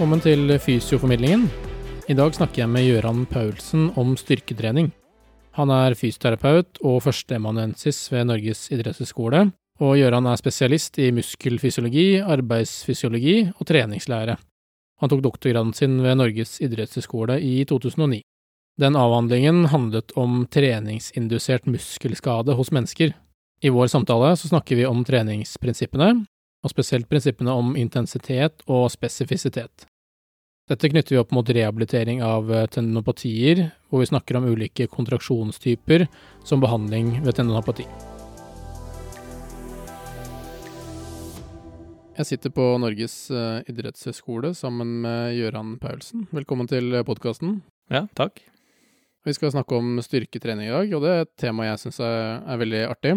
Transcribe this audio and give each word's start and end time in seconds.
Velkommen 0.00 0.22
til 0.24 0.48
Fysioformidlingen. 0.56 1.42
I 2.08 2.14
dag 2.16 2.32
snakker 2.32 2.62
jeg 2.62 2.70
med 2.72 2.86
Gøran 2.86 3.26
Paulsen 3.28 3.90
om 4.00 4.14
styrketrening. 4.16 4.86
Han 5.58 5.68
er 5.76 5.92
fysioterapeut 5.92 6.80
og 6.80 7.02
førsteamanuensis 7.04 7.98
ved 8.08 8.30
Norges 8.30 8.62
idrettshøgskole, 8.72 9.42
og 9.76 9.98
Gøran 10.00 10.30
er 10.30 10.40
spesialist 10.40 10.96
i 11.04 11.10
muskelfysiologi, 11.12 12.06
arbeidsfysiologi 12.24 13.34
og 13.50 13.68
treningslære. 13.68 14.38
Han 15.04 15.12
tok 15.12 15.20
doktorgraden 15.28 15.76
sin 15.76 16.00
ved 16.00 16.16
Norges 16.16 16.56
idrettshøgskole 16.64 17.36
i 17.36 17.66
2009. 17.68 18.22
Den 18.80 18.96
avhandlingen 18.96 19.66
handlet 19.68 20.16
om 20.16 20.46
treningsindusert 20.48 21.68
muskelskade 21.68 22.56
hos 22.56 22.72
mennesker. 22.72 23.12
I 23.60 23.68
vår 23.68 23.92
samtale 23.92 24.32
så 24.32 24.48
snakker 24.48 24.80
vi 24.80 24.88
om 24.88 25.04
treningsprinsippene, 25.04 26.24
og 26.64 26.72
spesielt 26.72 27.12
prinsippene 27.12 27.52
om 27.52 27.76
intensitet 27.76 28.64
og 28.64 28.88
spesifisitet. 28.96 29.89
Dette 30.70 30.86
knytter 30.86 31.16
vi 31.16 31.18
opp 31.18 31.32
mot 31.34 31.48
rehabilitering 31.50 32.20
av 32.22 32.46
tendinopatier, 32.70 33.64
hvor 33.90 34.04
vi 34.04 34.06
snakker 34.06 34.36
om 34.38 34.44
ulike 34.52 34.84
kontraksjonstyper 34.86 36.04
som 36.46 36.62
behandling 36.62 37.16
ved 37.24 37.34
tendinopati. 37.34 37.88
Jeg 42.20 42.28
sitter 42.28 42.54
på 42.54 42.68
Norges 42.78 43.16
eh, 43.34 43.66
idrettshøgskole 43.72 44.52
sammen 44.54 45.00
med 45.02 45.34
Gøran 45.40 45.74
Paulsen. 45.82 46.28
Velkommen 46.36 46.70
til 46.70 47.00
podkasten. 47.08 47.58
Ja, 47.90 48.04
takk. 48.14 48.38
Vi 49.26 49.34
skal 49.34 49.50
snakke 49.50 49.74
om 49.74 49.98
styrketrening 50.06 50.68
i 50.68 50.74
dag, 50.76 50.94
og 50.94 51.02
det 51.02 51.10
er 51.10 51.24
et 51.24 51.34
tema 51.40 51.66
jeg 51.66 51.82
syns 51.82 51.98
er, 52.04 52.44
er 52.46 52.62
veldig 52.62 52.84
artig. 52.92 53.16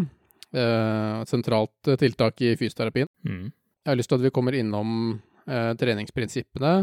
Eh, 0.57 1.21
et 1.21 1.29
sentralt 1.29 1.93
tiltak 2.01 2.41
i 2.41 2.55
fysioterapien. 2.57 3.11
Mm. 3.29 3.51
Jeg 3.53 3.93
har 3.93 4.01
lyst 4.01 4.09
til 4.09 4.23
at 4.23 4.25
vi 4.25 4.33
kommer 4.33 4.57
innom 4.57 5.19
eh, 5.45 5.73
treningsprinsippene, 5.77 6.75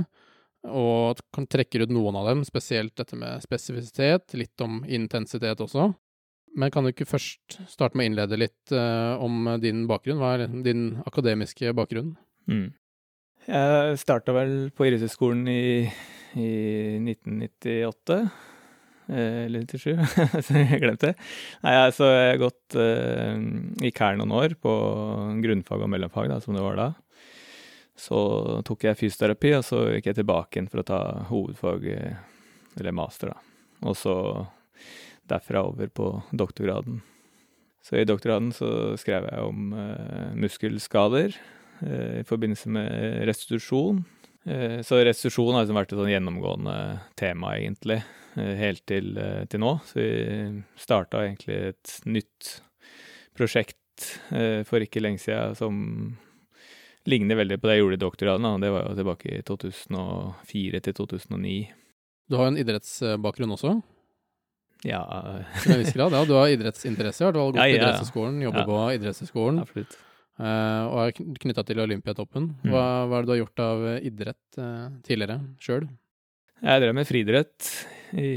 og 0.68 1.20
kan 1.34 1.46
trekke 1.48 1.84
ut 1.84 1.92
noen 1.94 2.18
av 2.20 2.28
dem, 2.28 2.44
spesielt 2.44 2.94
dette 2.98 3.16
med 3.18 3.40
spesifisitet, 3.44 4.34
litt 4.36 4.64
om 4.64 4.82
intensitet 4.84 5.62
også. 5.64 5.90
Men 6.58 6.72
kan 6.74 6.84
du 6.84 6.90
ikke 6.90 7.08
først 7.08 7.60
starte 7.70 7.96
med 7.96 8.04
å 8.04 8.10
innlede 8.10 8.40
litt 8.40 8.74
eh, 8.74 9.22
om 9.22 9.46
din 9.62 9.86
bakgrunn? 9.90 10.18
Hva 10.20 10.34
er 10.34 10.46
din 10.66 11.00
akademiske 11.06 11.72
bakgrunn? 11.78 12.16
Mm. 12.50 12.70
Jeg 13.46 14.00
starta 14.02 14.34
vel 14.36 14.54
på 14.74 14.88
idrettshøyskolen 14.88 15.46
i, 15.48 15.62
i 16.36 16.50
1998. 16.98 18.18
Eh, 19.10 19.44
eller 19.46 19.64
97, 19.66 19.94
så 20.46 20.58
jeg 20.58 20.82
glemte 20.82 21.10
det. 21.10 21.28
Nei, 21.64 21.76
altså, 21.86 22.10
jeg 22.12 22.34
har 22.34 22.42
gått 22.44 22.78
eh, 22.78 23.38
i 23.86 23.94
Kern 23.94 24.20
noen 24.22 24.36
år 24.42 24.58
på 24.60 24.74
grunnfag 25.42 25.86
og 25.86 25.90
mellomfag, 25.94 26.30
da, 26.30 26.38
som 26.42 26.58
det 26.58 26.66
var 26.66 26.78
da. 26.78 26.90
Så 28.00 28.20
tok 28.66 28.86
jeg 28.88 28.98
fysioterapi, 28.98 29.52
og 29.58 29.66
så 29.66 29.82
gikk 29.94 30.10
jeg 30.10 30.20
tilbake 30.22 30.56
igjen 30.56 30.70
for 30.72 30.82
å 30.82 30.88
ta 30.88 31.00
hovedfag, 31.28 31.86
eh, 31.92 32.16
eller 32.80 32.96
master, 32.96 33.34
da. 33.34 33.54
Og 33.90 33.96
så 33.98 34.14
derfra 35.30 35.64
over 35.68 35.90
på 35.92 36.12
doktorgraden. 36.32 37.00
Så 37.84 38.00
i 38.00 38.06
doktorgraden 38.08 38.52
så 38.56 38.70
skrev 39.00 39.28
jeg 39.28 39.44
om 39.44 39.74
eh, 39.76 40.32
muskelskader 40.36 41.34
eh, 41.34 42.20
i 42.20 42.24
forbindelse 42.28 42.72
med 42.72 43.20
restitusjon. 43.28 44.02
Eh, 44.44 44.80
så 44.86 45.00
restitusjon 45.04 45.54
har 45.54 45.64
liksom 45.64 45.80
vært 45.80 45.94
et 45.94 46.00
sånn 46.00 46.12
gjennomgående 46.12 46.78
tema, 47.20 47.54
egentlig. 47.56 48.00
Eh, 48.38 48.56
helt 48.60 48.84
til, 48.86 49.12
eh, 49.18 49.44
til, 49.50 49.62
nå. 49.62 49.76
Så 49.88 50.00
vi 50.00 50.62
starta 50.78 51.24
egentlig 51.24 51.56
et 51.72 51.94
nytt 52.06 52.56
prosjekt 53.36 54.20
eh, 54.32 54.62
for 54.68 54.82
ikke 54.84 55.02
lenge 55.02 55.22
siden 55.22 55.56
som 55.58 55.80
ligner 57.08 57.38
veldig 57.40 57.56
på 57.60 57.68
det 57.70 57.76
jeg 57.78 57.84
gjorde 57.84 57.96
i 57.96 58.02
doktorgraden. 58.04 58.46
Da. 58.46 58.58
Det 58.66 58.72
var 58.74 58.84
jo 58.88 58.96
tilbake 58.98 59.38
i 59.38 59.42
2004 59.46 60.80
til 60.86 60.96
2009. 60.98 61.54
Du 62.30 62.36
har 62.38 62.46
jo 62.46 62.52
en 62.54 62.60
idrettsbakgrunn 62.60 63.56
også? 63.56 63.78
Ja. 64.86 65.00
Til 65.62 65.74
en 65.74 65.82
viss 65.82 65.92
grad, 65.96 66.14
ja. 66.16 66.22
Du 66.28 66.34
har 66.38 66.52
idrettsinteresse, 66.52 67.24
har 67.26 67.34
du 67.34 67.40
gått 67.40 67.58
ja, 67.58 67.64
på 67.66 67.72
ja, 67.72 67.78
idrettshøyskolen, 67.80 68.38
jobber 68.46 68.62
ja. 68.62 68.68
på 68.68 68.78
idrettshøyskolen, 68.96 69.58
Absolutt. 69.64 69.96
uh, 70.40 70.84
og 70.88 71.00
er 71.02 71.34
knytta 71.44 71.64
til 71.68 71.82
Olympiatoppen. 71.84 72.46
Mm. 72.62 72.70
Hva, 72.72 72.84
hva 73.10 73.18
er 73.18 73.24
det 73.26 73.28
du 73.28 73.34
har 73.34 73.40
gjort 73.42 73.64
av 73.66 73.84
idrett 73.98 74.60
uh, 74.60 74.86
tidligere 75.04 75.36
sjøl? 75.60 75.88
Jeg 76.60 76.84
drev 76.84 76.96
med 76.96 77.08
friidrett 77.08 77.70
i, 78.20 78.30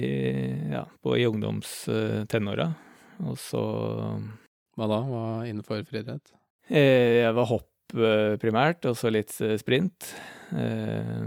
ja, 0.72 0.84
på, 1.04 1.16
i 1.20 1.26
ungdomstenåra, 1.28 2.70
og 3.28 3.36
så 3.40 3.64
Hva 4.80 4.88
da? 4.90 5.00
Hva 5.06 5.24
innenfor 5.48 5.84
friidrett? 5.88 6.32
eh, 6.72 7.22
Jeg 7.22 7.36
var 7.36 7.50
hopp 7.52 7.70
eh, 7.96 8.36
primært, 8.42 8.86
og 8.90 8.98
så 9.00 9.12
litt 9.14 9.34
eh, 9.44 9.56
sprint. 9.62 10.10
Eh, 10.56 11.24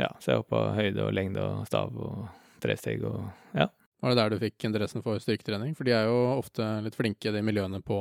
ja, 0.00 0.08
så 0.22 0.32
jeg 0.34 0.42
hoppa 0.42 0.64
høyde 0.78 1.04
og 1.08 1.12
lengde 1.16 1.42
og 1.44 1.66
stav 1.68 1.94
og 1.98 2.24
tresteg 2.62 3.02
og 3.08 3.24
ja. 3.56 3.66
Var 4.00 4.14
det 4.14 4.16
der 4.22 4.32
du 4.32 4.40
fikk 4.40 4.64
interessen 4.64 5.02
for 5.04 5.20
styrketrening? 5.20 5.74
For 5.76 5.84
de 5.84 5.92
er 5.92 6.06
jo 6.08 6.20
ofte 6.38 6.64
litt 6.86 6.94
flinke, 6.96 7.32
de 7.34 7.42
miljøene 7.44 7.82
på 7.84 7.98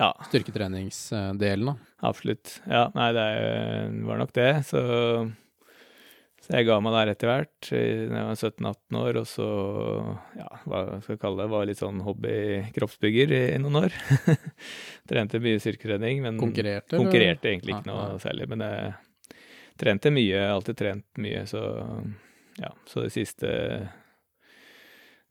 Ja, 0.00 0.08
styrketreningsdelen, 0.30 1.66
da. 1.68 1.74
absolutt. 2.08 2.54
Ja, 2.66 2.86
nei, 2.96 3.10
det 3.12 3.26
var 4.08 4.18
nok 4.22 4.32
det. 4.34 4.48
Så, 4.70 4.80
så 6.44 6.58
jeg 6.58 6.66
ga 6.68 6.76
meg 6.84 6.92
der 6.92 7.10
etter 7.14 7.30
hvert, 7.30 7.68
da 7.70 7.78
jeg 7.80 8.26
var 8.28 8.36
17-18 8.36 8.98
år, 9.00 9.18
og 9.22 9.26
så, 9.30 9.46
ja, 10.36 10.48
hva 10.68 10.82
skal 11.00 11.14
jeg 11.14 11.20
kalle 11.22 11.40
det, 11.40 11.46
var 11.54 11.64
litt 11.70 11.80
sånn 11.80 12.02
hobby-kroppsbygger 12.04 13.32
i, 13.32 13.40
i 13.54 13.60
noen 13.62 13.78
år. 13.86 13.96
Trente 15.10 15.40
mye 15.40 15.62
styrkeredning, 15.64 16.20
men 16.26 16.38
Konkurrerte? 16.42 17.00
konkurrerte 17.00 17.48
egentlig 17.52 17.78
ikke 17.78 17.88
noe 17.88 18.18
særlig. 18.22 18.50
Men 18.52 18.64
jeg 18.66 18.92
trente 19.80 20.12
mye, 20.14 20.44
alltid 20.52 20.78
trent 20.82 21.22
mye, 21.24 21.46
så 21.50 21.64
ja, 22.60 22.70
så 22.86 23.02
de 23.06 23.10
siste 23.10 23.50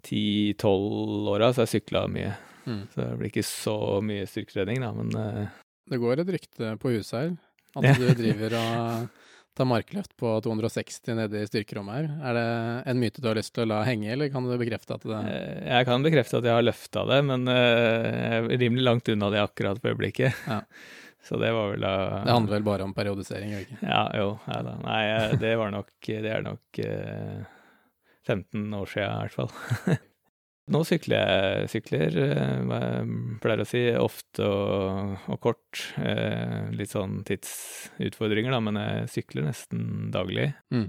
ti-tolv 0.04 1.30
åra 1.32 1.52
så 1.54 1.62
har 1.64 1.70
jeg 1.70 1.82
sykla 1.82 2.06
mye. 2.12 2.34
Mm. 2.66 2.82
Så 2.92 3.00
det 3.02 3.12
blir 3.20 3.32
ikke 3.32 3.46
så 3.48 3.76
mye 4.04 4.26
styrkeredning, 4.30 4.82
da, 4.84 4.92
men 4.96 5.14
uh... 5.16 5.60
Det 5.92 6.00
går 6.00 6.22
et 6.24 6.30
rykte 6.38 6.74
på 6.80 6.94
huset 6.96 7.18
her, 7.20 7.32
at 7.76 7.88
Ja. 7.88 7.94
du 8.00 8.06
driver 8.16 8.54
og 8.60 9.08
tar 9.58 9.68
markløft 9.70 10.16
på 10.20 10.32
260 10.46 11.14
nede 11.18 11.44
i 11.44 11.50
styrkerommet 11.50 11.96
her. 11.96 12.10
Er 12.30 12.38
det 12.38 12.48
en 12.92 13.00
myte 13.02 13.22
du 13.22 13.30
har 13.30 13.38
lyst 13.38 13.54
til 13.56 13.66
å 13.66 13.70
la 13.74 13.84
henge, 13.88 14.10
eller 14.16 14.32
kan 14.34 14.46
du 14.46 14.56
bekrefte 14.58 14.98
at 14.98 15.06
det 15.08 15.22
eh, 15.30 15.62
jeg 15.70 15.88
kan 15.90 16.06
bekrefte 16.06 16.40
at 16.42 16.50
jeg 16.50 16.58
har 16.58 16.66
løfta 16.66 17.06
det, 17.10 17.22
men 17.30 17.48
eh, 17.52 18.10
jeg 18.10 18.42
er 18.42 18.62
rimelig 18.66 18.86
langt 18.90 19.14
unna 19.14 19.32
det 19.34 19.42
akkurat 19.44 19.82
på 19.82 19.94
øyeblikket. 19.94 20.46
Ja. 20.50 20.62
Så 21.24 21.38
det 21.40 21.54
var 21.56 21.70
vel 21.72 21.80
da 21.80 21.92
Det 22.26 22.34
handler 22.36 22.58
vel 22.58 22.66
bare 22.68 22.84
om 22.84 22.94
periodisering, 22.94 23.54
gjør 23.54 23.62
det 23.62 23.68
ikke? 23.70 23.78
Ja, 23.88 24.02
jo. 24.20 24.26
Ja, 24.44 24.58
da. 24.68 24.74
Nei, 24.84 25.04
eh, 25.08 25.36
det 25.40 25.54
var 25.56 25.72
nok 25.72 25.94
Det 26.10 26.34
er 26.34 26.44
nok 26.44 26.80
eh, 26.84 27.46
15 28.28 28.74
år 28.76 28.92
sia, 28.92 29.08
i 29.08 29.30
hvert 29.30 29.38
fall. 29.38 30.02
Nå 30.72 30.80
sykler 30.88 31.20
jeg 31.20 31.72
sykler, 31.74 32.14
eh, 32.24 32.52
jeg 32.64 33.38
pleier 33.44 33.64
å 33.64 33.68
si, 33.68 33.82
ofte 34.00 34.46
og, 34.48 35.16
og 35.28 35.40
kort. 35.44 35.82
Eh, 36.00 36.70
litt 36.72 36.94
sånn 36.94 37.20
tidsutfordringer, 37.28 38.54
da, 38.56 38.62
men 38.64 38.80
jeg 38.80 39.10
sykler 39.18 39.50
nesten 39.50 40.08
daglig. 40.14 40.54
Mm. 40.72 40.88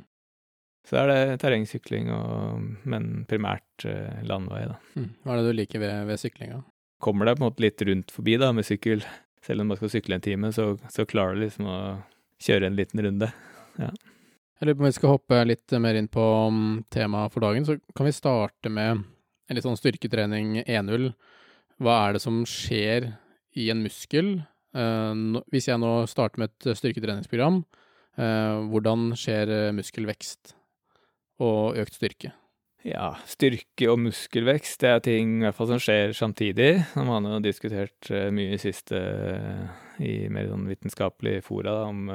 Så 0.86 1.00
er 1.00 1.10
det 1.10 1.18
terrengsykling, 1.42 2.12
og, 2.14 2.68
men 2.86 3.24
primært 3.26 3.86
eh, 3.88 4.22
landvei, 4.28 4.62
da. 4.70 4.78
Mm. 4.94 5.10
Hva 5.24 5.34
er 5.34 5.42
det 5.42 5.50
du 5.50 5.58
liker 5.58 5.82
ved, 5.82 5.94
ved 6.12 6.22
syklinga? 6.22 6.60
Kommer 7.02 7.26
deg 7.26 7.40
på 7.40 7.42
en 7.42 7.48
måte 7.48 7.64
litt 7.64 7.84
rundt 7.88 8.14
forbi 8.14 8.36
da, 8.38 8.52
med 8.54 8.68
sykkel. 8.68 9.02
Selv 9.44 9.64
om 9.64 9.72
man 9.72 9.80
skal 9.80 9.90
sykle 9.96 10.20
en 10.20 10.24
time, 10.24 10.52
så, 10.54 10.70
så 10.92 11.08
klarer 11.08 11.34
du 11.34 11.42
liksom 11.42 11.66
å 11.68 11.78
kjøre 12.44 12.70
en 12.70 12.78
liten 12.78 13.02
runde. 13.02 13.32
Jeg 13.74 14.68
lurer 14.68 14.78
på 14.78 14.84
om 14.84 14.86
vi 14.86 14.94
skal 14.96 15.12
hoppe 15.16 15.40
litt 15.48 15.74
mer 15.82 15.98
inn 15.98 16.08
på 16.08 16.22
um, 16.46 16.62
temaet 16.94 17.34
for 17.34 17.44
dagen. 17.44 17.66
Så 17.66 17.76
kan 17.96 18.06
vi 18.06 18.14
starte 18.14 18.70
med 18.72 19.02
en 19.48 19.58
litt 19.58 19.66
sånn 19.66 19.78
styrketrening 19.78 20.62
1-0. 20.64 21.10
Hva 21.82 21.96
er 22.06 22.16
det 22.16 22.22
som 22.24 22.42
skjer 22.48 23.12
i 23.58 23.68
en 23.72 23.82
muskel? 23.84 24.36
Eh, 24.74 25.40
hvis 25.54 25.68
jeg 25.70 25.80
nå 25.80 25.96
starter 26.10 26.42
med 26.42 26.52
et 26.52 26.78
styrketreningsprogram, 26.80 27.62
eh, 28.18 28.62
hvordan 28.70 29.12
skjer 29.18 29.52
eh, 29.52 29.74
muskelvekst 29.76 30.56
og 31.44 31.78
økt 31.82 31.98
styrke? 31.98 32.32
Ja, 32.84 33.14
styrke 33.24 33.88
og 33.88 34.02
muskelvekst, 34.02 34.82
det 34.82 34.90
er 34.90 34.98
ting 35.04 35.38
i 35.38 35.46
hvert 35.46 35.56
fall 35.56 35.70
som 35.70 35.80
skjer 35.80 36.12
samtidig. 36.16 36.84
Man 37.00 37.24
har 37.24 37.40
diskutert 37.40 38.10
mye 38.12 38.58
i 38.58 38.60
siste 38.60 38.98
i 40.04 40.26
mer 40.28 40.50
sånn 40.50 40.66
vitenskapelige 40.68 41.46
fora 41.46 41.78
da, 41.78 41.86
om 41.88 42.10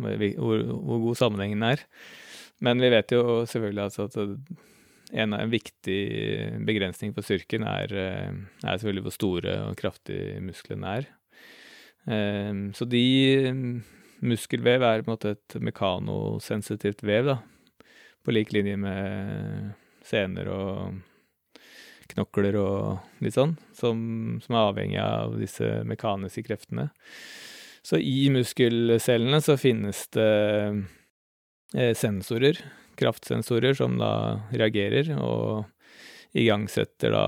hvor 0.00 0.64
hvor 0.66 1.04
god 1.04 1.20
sammenhengen 1.20 1.62
er. 1.62 1.84
Men 2.58 2.82
vi 2.82 2.90
vet 2.90 3.14
jo 3.14 3.44
selvfølgelig 3.46 3.84
altså 3.86 4.08
at 4.08 4.18
en, 5.12 5.34
en 5.34 5.50
viktig 5.52 6.00
begrensning 6.66 7.14
for 7.16 7.26
styrken 7.26 7.64
er, 7.66 7.92
eh, 7.94 8.30
er 8.64 8.76
selvfølgelig 8.78 9.06
hvor 9.08 9.16
store 9.16 9.56
og 9.68 9.76
kraftige 9.80 10.40
musklene 10.44 10.96
er. 11.00 11.10
Eh, 12.06 12.52
Så 12.76 12.88
de 12.88 13.04
muskelvev 14.20 14.82
er 14.84 15.02
på 15.02 15.10
en 15.10 15.14
måte 15.16 15.36
et 15.36 15.60
mekanosensitivt 15.60 17.02
vev, 17.02 17.32
da. 17.34 17.38
På 18.20 18.34
lik 18.36 18.52
linje 18.52 18.76
med 18.76 19.72
sener 20.04 20.48
og 20.52 20.98
knokler 22.10 22.56
og 22.60 23.22
litt 23.24 23.36
sånn, 23.36 23.54
som, 23.76 24.40
som 24.42 24.56
er 24.56 24.66
avhengig 24.66 25.00
av 25.00 25.38
disse 25.40 25.68
mekaniske 25.88 26.44
kreftene. 26.48 26.90
Så 27.86 28.00
i 28.02 28.28
muskelcellene 28.34 29.40
så 29.40 29.56
finnes 29.56 30.02
det 30.12 30.28
eh, 31.72 31.94
sensorer, 31.96 32.60
kraftsensorer, 33.00 33.74
som 33.78 33.96
da 34.00 34.12
reagerer 34.52 35.14
og 35.18 35.64
igangsetter 36.36 37.10
da 37.10 37.24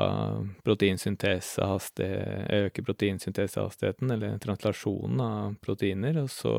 proteinsyntesehastigheten 0.63 2.47
Øker 2.53 2.85
proteinsyntesehastigheten, 2.87 4.11
eller 4.15 4.39
translasjonen 4.39 5.21
av 5.25 5.59
proteiner, 5.65 6.23
og 6.23 6.31
så 6.31 6.55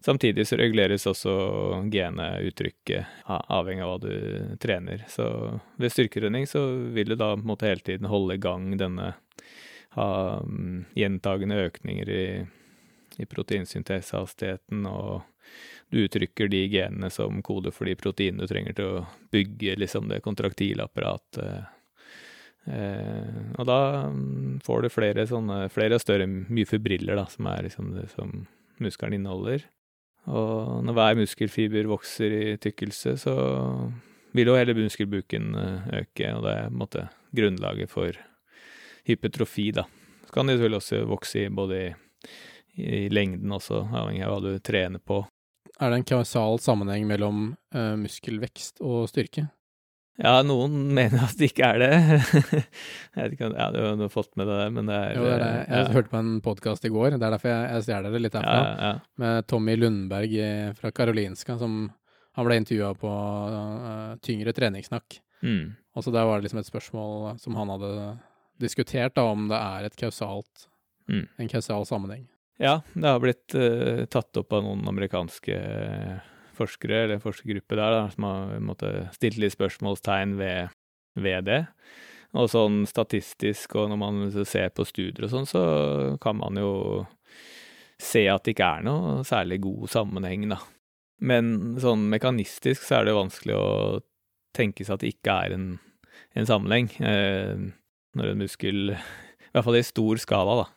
Samtidig 0.00 0.46
så 0.46 0.56
reguleres 0.56 1.06
også 1.10 1.32
geneuttrykket 1.90 3.24
avhengig 3.26 3.82
av 3.82 3.88
hva 3.90 3.96
du 4.02 4.56
trener. 4.62 5.02
Så 5.10 5.26
ved 5.74 5.90
styrketrening 5.92 6.46
så 6.46 6.62
vil 6.94 7.10
du 7.10 7.16
da 7.16 7.32
på 7.34 7.42
en 7.42 7.50
måte 7.50 7.66
hele 7.66 7.82
tiden 7.82 8.06
holde 8.10 8.36
i 8.38 8.42
gang 8.42 8.76
denne 8.78 9.14
Ha 9.96 10.38
um, 10.44 10.84
gjentagende 10.94 11.56
økninger 11.64 12.10
i, 12.12 12.24
i 13.18 13.26
proteinsyntesehastigheten, 13.26 14.84
og 14.86 15.24
du 15.90 16.02
uttrykker 16.04 16.50
de 16.52 16.66
genene 16.68 17.10
som 17.10 17.40
kode 17.44 17.72
for 17.72 17.88
de 17.88 17.96
proteinene 17.96 18.44
du 18.44 18.50
trenger 18.50 18.76
til 18.76 18.90
å 18.98 19.06
bygge 19.32 19.78
liksom 19.80 20.10
det 20.10 20.20
kontraktilapparatet. 20.24 21.68
Eh, 22.68 23.38
og 23.56 23.64
da 23.68 23.80
får 24.64 24.84
du 24.84 24.92
flere 24.92 25.24
sånne, 25.30 25.62
flere 25.72 25.96
og 25.96 26.04
større 26.04 26.28
myfibriller, 26.28 27.16
da, 27.16 27.24
som 27.32 27.48
er 27.48 27.64
liksom 27.68 27.94
det 27.96 28.08
som 28.12 28.42
muskelen 28.82 29.16
inneholder. 29.18 29.64
Og 30.28 30.84
når 30.84 30.96
hver 30.98 31.20
muskelfiber 31.22 31.88
vokser 31.88 32.34
i 32.36 32.56
tykkelse, 32.60 33.16
så 33.22 33.34
vil 34.36 34.50
jo 34.50 34.58
hele 34.58 34.76
muskelbuken 34.76 35.54
øke, 35.56 36.34
og 36.34 36.44
det 36.44 36.52
er 36.52 36.66
på 36.66 36.74
en 36.74 36.82
måte 36.82 37.06
grunnlaget 37.36 37.92
for 37.92 38.18
hypetrofi, 39.08 39.70
da. 39.72 39.86
Så 40.26 40.34
kan 40.34 40.46
det 40.46 40.58
selvfølgelig 40.58 40.82
også 40.82 41.00
vokse 41.08 41.46
i 41.46 41.48
både 41.48 41.80
i, 41.80 41.88
i 42.76 43.08
lengden 43.08 43.56
også, 43.56 43.86
avhengig 43.88 44.26
av 44.26 44.34
hva 44.34 44.40
du 44.44 44.60
trener 44.60 45.00
på. 45.00 45.22
Er 45.78 45.92
det 45.92 46.00
en 46.00 46.08
kausal 46.08 46.58
sammenheng 46.62 47.06
mellom 47.08 47.52
uh, 47.76 47.94
muskelvekst 48.00 48.82
og 48.84 49.08
styrke? 49.10 49.48
Ja, 50.18 50.40
noen 50.42 50.74
mener 50.98 51.28
at 51.28 51.38
det 51.38 51.52
ikke 51.52 51.68
er 51.76 51.82
det. 51.82 51.90
jeg 52.56 53.20
vet 53.20 53.36
ikke, 53.36 53.52
ja, 53.54 53.68
Du 53.74 54.04
har 54.06 54.12
fått 54.12 54.32
med 54.40 54.50
deg 54.50 54.64
det, 54.64 54.70
men 54.78 54.90
det 54.90 54.98
er 54.98 55.14
Jo, 55.14 55.26
det 55.26 55.34
er 55.36 55.44
det. 55.44 55.52
Jeg 55.60 55.84
ja. 55.84 55.92
hørte 55.98 56.14
på 56.14 56.22
en 56.22 56.32
podkast 56.44 56.88
i 56.88 56.92
går, 56.94 57.12
det 57.14 57.20
er 57.22 57.36
derfor 57.36 57.52
jeg, 57.52 57.68
jeg 57.74 57.86
stjeler 57.86 58.14
det 58.14 58.22
litt 58.24 58.38
herfra, 58.38 58.62
ja, 58.88 58.92
med 59.22 59.48
Tommy 59.50 59.76
Lundberg 59.78 60.36
fra 60.80 60.92
Karolinska, 60.94 61.58
som 61.60 61.80
han 62.38 62.46
ble 62.46 62.58
intervjua 62.60 62.92
på 62.98 63.10
uh, 63.10 64.16
Tyngre 64.22 64.54
treningssnakk. 64.54 65.20
Mm. 65.42 65.76
Og 65.94 66.04
så 66.04 66.12
der 66.14 66.26
var 66.26 66.38
det 66.38 66.46
liksom 66.46 66.60
et 66.60 66.68
spørsmål 66.70 67.38
som 67.42 67.56
han 67.58 67.70
hadde 67.74 67.92
diskutert, 68.62 69.14
da, 69.16 69.24
om 69.26 69.48
det 69.50 69.58
er 69.58 69.86
et 69.88 69.96
kausalt, 69.98 70.68
mm. 71.10 71.24
en 71.38 71.50
kausal 71.50 71.86
sammenheng. 71.86 72.26
Ja, 72.58 72.80
det 72.92 73.06
har 73.06 73.22
blitt 73.22 73.54
uh, 73.54 74.04
tatt 74.10 74.36
opp 74.40 74.52
av 74.56 74.64
noen 74.66 74.82
amerikanske 74.90 75.58
forskere, 76.58 77.04
eller 77.04 77.22
forskergruppe 77.22 77.76
der, 77.78 77.94
da, 77.94 78.06
som 78.10 78.26
har 78.26 78.56
måtte, 78.64 78.92
stilt 79.14 79.38
litt 79.38 79.54
spørsmålstegn 79.54 80.34
ved, 80.40 80.74
ved, 81.14 81.46
det. 81.46 81.60
Og 82.34 82.50
sånn 82.50 82.82
statistisk, 82.90 83.76
og 83.78 83.92
når 83.92 84.00
man 84.00 84.18
ser 84.42 84.72
på 84.74 84.86
studier 84.88 85.28
og 85.28 85.32
sånn, 85.32 85.46
så 85.48 85.62
kan 86.22 86.40
man 86.40 86.58
jo 86.58 86.72
se 87.98 88.26
at 88.30 88.44
det 88.46 88.56
ikke 88.56 88.72
er 88.78 88.84
noe 88.86 89.22
særlig 89.26 89.60
god 89.62 89.86
sammenheng, 89.94 90.48
da. 90.50 90.58
Men 91.18 91.78
sånn 91.82 92.06
mekanistisk 92.10 92.84
så 92.86 93.00
er 93.00 93.08
det 93.08 93.16
vanskelig 93.16 93.54
å 93.58 93.68
tenke 94.54 94.86
seg 94.86 94.98
at 94.98 95.04
det 95.04 95.14
ikke 95.14 95.38
er 95.46 95.54
en, 95.54 95.68
en 96.38 96.46
sammenheng. 96.46 96.90
Eh, 97.02 97.54
når 98.18 98.32
en 98.32 98.42
muskel 98.42 98.92
I 98.94 99.50
hvert 99.54 99.66
fall 99.66 99.78
i 99.78 99.86
stor 99.86 100.20
skala, 100.22 100.60
da. 100.62 100.68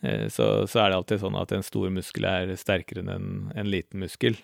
Eh, 0.00 0.28
så, 0.28 0.66
så, 0.66 0.80
er 0.80 0.90
det 0.90 1.00
alltid 1.00 1.22
sånn 1.22 1.38
at 1.40 1.52
en 1.54 1.66
stor 1.66 1.90
muskel 1.92 2.26
er 2.28 2.54
sterkere 2.60 3.04
enn 3.04 3.12
en, 3.12 3.30
en 3.54 3.70
liten 3.70 4.02
muskel. 4.02 4.38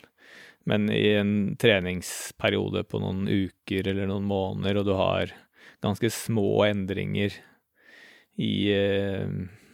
Men 0.66 0.88
i 0.90 1.14
en 1.14 1.54
treningsperiode 1.60 2.82
på 2.90 3.00
noen 3.02 3.26
uker 3.30 3.86
eller 3.86 4.10
noen 4.10 4.26
måneder, 4.26 4.80
og 4.80 4.88
du 4.88 4.94
har 4.98 5.34
ganske 5.84 6.10
små 6.10 6.64
endringer 6.66 7.36
i 8.42 8.54
eh, 8.74 9.28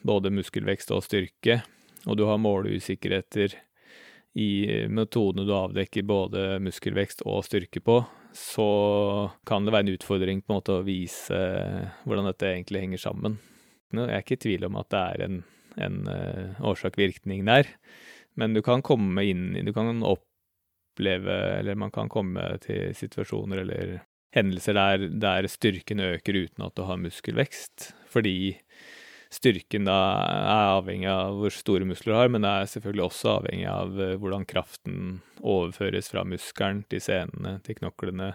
både 0.06 0.32
muskelvekst 0.34 0.93
og 0.94 1.05
styrke, 1.06 1.62
og 2.06 2.19
du 2.19 2.26
har 2.28 2.43
måleusikkerheter 2.43 3.55
i 4.38 4.50
metodene 4.88 5.44
du 5.44 5.52
avdekker 5.55 6.06
både 6.08 6.58
muskelvekst 6.64 7.25
og 7.28 7.44
styrke 7.44 7.82
på, 7.85 7.99
så 8.32 8.69
kan 9.49 9.64
det 9.64 9.75
være 9.75 9.87
en 9.88 9.96
utfordring 9.96 10.40
på 10.40 10.52
en 10.52 10.58
måte 10.58 10.76
å 10.78 10.85
vise 10.87 11.40
hvordan 12.05 12.31
dette 12.31 12.49
egentlig 12.49 12.87
henger 12.87 13.02
sammen. 13.02 13.37
Jeg 13.93 14.08
er 14.08 14.25
ikke 14.25 14.38
i 14.38 14.44
tvil 14.46 14.69
om 14.70 14.78
at 14.81 14.88
det 14.93 15.02
er 15.02 15.25
en, 15.26 15.43
en 15.77 16.03
uh, 16.09 16.61
årsak-virkning 16.61 17.45
der, 17.49 17.69
men 18.39 18.57
du 18.57 18.63
kan 18.65 18.83
komme 18.85 19.25
inn 19.29 19.53
Du 19.67 19.73
kan 19.77 20.03
oppleve, 20.03 21.37
eller 21.59 21.77
man 21.77 21.93
kan 21.93 22.09
komme 22.09 22.47
til 22.65 22.95
situasjoner 22.97 23.63
eller 23.65 24.01
hendelser 24.33 24.77
der, 24.77 25.09
der 25.21 25.49
styrken 25.51 26.01
øker 26.01 26.45
uten 26.45 26.65
at 26.65 26.77
du 26.77 26.87
har 26.89 27.01
muskelvekst, 27.01 27.93
fordi 28.09 28.57
styrken 29.33 29.87
da 29.89 29.99
er 30.29 30.71
avhengig 30.77 31.09
av 31.09 31.39
hvor 31.41 31.55
store 31.55 31.89
muskler 31.89 32.13
du 32.13 32.19
har, 32.19 32.33
men 32.33 32.45
det 32.45 32.53
er 32.53 32.71
selvfølgelig 32.75 33.07
også 33.07 33.35
avhengig 33.39 33.69
av 33.73 34.01
eh, 34.01 34.15
hvordan 34.21 34.47
kraften 34.49 34.97
overføres 35.41 36.11
fra 36.13 36.25
muskelen 36.29 36.85
til 36.93 37.03
senene, 37.05 37.59
til 37.65 37.79
knoklene, 37.81 38.33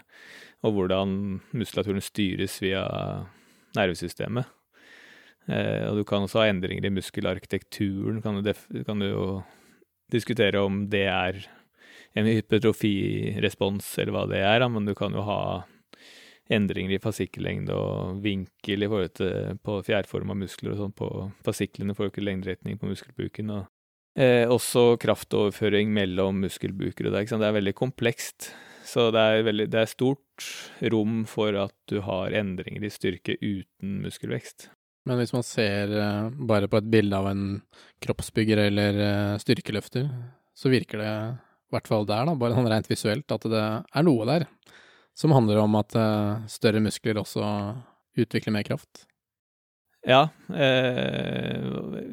og 0.66 0.78
hvordan 0.78 1.18
muskulaturen 1.54 2.04
styres 2.04 2.58
via 2.64 2.84
nervesystemet. 3.78 4.50
Eh, 5.48 5.86
og 5.88 6.02
du 6.02 6.04
kan 6.08 6.26
også 6.26 6.44
ha 6.44 6.50
endringer 6.52 6.90
i 6.90 6.94
muskelarkitekturen, 6.94 8.22
kan 8.24 8.42
du, 8.44 8.52
kan 8.88 9.00
du 9.00 9.08
jo 9.08 9.28
diskutere 10.12 10.60
om 10.64 10.86
det 10.92 11.06
er 11.08 11.40
en 12.18 12.28
hypertrofirespons 12.28 13.90
eller 14.02 14.16
hva 14.16 14.28
det 14.32 14.44
er, 14.44 14.68
men 14.72 14.88
du 14.88 14.94
kan 14.98 15.16
jo 15.16 15.24
ha 15.28 15.42
endringer 16.52 16.96
i 16.96 17.02
fascikkellengde 17.04 17.76
og 17.76 18.22
vinkel 18.24 18.86
i 18.86 18.90
forhold 18.90 19.16
til 19.20 19.58
på 19.64 19.80
av 19.82 20.38
muskler 20.40 20.74
og 20.74 20.80
sånn 20.80 20.96
på 20.96 21.10
fasciklene 21.46 21.96
får 21.96 22.08
jo 22.08 22.14
ikke 22.14 22.24
lengderetning 22.24 22.80
på 22.80 22.88
muskelbuken. 22.92 23.52
og 23.52 23.66
eh, 24.20 24.48
Også 24.48 24.96
kraftoverføring 25.04 25.92
mellom 25.94 26.40
muskelbuker 26.46 27.10
og 27.10 27.18
det. 27.18 27.28
Det 27.28 27.50
er 27.50 27.60
veldig 27.60 27.76
komplekst. 27.76 28.54
Så 28.88 29.10
det 29.12 29.20
er, 29.20 29.44
veldig, 29.44 29.68
det 29.68 29.82
er 29.82 29.92
stort 29.92 30.48
rom 30.94 31.26
for 31.28 31.56
at 31.60 31.76
du 31.92 32.00
har 32.06 32.32
endringer 32.32 32.88
i 32.88 32.94
styrke 32.94 33.36
uten 33.42 34.00
muskelvekst. 34.06 34.70
Men 35.08 35.22
hvis 35.22 35.34
man 35.36 35.46
ser 35.48 35.94
uh, 35.96 36.30
bare 36.50 36.70
på 36.72 36.82
et 36.82 36.90
bilde 36.92 37.16
av 37.18 37.30
en 37.32 37.44
kroppsbygger 38.04 38.66
eller 38.68 39.02
uh, 39.02 39.36
styrkeløfter, 39.42 40.10
så 40.58 40.72
virker 40.74 41.02
det, 41.04 41.12
i 41.70 41.76
hvert 41.76 41.90
fall 41.90 42.08
der, 42.10 42.28
da, 42.28 42.36
bare 42.40 42.58
sånn 42.58 42.70
rent 42.72 42.90
visuelt, 42.92 43.32
at 43.32 43.46
det 43.52 43.64
er 43.64 44.08
noe 44.08 44.28
der 44.28 44.48
som 45.18 45.34
handler 45.34 45.64
om 45.64 45.78
at 45.80 45.96
uh, 45.98 46.44
større 46.52 46.84
muskler 46.84 47.20
også 47.24 47.46
utvikler 48.18 48.54
mer 48.54 48.68
kraft. 48.68 49.08
Ja, 50.08 50.30
eh, 50.56 51.58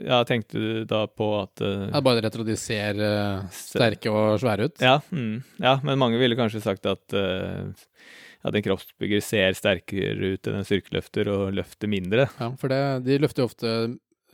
ja, 0.07 0.25
tenkte 0.25 0.59
du 0.59 0.85
da 0.89 1.05
på 1.07 1.29
at 1.39 1.61
eh, 1.63 1.91
ja, 1.93 2.01
Bare 2.03 2.25
rett 2.25 2.35
og 2.35 2.41
slett 2.41 2.49
de 2.49 2.57
ser 2.59 2.99
eh, 2.99 3.45
sterke 3.55 4.11
og 4.11 4.41
svære 4.43 4.67
ut? 4.67 4.83
Ja, 4.83 4.97
mm, 5.15 5.37
ja, 5.63 5.77
men 5.85 6.01
mange 6.01 6.19
ville 6.19 6.39
kanskje 6.39 6.65
sagt 6.65 6.89
at, 6.91 7.05
uh, 7.15 7.71
at 8.45 8.57
en 8.57 8.65
kroppsbygger 8.65 9.23
ser 9.25 9.57
sterkere 9.57 10.35
ut 10.35 10.49
enn 10.51 10.59
en 10.61 10.67
styrkeløfter 10.69 11.31
og 11.33 11.55
løfter 11.57 11.91
mindre. 11.91 12.27
Ja, 12.41 12.51
for 12.61 12.73
det, 12.73 12.81
de 13.07 13.21
løfter 13.23 13.47
ofte 13.47 13.75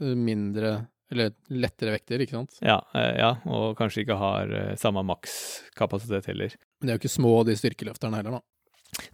mindre 0.01 0.81
eller 1.11 1.33
lettere 1.51 1.97
vekter, 1.97 2.23
ikke 2.23 2.39
sant? 2.39 2.59
Ja, 2.63 2.79
ja 2.95 3.33
og 3.51 3.75
kanskje 3.79 4.05
ikke 4.05 4.19
har 4.21 4.53
samme 4.79 5.03
makskapasitet 5.07 6.29
heller. 6.31 6.55
Men 6.79 6.87
det 6.87 6.93
er 6.93 6.99
jo 6.99 7.03
ikke 7.03 7.19
små, 7.19 7.33
de 7.47 7.57
styrkeløfterne 7.59 8.21
heller, 8.21 8.39
da. 8.39 8.45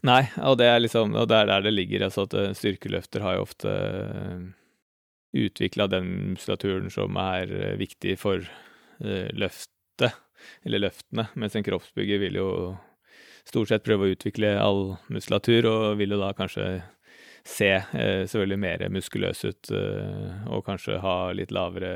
Nei, 0.08 0.22
og 0.40 0.56
det 0.60 0.68
er 0.70 0.78
liksom 0.80 1.14
Og 1.18 1.26
det 1.28 1.36
er 1.36 1.48
der 1.50 1.64
det 1.66 1.74
ligger. 1.74 2.06
Altså 2.06 2.24
at 2.24 2.34
eh, 2.36 2.54
styrkeløfter 2.56 3.24
har 3.24 3.36
jo 3.36 3.44
ofte 3.44 3.72
eh, 3.72 4.44
utvikla 5.36 5.88
den 5.92 6.12
muskulaturen 6.34 6.88
som 6.92 7.16
er 7.20 7.52
viktig 7.76 8.16
for 8.16 8.44
løftet, 8.96 10.14
eller 10.64 10.80
løftene, 10.80 11.26
mens 11.36 11.56
en 11.58 11.64
kroppsbygger 11.66 12.22
vil 12.22 12.38
jo 12.38 12.46
stort 13.46 13.70
sett 13.70 13.86
prøve 13.86 14.06
å 14.06 14.12
utvikle 14.14 14.56
all 14.60 14.96
muskulatur, 15.12 15.68
og 15.70 16.00
vil 16.00 16.16
jo 16.16 16.20
da 16.22 16.32
kanskje 16.36 16.66
se 17.46 17.70
selvfølgelig 17.86 18.58
mer 18.58 18.82
muskuløs 18.90 19.44
ut, 19.46 19.70
og 20.50 20.64
kanskje 20.66 20.98
ha 20.98 21.14
litt 21.36 21.52
lavere 21.54 21.92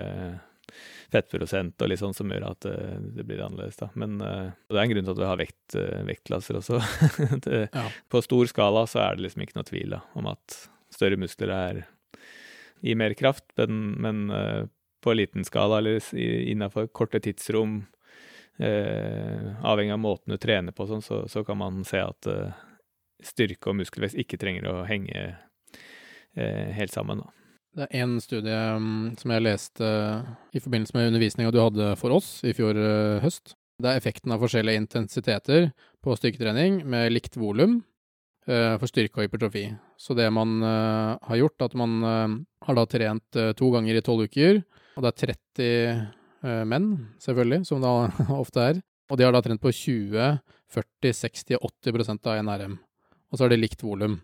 fettprosent 1.10 1.82
og 1.82 1.90
litt 1.90 1.98
sånn 1.98 2.14
som 2.14 2.30
gjør 2.30 2.44
at 2.52 2.66
uh, 2.70 2.92
det 3.16 3.24
blir 3.26 3.40
annerledes, 3.42 3.80
da. 3.80 3.88
Men 3.98 4.20
det 4.20 4.76
er 4.76 4.82
en 4.84 4.92
grunn 4.92 5.08
til 5.08 5.16
at 5.16 5.18
vi 5.18 5.26
har 5.26 5.40
vekt, 5.40 5.74
vektklasser 6.06 6.60
også. 6.60 6.78
det, 7.48 7.64
ja. 7.74 7.86
På 8.06 8.22
stor 8.22 8.46
skala 8.52 8.84
så 8.86 9.02
er 9.02 9.18
det 9.18 9.26
liksom 9.26 9.42
ikke 9.42 9.58
noe 9.58 9.66
tvil 9.66 9.96
da, 9.96 10.04
om 10.14 10.30
at 10.30 10.60
større 10.94 11.18
muskler 11.18 11.50
er 11.56 11.82
gir 12.86 12.96
mer 13.02 13.16
kraft, 13.18 13.48
men, 13.58 13.82
men 13.98 14.70
på 15.04 15.14
liten 15.16 15.44
skala 15.44 15.80
eller 15.80 16.00
innafor 16.14 16.88
korte 16.96 17.20
tidsrom, 17.24 17.82
avhengig 18.60 19.94
av 19.94 20.02
måten 20.02 20.34
du 20.34 20.36
trener 20.36 20.74
på, 20.76 20.84
sånn, 20.84 21.00
så, 21.00 21.22
så, 21.32 21.40
kan 21.46 21.56
man 21.56 21.78
se 21.88 22.02
at 22.04 22.28
styrke 23.24 23.70
og 23.70 23.78
muskelvekst 23.78 24.18
ikke 24.20 24.36
trenger 24.40 24.68
å 24.68 24.74
henge 24.88 25.22
helt 26.36 26.92
sammen. 26.92 27.22
da. 27.22 27.32
Det 27.78 27.86
er 27.86 28.02
én 28.02 28.18
studie 28.20 28.58
um, 28.76 29.10
som 29.16 29.32
jeg 29.32 29.46
leste 29.46 29.88
i 30.52 30.60
forbindelse 30.60 30.96
med 30.96 31.08
undervisninga 31.08 31.54
du 31.54 31.60
hadde 31.62 31.88
for 32.00 32.12
oss 32.18 32.40
i 32.44 32.52
fjor 32.56 32.76
høst. 33.24 33.54
Det 33.80 33.88
er 33.88 34.00
effekten 34.00 34.34
av 34.34 34.42
forskjellige 34.42 34.82
intensiteter 34.82 35.70
på 36.04 36.16
styrketrening 36.18 36.82
med 36.88 37.12
likt 37.14 37.38
volum 37.40 37.80
eh, 38.46 38.76
for 38.80 38.90
styrke 38.90 39.20
og 39.20 39.26
hypertrofi. 39.26 39.66
Så 40.00 40.16
det 40.18 40.28
man 40.34 40.60
eh, 40.64 41.16
har 41.30 41.40
gjort, 41.40 41.66
at 41.66 41.76
man 41.78 41.96
eh, 42.04 42.36
har 42.66 42.78
da 42.78 42.86
trent 42.90 43.40
eh, 43.40 43.52
to 43.56 43.70
ganger 43.74 43.96
i 43.96 44.04
tolv 44.04 44.28
uker, 44.28 44.62
og 44.96 45.06
det 45.06 45.12
er 45.12 45.20
30 45.24 45.68
eh, 45.68 46.02
menn, 46.40 46.86
selvfølgelig, 47.20 47.66
som 47.68 47.82
det 47.82 47.90
ofte 48.42 48.62
er. 48.72 48.80
Og 49.10 49.18
de 49.18 49.26
har 49.26 49.34
da 49.34 49.42
trent 49.44 49.60
på 49.60 49.72
20, 49.74 50.38
40, 50.70 51.12
60, 51.18 51.58
80% 51.58 52.30
av 52.30 52.40
NRM. 52.46 52.78
Og 53.30 53.38
så 53.38 53.46
er 53.46 53.52
det 53.52 53.60
likt 53.60 53.82
volum. 53.84 54.18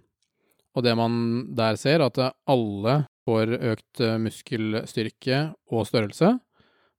Og 0.77 0.85
det 0.85 0.93
man 0.99 1.47
der 1.57 1.79
ser, 1.81 2.01
er 2.01 2.11
at 2.11 2.21
alle 2.47 2.97
får 3.27 3.55
økt 3.73 4.03
eh, 4.05 4.19
muskelstyrke 4.23 5.39
og 5.73 5.87
størrelse, 5.89 6.37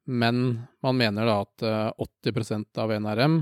men 0.08 0.42
man 0.84 0.98
mener 0.98 1.28
da 1.28 1.38
at 1.44 1.68
80 2.02 2.52
eh, 2.56 2.66
av 2.84 2.94
NRM 2.96 3.38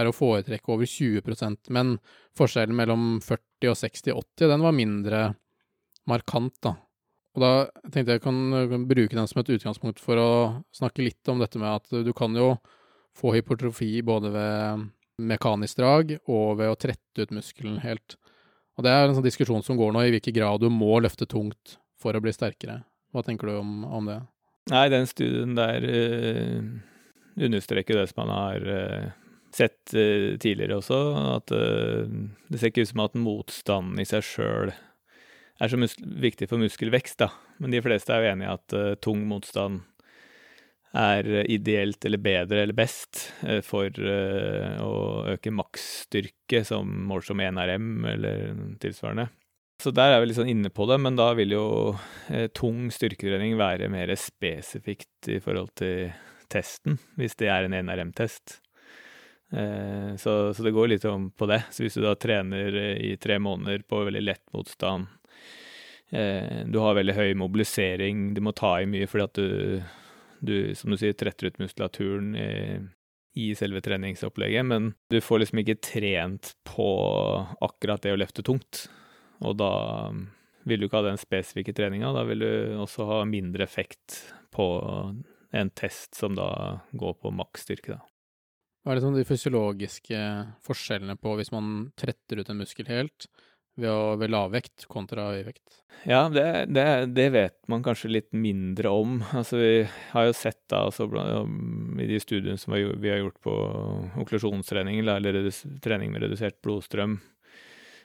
er 0.00 0.08
å 0.08 0.14
foretrekke 0.16 0.72
over 0.72 0.88
20% 0.88 1.68
men 1.74 1.96
forskjellen 2.36 2.76
mellom 2.76 3.18
40 3.24 3.72
og 3.72 3.76
60-80, 3.82 4.48
den 4.52 4.64
var 4.64 4.76
mindre 4.76 5.22
markant, 6.08 6.54
da. 6.64 6.76
Og 7.36 7.42
da 7.44 7.52
tenkte 7.92 8.16
jeg 8.16 8.24
kan, 8.24 8.36
kan 8.70 8.86
bruke 8.88 9.12
den 9.12 9.28
som 9.28 9.42
et 9.42 9.50
utgangspunkt 9.52 10.00
for 10.00 10.16
å 10.16 10.30
snakke 10.74 11.04
litt 11.04 11.28
om 11.28 11.42
dette 11.42 11.60
med 11.60 11.68
at 11.68 12.04
du 12.06 12.12
kan 12.16 12.32
jo 12.36 12.54
få 13.16 13.34
hypertrofi 13.36 13.90
både 14.04 14.30
ved 14.32 14.86
mekanisk 15.20 15.80
drag 15.80 16.14
og 16.24 16.56
ved 16.60 16.72
å 16.72 16.78
trette 16.80 17.24
ut 17.24 17.34
muskelen 17.36 17.76
helt. 17.84 18.16
Og 18.76 18.84
det 18.84 18.92
er 18.92 19.06
en 19.06 19.16
sånn 19.16 19.24
diskusjon 19.24 19.64
som 19.64 19.76
går 19.76 19.92
nå, 19.92 20.04
i 20.04 20.14
hvilken 20.16 20.36
grad 20.36 20.64
du 20.64 20.68
må 20.72 20.96
løfte 21.00 21.28
tungt 21.28 21.76
for 22.00 22.16
å 22.16 22.22
bli 22.24 22.32
sterkere. 22.32 22.82
Hva 23.12 23.24
tenker 23.24 23.48
du 23.48 23.58
om, 23.60 23.84
om 23.84 24.08
det? 24.08 24.18
Nei, 24.72 24.88
den 24.92 25.08
studien 25.08 25.54
der 25.56 25.84
øh, 25.84 26.58
understreker 27.36 28.00
det 28.00 28.08
som 28.10 28.24
man 28.24 28.32
har 28.34 28.66
øh, 28.76 29.06
sett 29.56 29.94
øh, 29.96 30.34
tidligere 30.40 30.80
også, 30.80 31.00
at 31.36 31.52
det 31.52 32.60
ser 32.60 32.72
ikke 32.72 32.84
ut 32.84 32.92
som 32.92 33.04
at 33.06 33.20
motstanden 33.20 34.00
i 34.02 34.08
seg 34.08 34.24
sjøl 34.24 34.74
er 35.60 35.72
så 35.72 35.78
viktig 36.26 36.48
for 36.50 36.60
muskelvekst, 36.60 37.18
da. 37.22 37.30
Men 37.62 37.72
de 37.72 37.82
fleste 37.84 38.12
er 38.12 38.22
jo 38.24 38.32
enig 38.34 38.48
i 38.48 38.52
at 38.52 38.74
tung 39.04 39.22
motstand 39.28 39.84
er 40.96 41.26
ideelt 41.52 42.04
eller 42.08 42.20
bedre 42.24 42.62
eller 42.62 42.76
best 42.76 43.26
uh, 43.44 43.60
for 43.64 43.92
uh, 44.00 44.78
å 44.80 44.92
øke 45.34 45.52
maksstyrke, 45.52 46.62
som 46.64 46.88
mål 47.08 47.24
som 47.26 47.42
1RM 47.42 48.06
eller 48.14 48.54
tilsvarende. 48.80 49.28
Så 49.82 49.92
der 49.92 50.14
er 50.14 50.22
vi 50.22 50.30
litt 50.30 50.38
sånn 50.38 50.48
inne 50.48 50.70
på 50.72 50.86
det, 50.88 50.96
men 51.04 51.18
da 51.18 51.28
vil 51.36 51.52
jo 51.52 51.66
eh, 52.32 52.46
tung 52.56 52.86
styrketrening 52.92 53.58
være 53.60 53.90
mer 53.92 54.08
spesifikt 54.16 55.28
i 55.28 55.36
forhold 55.44 55.74
til 55.76 56.14
testen, 56.48 56.96
hvis 57.20 57.36
det 57.36 57.50
er 57.52 57.66
en 57.66 57.76
NRM-test. 57.84 58.56
Eh, 59.52 60.16
så, 60.16 60.54
så, 60.56 60.64
det 60.64 60.72
går 60.72 60.94
litt 60.94 61.04
om 61.10 61.28
på 61.28 61.48
det. 61.50 61.60
Så 61.68 61.84
hvis 61.84 61.98
du 61.98 62.06
da 62.06 62.14
trener 62.16 62.72
i 62.96 63.12
tre 63.20 63.36
måneder 63.36 63.84
på 63.84 64.00
veldig 64.08 64.24
lett 64.24 64.46
motstand, 64.56 65.12
eh, 65.25 65.25
du 66.10 66.76
har 66.78 66.94
veldig 66.94 67.14
høy 67.16 67.30
mobilisering, 67.34 68.28
du 68.36 68.38
må 68.46 68.52
ta 68.54 68.76
i 68.78 68.86
mye 68.86 69.08
fordi 69.10 69.24
at 69.24 69.38
du 69.40 69.80
du, 70.40 70.74
som 70.74 70.90
du 70.90 70.98
sier, 71.00 71.16
tretter 71.16 71.50
ut 71.50 71.60
muskulaturen 71.60 72.34
i, 72.38 72.50
i 73.36 73.50
selve 73.58 73.82
treningsopplegget, 73.84 74.66
men 74.66 74.92
du 75.12 75.20
får 75.22 75.42
liksom 75.42 75.62
ikke 75.62 75.78
trent 75.84 76.54
på 76.68 76.88
akkurat 77.64 78.04
det 78.04 78.14
å 78.14 78.20
løfte 78.20 78.44
tungt. 78.46 78.86
Og 79.44 79.56
da 79.60 79.70
vil 80.66 80.82
du 80.82 80.88
ikke 80.88 81.00
ha 81.00 81.08
den 81.10 81.20
spesifikke 81.20 81.74
treninga, 81.76 82.12
da 82.16 82.24
vil 82.28 82.42
du 82.42 82.50
også 82.82 83.08
ha 83.10 83.22
mindre 83.28 83.66
effekt 83.66 84.22
på 84.54 84.66
en 85.56 85.72
test 85.78 86.16
som 86.18 86.36
da 86.36 86.50
går 86.96 87.18
på 87.22 87.32
maksstyrke, 87.34 87.96
da. 87.96 88.02
Hva 88.86 88.92
er 88.92 89.00
liksom 89.00 89.16
de 89.16 89.26
fysiologiske 89.26 90.18
forskjellene 90.62 91.16
på 91.18 91.32
hvis 91.34 91.48
man 91.50 91.88
tretter 91.98 92.38
ut 92.38 92.50
en 92.52 92.60
muskel 92.60 92.86
helt, 92.86 93.26
ved, 93.76 93.90
å, 93.90 94.16
ved 94.20 94.32
lavvekt 94.32 94.86
kontra 94.90 95.30
høyvekt? 95.34 95.82
Ja, 96.06 96.26
det, 96.32 96.66
det, 96.70 96.84
det, 97.16 97.28
vet 97.34 97.56
man 97.70 97.82
kanskje 97.84 98.12
litt 98.12 98.32
mindre 98.36 98.92
om. 98.92 99.20
Altså, 99.38 99.58
vi 99.60 99.86
har 100.12 100.28
jo 100.28 100.34
sett 100.36 100.62
da, 100.70 100.84
altså, 100.86 101.08
i 102.00 102.08
de 102.08 102.20
studiene 102.22 102.60
som 102.60 102.76
vi 102.76 103.10
har 103.10 103.22
gjort 103.22 103.40
på 103.44 103.54
okklusjonstrening, 104.24 105.00
eller 105.02 105.50
trening 105.84 106.12
med 106.14 106.26
redusert 106.26 106.60
blodstrøm, 106.64 107.18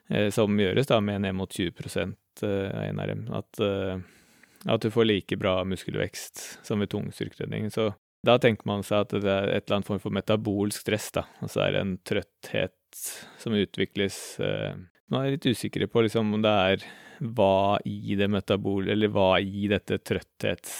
eh, 0.10 0.30
som 0.34 0.60
gjøres 0.60 0.90
da 0.92 1.02
med 1.04 1.26
ned 1.26 1.38
mot 1.40 1.52
20 1.52 1.72
eh, 2.02 2.70
av 2.70 2.88
NRM, 2.98 3.26
at, 3.38 3.64
eh, 3.64 3.98
at, 4.68 4.82
du 4.82 4.92
får 4.94 5.08
like 5.08 5.40
bra 5.40 5.62
muskelvekst 5.68 6.46
som 6.68 6.84
ved 6.84 6.92
tungstyrketrening. 6.94 7.70
Så 7.74 7.92
da 8.26 8.38
tenker 8.42 8.68
man 8.70 8.84
seg 8.86 9.08
at 9.08 9.16
det 9.24 9.32
er 9.34 9.50
et 9.50 9.66
eller 9.66 9.80
annet 9.80 9.90
form 9.90 10.02
for 10.04 10.14
metabolsk 10.14 10.84
stress, 10.84 11.10
da. 11.16 11.26
Altså 11.42 11.62
det 11.62 11.68
er 11.70 11.80
en 11.80 11.98
trøtthet 12.06 12.78
som 13.42 13.56
utvikles 13.56 14.18
eh, 14.44 14.74
nå 15.12 15.20
er 15.20 15.28
jeg 15.28 15.38
litt 15.38 15.50
usikker 15.52 15.88
på 15.92 16.06
liksom, 16.06 16.34
om 16.38 16.44
det 16.44 16.52
er 16.52 16.86
hva 17.22 17.78
i 17.86 18.16
det 18.18 18.30
metabol... 18.32 18.90
Eller 18.90 19.12
hva 19.14 19.36
i 19.44 19.68
dette 19.70 20.00
trøtthets, 20.00 20.74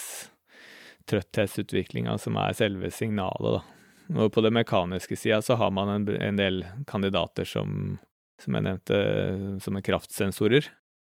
trøtthetsutviklinga 1.10 2.16
som 2.18 2.38
er 2.40 2.56
selve 2.56 2.90
signalet, 2.94 3.60
da. 3.60 3.78
Og 4.18 4.32
på 4.34 4.42
det 4.44 4.50
mekaniske 4.52 5.16
sida 5.16 5.38
så 5.44 5.56
har 5.60 5.70
man 5.72 5.88
en, 5.88 6.08
en 6.16 6.40
del 6.40 6.64
kandidater 6.88 7.46
som, 7.48 7.96
som 8.42 8.56
jeg 8.58 8.66
nevnte, 8.66 8.98
som 9.62 9.78
er 9.78 9.84
kraftsensorer. 9.86 10.68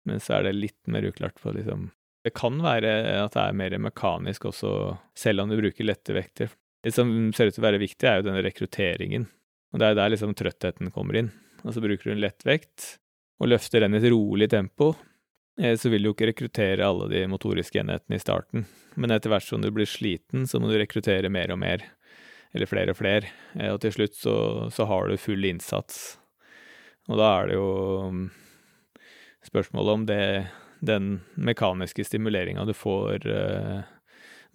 Men 0.09 0.21
så 0.21 0.37
er 0.37 0.47
det 0.47 0.57
litt 0.57 0.79
mer 0.91 1.05
uklart 1.07 1.37
på 1.41 1.53
liksom 1.53 1.91
Det 2.25 2.33
kan 2.37 2.57
være 2.61 2.91
at 3.21 3.35
det 3.37 3.43
er 3.43 3.57
mer 3.57 3.77
mekanisk 3.81 4.49
også, 4.49 4.97
selv 5.17 5.43
om 5.43 5.49
du 5.49 5.57
bruker 5.61 5.87
lette 5.87 6.13
vekter. 6.13 6.51
Det 6.81 6.93
som 6.93 7.07
ser 7.33 7.49
ut 7.49 7.55
til 7.55 7.61
å 7.61 7.69
være 7.69 7.81
viktig, 7.81 8.07
er 8.09 8.19
jo 8.19 8.27
denne 8.27 8.43
rekrutteringen. 8.45 9.27
Og 9.71 9.81
det 9.81 9.91
er 9.91 9.97
der 9.97 10.13
liksom 10.13 10.33
trøttheten 10.37 10.91
kommer 10.93 11.17
inn. 11.21 11.31
Og 11.61 11.75
så 11.75 11.81
bruker 11.83 12.09
du 12.09 12.15
en 12.15 12.23
lettvekt, 12.23 12.97
og 13.41 13.49
løfter 13.49 13.81
den 13.81 13.97
i 13.97 14.01
et 14.01 14.11
rolig 14.13 14.47
tempo, 14.51 14.91
eh, 15.59 15.73
så 15.73 15.89
vil 15.89 16.03
du 16.03 16.11
jo 16.11 16.15
ikke 16.15 16.29
rekruttere 16.29 16.85
alle 16.85 17.09
de 17.09 17.23
motoriske 17.29 17.81
enhetene 17.81 18.19
i 18.19 18.21
starten. 18.21 18.67
Men 18.95 19.13
etter 19.15 19.33
hvert 19.33 19.47
som 19.47 19.63
du 19.63 19.71
blir 19.73 19.89
sliten, 19.89 20.45
så 20.47 20.61
må 20.61 20.69
du 20.69 20.77
rekruttere 20.77 21.31
mer 21.33 21.53
og 21.53 21.61
mer. 21.63 21.87
Eller 22.53 22.67
flere 22.67 22.93
og 22.93 22.99
flere. 22.99 23.31
Eh, 23.57 23.71
og 23.71 23.81
til 23.81 23.95
slutt 23.95 24.17
så, 24.19 24.35
så 24.73 24.85
har 24.85 25.09
du 25.09 25.17
full 25.17 25.47
innsats. 25.47 26.19
Og 27.09 27.17
da 27.17 27.31
er 27.39 27.49
det 27.49 27.57
jo 27.57 27.69
mm, 28.13 28.25
spørsmålet 29.49 29.97
om 29.97 30.05
det, 30.05 30.23
den 30.85 31.15
mekaniske 31.33 32.05
stimuleringa 32.05 32.67
du 32.69 32.75
får 32.77 33.25
uh, 33.25 33.81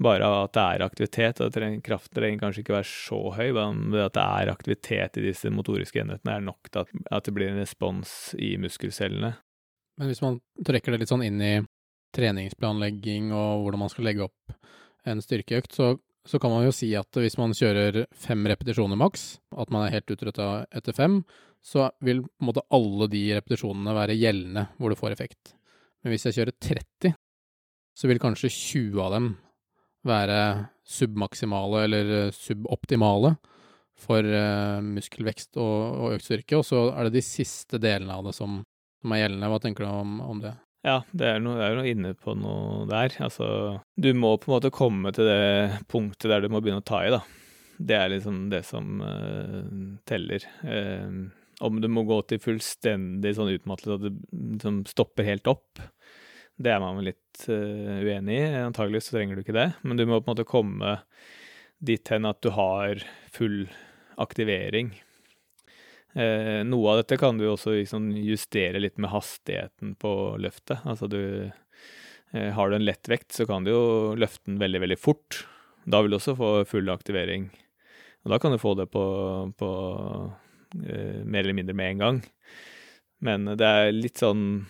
bare 0.02 0.26
av 0.26 0.36
at 0.44 0.54
det 0.56 0.64
er 0.64 0.84
aktivitet. 0.84 1.40
og 1.40 1.54
Kraften 1.84 2.18
trenger 2.18 2.42
kanskje 2.42 2.62
ikke 2.62 2.76
være 2.76 2.88
så 2.90 3.20
høy, 3.36 3.48
men 3.56 3.96
at 4.02 4.16
det 4.16 4.24
er 4.24 4.52
aktivitet 4.52 5.18
i 5.20 5.24
disse 5.24 5.52
motoriske 5.52 6.02
enhetene, 6.02 6.36
er 6.36 6.44
nok 6.44 6.70
til 6.70 6.84
at, 6.84 7.24
det 7.24 7.34
blir 7.34 7.52
en 7.52 7.62
respons 7.62 8.10
i 8.38 8.54
muskelcellene. 8.60 9.32
Men 9.96 10.12
hvis 10.12 10.22
man 10.24 10.40
trekker 10.66 10.92
det 10.92 11.02
litt 11.02 11.12
sånn 11.12 11.24
inn 11.24 11.40
i 11.40 11.54
treningsplanlegging 12.16 13.32
og 13.36 13.64
hvordan 13.64 13.82
man 13.84 13.92
skal 13.92 14.08
legge 14.08 14.26
opp 14.28 14.56
en 15.08 15.22
styrkeøkt, 15.24 15.72
så, 15.72 15.94
så 16.28 16.40
kan 16.42 16.52
man 16.52 16.66
jo 16.66 16.74
si 16.74 16.90
at 16.98 17.20
hvis 17.20 17.38
man 17.40 17.56
kjører 17.56 18.04
fem 18.12 18.44
repetisjoner 18.52 18.98
maks, 19.00 19.36
at 19.56 19.72
man 19.72 19.86
er 19.86 19.96
helt 19.96 20.12
utretta 20.12 20.66
etter 20.76 20.96
fem, 20.96 21.22
så 21.64 21.88
vil 22.04 22.22
på 22.22 22.44
en 22.44 22.50
måte 22.50 22.64
alle 22.76 23.08
de 23.10 23.22
repetisjonene 23.34 23.94
være 23.96 24.18
gjeldende 24.18 24.68
hvor 24.76 24.92
du 24.92 24.98
får 24.98 25.16
effekt. 25.16 25.56
Men 26.04 26.12
hvis 26.12 26.28
jeg 26.28 26.36
kjører 26.36 26.54
30, 26.62 27.16
så 27.96 28.10
vil 28.10 28.20
kanskje 28.22 28.52
20 28.52 29.00
av 29.02 29.16
dem 29.16 29.32
være 30.06 30.40
submaksimale 30.86 31.84
eller 31.86 32.12
eh, 32.20 32.34
suboptimale 32.34 33.34
for 33.96 34.20
uh, 34.20 34.82
muskelvekst 34.84 35.56
og, 35.56 35.76
og, 35.96 36.14
økt 36.18 36.26
styrke, 36.26 36.58
og 36.58 36.66
så 36.68 36.82
er 36.92 37.06
det 37.06 37.16
de 37.16 37.22
siste 37.24 37.80
delene 37.80 38.12
av 38.12 38.26
det 38.26 38.34
som, 38.36 38.58
som 39.00 39.14
er 39.14 39.22
gjeldende. 39.22 39.48
Hva 39.48 39.60
tenker 39.64 39.86
du 39.86 39.88
om, 39.88 40.18
om 40.20 40.42
det? 40.42 40.52
Ja, 40.86 40.98
det 41.16 41.30
er, 41.30 41.40
noe, 41.42 41.56
det 41.58 41.64
er 41.64 41.78
noe 41.78 41.88
inne 41.94 42.12
på 42.20 42.34
noe 42.38 42.84
der. 42.90 43.16
Altså, 43.24 43.48
du 43.96 44.10
må 44.14 44.34
på 44.36 44.50
en 44.50 44.56
måte 44.58 44.74
komme 44.74 45.14
til 45.16 45.26
det 45.30 45.80
punktet 45.90 46.28
der 46.30 46.44
du 46.44 46.52
må 46.52 46.60
begynne 46.60 46.84
å 46.84 46.86
ta 46.86 47.00
i, 47.06 47.14
da. 47.14 47.22
Det 47.76 47.96
er 47.96 48.12
liksom 48.12 48.44
det 48.52 48.62
som 48.68 49.00
uh, 49.00 49.64
teller. 50.08 50.44
Uh, 50.60 51.32
om 51.64 51.80
du 51.80 51.88
må 51.88 52.04
gå 52.04 52.20
til 52.28 52.40
fullstendig 52.44 53.32
sånn 53.36 53.54
utmattelse 53.54 53.96
at 53.96 54.04
du 54.04 54.22
liksom 54.52 54.82
stopper 54.92 55.24
helt 55.24 55.48
opp, 55.48 55.80
det 56.56 56.72
er 56.72 56.80
man 56.80 57.02
litt 57.04 57.46
uh, 57.50 58.00
uenig 58.00 58.38
i. 58.40 58.44
Antagelig 58.64 59.06
så 59.06 59.16
trenger 59.16 59.36
du 59.36 59.44
ikke 59.44 59.56
det, 59.56 59.70
men 59.84 59.98
du 59.98 60.06
må 60.08 60.20
på 60.20 60.30
en 60.30 60.32
måte 60.34 60.48
komme 60.48 60.98
dit 61.84 62.08
hen 62.08 62.28
at 62.28 62.40
du 62.44 62.48
har 62.56 63.02
full 63.34 63.66
aktivering. 64.20 64.94
Uh, 66.16 66.64
noe 66.64 66.94
av 66.94 67.02
dette 67.02 67.18
kan 67.20 67.36
du 67.36 67.44
også 67.50 67.74
liksom 67.76 68.08
justere 68.24 68.80
litt 68.80 68.96
med 68.96 69.12
hastigheten 69.12 69.92
på 70.00 70.12
løftet. 70.40 70.80
Altså 70.88 71.10
du 71.12 71.20
uh, 71.52 72.50
Har 72.56 72.72
du 72.72 72.78
en 72.78 72.88
lett 72.88 73.12
vekt, 73.12 73.36
så 73.36 73.44
kan 73.48 73.66
du 73.66 73.74
jo 73.74 73.84
løfte 74.16 74.48
den 74.48 74.62
veldig, 74.62 74.80
veldig 74.86 75.00
fort. 75.00 75.44
Da 75.84 76.00
vil 76.00 76.16
du 76.16 76.18
også 76.18 76.38
få 76.40 76.54
full 76.66 76.88
aktivering. 76.90 77.50
Og 78.24 78.32
da 78.32 78.40
kan 78.42 78.50
du 78.50 78.58
få 78.58 78.72
det 78.74 78.88
på, 78.90 79.04
på 79.54 79.68
mer 80.74 81.44
eller 81.44 81.54
mindre 81.54 81.76
med 81.78 81.92
en 81.92 82.00
gang. 82.02 82.16
Men 83.22 83.46
det 83.54 83.68
er 83.68 83.92
litt 83.94 84.18
sånn 84.18 84.64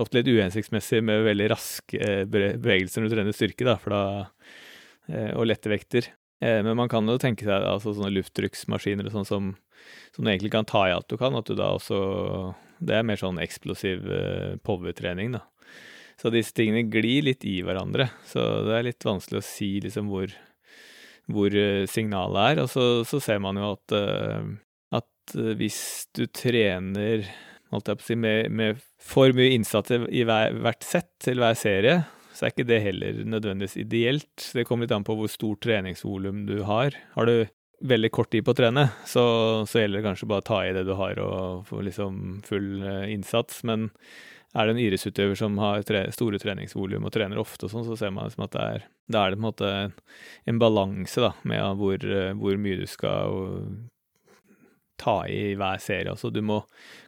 ofte 0.00 0.20
litt 0.20 0.30
uhensiktsmessig 0.30 1.02
med 1.04 1.24
veldig 1.26 1.50
raske 1.52 1.98
eh, 2.00 2.24
bevegelser 2.30 3.02
når 3.02 3.10
du 3.10 3.16
trener 3.16 3.36
styrke, 3.36 3.66
da, 3.66 3.76
da, 3.90 4.02
eh, 5.10 5.30
og 5.34 5.48
lette 5.50 5.72
vekter. 5.72 6.10
Eh, 6.40 6.60
men 6.66 6.78
man 6.78 6.90
kan 6.92 7.08
jo 7.08 7.18
tenke 7.20 7.46
seg 7.46 7.66
altså 7.66 7.94
sånne 7.96 8.12
lufttrykksmaskiner 8.16 9.08
og 9.08 9.16
sånn 9.16 9.28
som, 9.28 9.52
som 10.16 10.24
du 10.24 10.32
egentlig 10.32 10.52
kan 10.54 10.68
ta 10.68 10.86
i 10.88 10.94
alt 10.94 11.10
du 11.10 11.18
kan, 11.20 11.36
at 11.38 11.48
du 11.48 11.56
da 11.58 11.72
også 11.76 12.00
Det 12.80 12.94
er 12.96 13.04
mer 13.04 13.20
sånn 13.20 13.40
eksplosiv 13.42 14.06
power-trening, 14.64 15.34
da. 15.36 15.44
Så 16.20 16.30
disse 16.32 16.54
tingene 16.56 16.86
glir 16.88 17.26
litt 17.26 17.44
i 17.44 17.58
hverandre. 17.64 18.06
Så 18.28 18.40
det 18.64 18.72
er 18.76 18.86
litt 18.86 19.04
vanskelig 19.04 19.40
å 19.40 19.44
si 19.44 19.68
liksom 19.84 20.08
hvor, 20.08 20.32
hvor 21.28 21.56
signalet 21.88 22.40
er. 22.40 22.62
Og 22.64 22.70
så, 22.72 22.86
så, 23.08 23.20
ser 23.20 23.40
man 23.44 23.60
jo 23.60 23.70
at, 23.74 23.94
at 24.96 25.36
hvis 25.60 25.80
du 26.16 26.24
trener 26.28 27.28
holdt 27.74 27.90
jeg 27.90 28.00
på 28.00 28.06
å 28.06 28.08
si, 28.08 28.16
med, 28.18 28.50
med 28.50 28.80
for 29.02 29.36
mye 29.36 29.54
innsats 29.54 29.94
i 29.94 30.24
hver, 30.26 30.56
hvert 30.64 30.86
sett 30.86 31.10
til 31.22 31.42
hver 31.42 31.58
serie, 31.58 32.00
så 32.34 32.46
er 32.46 32.54
ikke 32.54 32.68
det 32.70 32.82
heller 32.84 33.22
nødvendigvis 33.28 33.78
ideelt. 33.82 34.50
Det 34.56 34.64
kommer 34.66 34.86
litt 34.86 34.94
an 34.96 35.06
på 35.06 35.16
hvor 35.18 35.30
stort 35.30 35.62
treningsvolum 35.66 36.46
du 36.48 36.60
har. 36.68 36.96
Har 37.16 37.28
du 37.28 37.34
veldig 37.80 38.10
kort 38.12 38.30
tid 38.32 38.44
på 38.44 38.54
å 38.54 38.58
trene, 38.58 38.86
så, 39.08 39.22
så 39.68 39.80
gjelder 39.80 40.00
det 40.00 40.08
kanskje 40.08 40.28
bare 40.30 40.44
å 40.44 40.48
ta 40.50 40.60
i 40.66 40.72
det 40.76 40.84
du 40.88 40.94
har 40.98 41.20
og 41.24 41.68
få 41.68 41.80
liksom 41.86 42.40
full 42.46 42.82
uh, 42.84 43.06
innsats. 43.10 43.62
Men 43.68 43.88
er 44.52 44.66
det 44.66 44.74
en 44.74 44.82
idrettsutøver 44.82 45.38
som 45.38 45.56
har 45.62 45.84
tre, 45.88 46.04
store 46.14 46.40
treningsvolum 46.42 47.06
og 47.06 47.14
trener 47.14 47.40
ofte 47.40 47.66
og 47.66 47.74
sånn, 47.74 47.86
så 47.88 47.96
ser 47.98 48.12
man 48.14 48.28
liksom 48.28 48.44
at 48.46 48.56
det 48.56 48.66
er, 48.74 48.84
det 49.10 49.22
er 49.22 49.32
det 49.32 49.40
på 49.40 49.70
en 49.70 49.94
en, 50.52 50.60
balanse 50.60 51.32
med 51.48 51.80
hvor, 51.80 52.04
uh, 52.04 52.32
hvor 52.40 52.60
mye 52.60 52.82
du 52.82 52.86
skal 52.90 53.40
ta 55.00 55.16
i 55.28 55.54
hver 55.58 55.80
serie. 55.82 56.12
Altså 56.12 56.30
du 56.32 56.42
må 56.44 56.60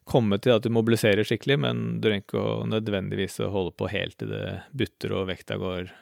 komme 0.08 0.38
til 0.42 0.56
at 0.56 0.64
du 0.64 0.72
mobiliserer 0.74 1.26
skikkelig, 1.26 1.58
men 1.66 1.82
du 1.98 2.08
trenger 2.08 2.24
ikke 2.24 2.42
å 2.42 2.66
nødvendigvis 2.70 3.40
å 3.44 3.52
holde 3.52 3.74
på 3.76 3.90
helt 3.92 4.18
til 4.20 4.32
det 4.32 4.46
butter 4.72 5.16
og 5.18 5.28
vekta 5.30 5.60
går 5.60 5.92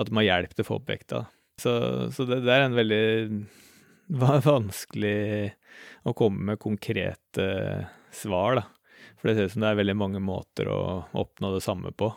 At 0.00 0.08
du 0.08 0.16
må 0.16 0.24
ha 0.24 0.30
hjelp 0.30 0.54
til 0.54 0.64
å 0.64 0.68
få 0.70 0.78
opp 0.80 0.90
vekta. 0.90 1.26
Så, 1.60 1.72
så 2.12 2.24
det, 2.28 2.42
det, 2.44 2.52
er 2.52 2.66
en 2.66 2.76
veldig 2.76 3.04
vanskelig 4.44 5.20
å 6.06 6.12
komme 6.16 6.52
med 6.52 6.60
konkrete 6.60 7.46
svar, 8.12 8.60
da. 8.60 8.66
For 9.16 9.28
det 9.28 9.36
ser 9.36 9.48
ut 9.48 9.54
som 9.54 9.64
det 9.64 9.70
er 9.72 9.80
veldig 9.80 9.96
mange 9.96 10.20
måter 10.20 10.68
å 10.68 10.80
oppnå 11.16 11.54
det 11.54 11.64
samme 11.64 11.92
på. 11.96 12.10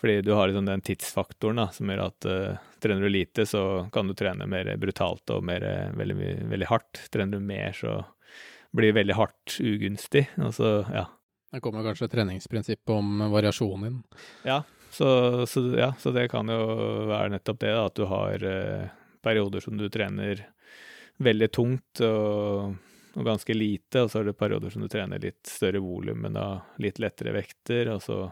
Fordi 0.00 0.20
du 0.24 0.32
har 0.36 0.48
liksom 0.48 0.66
den 0.68 0.84
tidsfaktoren 0.84 1.60
da, 1.60 1.68
som 1.72 1.88
gjør 1.88 2.02
at 2.04 2.28
uh, 2.28 2.64
trener 2.84 3.06
du 3.06 3.12
lite, 3.12 3.46
så 3.48 3.86
kan 3.92 4.08
du 4.08 4.16
trene 4.16 4.48
mer 4.48 4.68
brutalt 4.80 5.32
og 5.32 5.44
mer, 5.44 5.64
veldig, 5.96 6.16
veldig 6.52 6.68
hardt. 6.68 7.06
Trener 7.12 7.38
du 7.38 7.44
mer, 7.44 7.72
så 7.76 8.02
blir 8.76 8.94
veldig 8.96 9.16
hardt 9.18 9.58
ugunstig. 9.60 10.26
Altså, 10.36 10.78
ja. 10.92 11.06
Det 11.52 11.62
kommer 11.64 11.86
kanskje 11.86 12.10
treningsprinsippet 12.12 12.92
om 12.92 13.28
variasjonen 13.32 13.86
din. 13.88 14.00
Ja 14.44 14.62
så, 14.96 15.46
så, 15.46 15.60
ja, 15.78 15.94
så, 15.98 16.10
det 16.10 16.28
kan 16.28 16.48
jo 16.48 16.60
være 17.10 17.34
nettopp 17.34 17.60
det, 17.60 17.72
da, 17.74 17.84
at 17.86 17.96
du 17.98 18.04
har 18.08 18.44
eh, 18.48 18.86
perioder 19.22 19.60
som 19.60 19.76
du 19.76 19.88
trener 19.92 20.46
veldig 21.20 21.48
tungt 21.52 22.00
og, 22.04 22.76
og, 23.12 23.24
ganske 23.26 23.54
lite, 23.56 24.04
og 24.04 24.12
så 24.12 24.22
er 24.22 24.30
det 24.30 24.38
perioder 24.40 24.72
som 24.72 24.84
du 24.84 24.88
trener 24.92 25.20
litt 25.20 25.44
større 25.48 25.82
volum, 25.84 26.22
men 26.24 26.38
da 26.38 26.46
litt 26.82 27.00
lettere 27.02 27.34
vekter, 27.36 27.92
og 27.92 28.00
så 28.04 28.22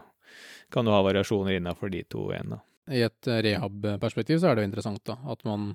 kan 0.73 0.87
du 0.87 0.93
ha 0.93 1.03
variasjoner 1.05 1.59
innafor 1.59 1.93
de 1.93 2.01
to 2.09 2.31
igjen. 2.33 2.55
da. 2.55 2.61
I 2.89 3.05
et 3.05 3.29
rehab-perspektiv 3.45 4.41
så 4.41 4.49
er 4.49 4.57
det 4.57 4.65
jo 4.65 4.71
interessant 4.71 5.05
da, 5.05 5.19
at 5.29 5.45
man 5.45 5.71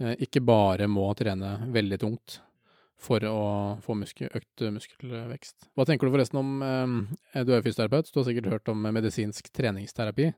eh, 0.00 0.16
ikke 0.24 0.44
bare 0.44 0.88
må 0.88 1.10
trene 1.18 1.58
veldig 1.72 2.00
tungt 2.00 2.40
for 3.00 3.24
å 3.28 3.40
få 3.84 3.96
muskel, 3.98 4.30
økt 4.32 4.64
muskelvekst. 4.74 5.68
Hva 5.74 5.86
tenker 5.88 6.08
du 6.08 6.14
forresten 6.14 6.40
om 6.40 6.62
eh, 6.64 7.42
Du 7.44 7.52
er 7.54 7.64
fysioterapeut, 7.64 8.10
du 8.12 8.20
har 8.20 8.28
sikkert 8.28 8.52
hørt 8.52 8.70
om 8.72 8.86
medisinsk 8.94 9.50
treningsterapi. 9.54 10.30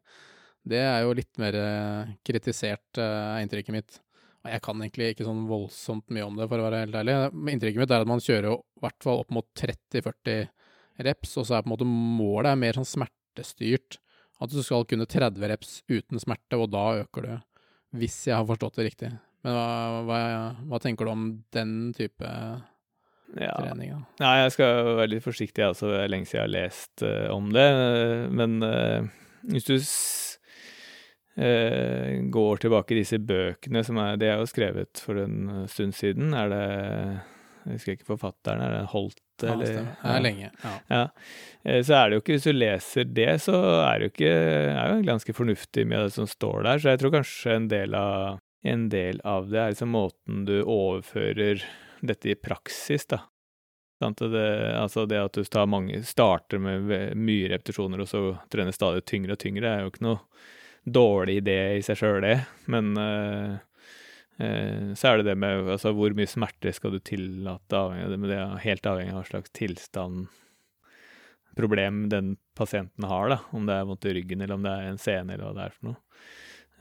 Det 0.66 0.82
er 0.82 1.04
jo 1.04 1.14
litt 1.14 1.38
mer 1.38 1.58
eh, 1.60 2.16
kritisert, 2.26 2.98
er 2.98 3.44
inntrykket 3.44 3.76
mitt. 3.76 4.00
Og 4.47 4.52
jeg 4.54 4.62
kan 4.62 4.82
egentlig 4.82 5.12
ikke 5.12 5.26
sånn 5.26 5.47
voldsomt 5.50 6.12
mye 6.14 6.26
om 6.26 6.36
det, 6.38 6.47
for 6.50 6.62
å 6.62 6.66
være 6.69 6.84
helt 6.84 6.99
ærlig. 6.99 7.14
Inntrykket 7.54 7.82
mitt 7.82 7.95
er 7.95 8.04
at 8.04 8.10
man 8.10 8.23
kjører 8.23 8.50
jo 8.52 8.56
i 8.62 8.84
hvert 8.84 9.06
fall 9.06 9.23
opp 9.23 9.34
mot 9.34 9.47
30-40 9.58 10.49
reps, 11.06 11.36
og 11.36 11.49
så 11.49 11.56
er 11.56 11.64
på 11.64 11.71
en 11.71 11.75
måte 11.75 11.88
målet 11.88 12.52
er 12.52 12.60
mer 12.60 12.78
sånn 12.78 12.88
smertestyrt. 12.88 13.99
At 14.42 14.52
du 14.52 14.60
skal 14.62 14.86
kunne 14.88 15.08
30 15.08 15.50
reps 15.50 15.80
uten 15.90 16.21
smerte, 16.23 16.58
og 16.60 16.71
da 16.75 16.88
øker 17.02 17.26
du. 17.26 17.34
Hvis 17.97 18.19
jeg 18.28 18.36
har 18.36 18.47
forstått 18.47 18.78
det 18.78 18.90
riktig. 18.90 19.10
Men 19.47 19.54
hva, 19.54 20.00
hva, 20.02 20.21
hva, 20.67 20.78
tenker 20.82 21.06
du 21.06 21.13
om 21.13 21.26
den 21.54 21.93
type 21.95 22.26
ja. 22.26 23.52
trening? 23.54 23.93
Da? 23.93 24.00
Nei, 24.25 24.32
jeg 24.41 24.54
skal 24.56 24.89
være 24.99 25.13
litt 25.13 25.23
forsiktig, 25.23 25.63
også. 25.69 25.93
Det 25.93 26.00
er 26.02 26.11
lenge 26.11 26.26
siden 26.26 26.41
jeg 26.41 26.47
har 26.49 26.54
lest 26.56 27.04
uh, 27.06 27.28
om 27.30 27.52
det. 27.54 27.67
Men 28.35 28.56
uh, 28.67 29.06
hvis 29.47 29.69
du 29.69 29.76
uh, 31.39 32.11
går 32.35 32.65
tilbake 32.65 32.97
i 32.97 32.99
disse 33.04 33.21
bøkene 33.23 33.85
som 33.87 34.00
er 34.02 34.19
Det 34.19 34.32
er 34.32 34.43
jo 34.43 34.49
skrevet 34.50 34.99
for 35.04 35.23
en 35.23 35.69
stund 35.71 35.95
siden. 35.95 36.35
Er 36.35 36.50
det 36.50 36.67
Jeg 36.67 37.76
husker 37.76 37.95
ikke 37.95 38.11
forfatteren. 38.17 38.65
Er 38.67 38.75
det 38.80 38.91
Holt? 38.97 39.23
Ja, 39.45 39.52
eller, 39.52 39.67
det 39.69 40.11
er 40.11 40.23
lenge. 40.25 40.50
Ja. 40.65 40.75
ja. 40.91 41.04
Så 41.85 41.95
er 41.95 42.09
det 42.09 42.17
jo 42.17 42.23
ikke, 42.25 42.35
hvis 42.35 42.49
du 42.49 42.54
leser 42.56 43.04
det, 43.04 43.30
så 43.45 43.54
er 43.85 43.95
det 44.00 44.09
jo 44.09 44.13
ikke 44.15 44.35
er 44.73 44.95
jo 44.95 45.06
ganske 45.06 45.35
fornuftig 45.37 45.85
med 45.87 46.06
det 46.06 46.13
som 46.17 46.26
står 46.26 46.65
der. 46.67 46.82
Så 46.82 46.95
jeg 46.95 47.02
tror 47.02 47.15
kanskje 47.19 47.56
en 47.61 47.71
del 47.71 47.95
av 47.95 48.41
en 48.67 48.89
del 48.93 49.21
av 49.25 49.49
det 49.50 49.61
er 49.63 49.73
liksom 49.73 49.95
måten 49.95 50.45
du 50.49 50.59
overfører 50.63 51.65
dette 52.07 52.31
i 52.33 52.39
praksis, 52.39 53.07
da. 53.11 53.23
Det, 53.97 54.76
altså 54.76 55.07
det 55.09 55.23
at 55.23 55.39
du 55.39 55.61
mange, 55.65 56.02
starter 56.05 56.61
med 56.61 57.15
mye 57.17 57.49
repetisjoner 57.49 58.02
og 58.05 58.11
så 58.11 58.21
trener 58.52 58.75
stadig 58.76 59.07
tyngre 59.09 59.33
og 59.33 59.41
tyngre, 59.41 59.71
er 59.71 59.87
jo 59.87 59.93
ikke 59.93 60.05
noe 60.05 60.19
dårlig 60.85 61.39
idé 61.41 61.61
i 61.79 61.85
seg 61.85 61.99
sjøl, 61.99 62.21
det. 62.23 62.37
Men 62.71 62.93
uh, 63.00 63.57
uh, 64.43 64.93
så 64.93 65.09
er 65.09 65.23
det 65.23 65.31
det 65.31 65.39
med 65.41 65.73
altså, 65.79 65.95
hvor 65.97 66.13
mye 66.17 66.29
smerte 66.29 66.75
skal 66.76 66.93
du 66.93 67.00
tillate, 67.00 67.73
avhengig, 67.81 68.05
av 68.05 68.13
det, 68.13 68.31
det 68.35 68.39
er 68.43 68.65
helt 68.67 68.91
avhengig 68.93 69.15
av 69.15 69.23
hva 69.23 69.31
slags 69.33 69.57
tilstand, 69.57 70.29
problem 71.57 72.05
den 72.13 72.35
pasienten 72.59 73.09
har, 73.09 73.33
da. 73.33 73.41
Om 73.57 73.65
det 73.65 73.81
er 73.81 73.89
vondt 73.89 74.11
i 74.11 74.17
ryggen, 74.19 74.45
eller 74.45 74.61
om 74.61 74.67
det 74.67 74.76
er 74.76 74.91
en 74.91 75.00
sene, 75.00 75.33
eller 75.33 75.49
hva 75.49 75.57
det 75.57 75.65
er 75.65 75.79
for 75.79 75.89
noe. 75.89 76.00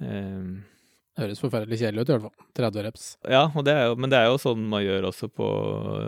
Uh, 0.04 0.75
Høres 1.16 1.40
forferdelig 1.40 1.80
kjedelig 1.80 2.04
ut, 2.04 2.10
i 2.10 2.16
hvert 2.16 2.26
fall. 2.26 2.48
30 2.60 2.86
reps. 2.86 3.04
Ja, 3.32 3.46
det 3.64 3.76
jo, 3.76 3.94
men 4.00 4.12
det 4.12 4.20
er 4.20 4.28
jo 4.28 4.40
sånn 4.42 4.66
man 4.72 4.84
gjør 4.84 5.10
også 5.12 5.30
på 5.32 5.46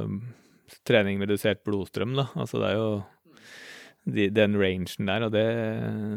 um, 0.04 0.18
trening 0.88 1.22
med 1.22 1.32
redusert 1.32 1.64
blodstrøm, 1.68 2.18
da. 2.18 2.28
Altså 2.36 2.60
det 2.60 2.74
er 2.74 2.82
jo 2.82 2.90
de, 4.08 4.28
den 4.36 4.58
rangen 4.60 5.10
der, 5.10 5.28
og 5.28 5.32
det, 5.36 5.46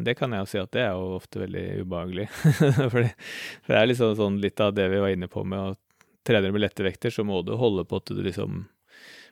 det, 0.07 0.17
kan 0.19 0.35
jeg 0.35 0.43
jo 0.43 0.51
si 0.51 0.59
at 0.63 0.73
det 0.75 0.83
er 0.85 0.99
jo 0.99 1.21
ofte 1.21 1.43
veldig 1.43 1.65
ubehagelig. 1.85 2.27
for, 2.93 2.99
det, 2.99 3.15
for 3.63 3.75
det 3.75 3.79
er 3.79 3.89
liksom 3.91 4.19
sånn 4.19 4.41
litt 4.43 4.63
av 4.63 4.75
det 4.75 4.89
vi 4.93 5.01
var 5.03 5.15
inne 5.15 5.31
på 5.31 5.45
med 5.47 5.73
å 5.73 5.79
trene 6.27 6.53
med 6.55 6.63
lette 6.63 6.87
vekter, 6.87 7.15
så 7.15 7.25
må 7.27 7.41
du 7.47 7.55
holde 7.59 7.87
på 7.89 8.03
at 8.03 8.11
du 8.11 8.21
liksom 8.27 8.65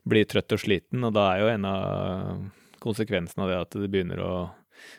blir 0.08 0.26
trøtt 0.30 0.54
og 0.54 0.62
sliten, 0.62 1.02
og 1.04 1.14
da 1.18 1.32
er 1.32 1.42
jo 1.42 1.50
en 1.52 1.66
av 1.68 2.46
konsekvensene 2.82 3.44
av 3.44 3.50
det 3.50 3.58
at 3.60 3.76
det 3.82 3.90
begynner 3.90 4.22
å 4.22 4.32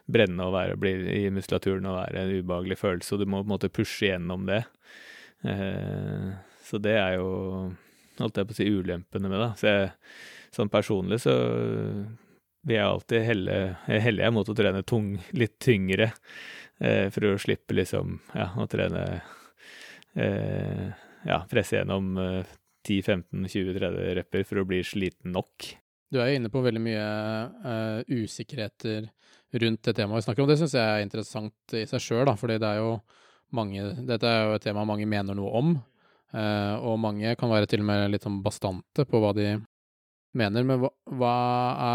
brenne 0.09 0.45
og 0.45 0.55
være, 0.55 0.77
bli 0.79 0.93
i 1.15 1.29
muskulaturen 1.33 1.87
og 1.89 1.99
være 1.99 2.23
en 2.23 2.33
ubehagelig 2.39 2.79
følelse, 2.79 3.15
og 3.15 3.21
du 3.21 3.29
må 3.29 3.41
på 3.41 3.47
en 3.47 3.53
måte 3.53 3.71
pushe 3.73 4.09
gjennom 4.09 4.45
det. 4.49 4.63
Eh, 5.47 6.29
så 6.69 6.81
det 6.83 6.95
er 6.99 7.17
jo 7.17 7.29
holdt 8.19 8.39
jeg 8.41 8.49
på 8.49 8.55
å 8.55 8.59
si 8.59 8.69
ulempene 8.69 9.31
med 9.31 9.41
det. 9.41 9.51
Så 9.61 10.59
sånn 10.59 10.71
personlig 10.73 11.21
så 11.23 11.35
vil 12.67 12.75
jeg 12.75 12.85
alltid 12.85 13.27
helle, 13.27 13.59
jeg 13.87 14.35
mot 14.35 14.49
å 14.49 14.55
trene 14.57 14.83
tung, 14.87 15.13
litt 15.31 15.57
tyngre, 15.63 16.11
eh, 16.83 17.07
for 17.13 17.31
å 17.31 17.37
slippe 17.41 17.77
liksom 17.77 18.19
ja, 18.35 18.49
å 18.59 18.67
trene 18.69 19.05
eh, 20.19 20.87
ja, 21.25 21.43
presse 21.51 21.79
gjennom 21.79 22.17
10-15-20-30 22.87 24.17
repper 24.19 24.45
for 24.47 24.61
å 24.61 24.67
bli 24.67 24.81
sliten 24.87 25.33
nok. 25.35 25.71
Du 26.09 26.17
er 26.17 26.31
jo 26.31 26.39
inne 26.39 26.49
på 26.51 26.61
veldig 26.65 26.81
mye 26.81 27.07
uh, 27.61 27.99
usikkerheter 28.09 29.09
rundt 29.53 29.83
det 29.83 29.93
temaet 29.97 30.21
vi 30.21 30.25
snakker 30.27 30.43
om. 30.43 30.49
Det 30.49 30.59
syns 30.59 30.75
jeg 30.77 30.85
er 30.85 31.05
interessant 31.05 31.77
i 31.77 31.85
seg 31.89 32.03
sjøl, 32.03 32.29
fordi 32.37 32.59
det 32.61 32.69
er 32.69 32.83
jo 32.83 32.91
mange 33.55 33.81
Dette 34.05 34.29
er 34.29 34.43
jo 34.45 34.57
et 34.59 34.65
tema 34.67 34.83
mange 34.85 35.07
mener 35.09 35.33
noe 35.33 35.49
om, 35.57 35.71
uh, 36.35 36.75
og 36.85 36.99
mange 37.01 37.33
kan 37.39 37.49
være 37.49 37.69
til 37.69 37.81
og 37.81 37.89
med 37.89 38.11
litt 38.13 38.27
sånn 38.27 38.43
bastante 38.45 39.07
på 39.09 39.23
hva 39.23 39.31
de 39.33 39.55
mener. 40.37 40.67
Men 40.67 40.83
hva, 40.83 40.91
hva 41.17 41.33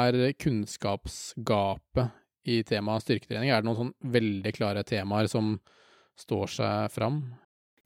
er 0.02 0.34
kunnskapsgapet 0.34 2.50
i 2.50 2.58
temaet 2.66 3.06
styrketrening? 3.06 3.54
Er 3.54 3.62
det 3.62 3.68
noen 3.68 3.82
sånn 3.84 3.94
veldig 4.16 4.52
klare 4.56 4.82
temaer 4.86 5.30
som 5.30 5.54
står 6.18 6.58
seg 6.58 6.90
fram? 6.94 7.22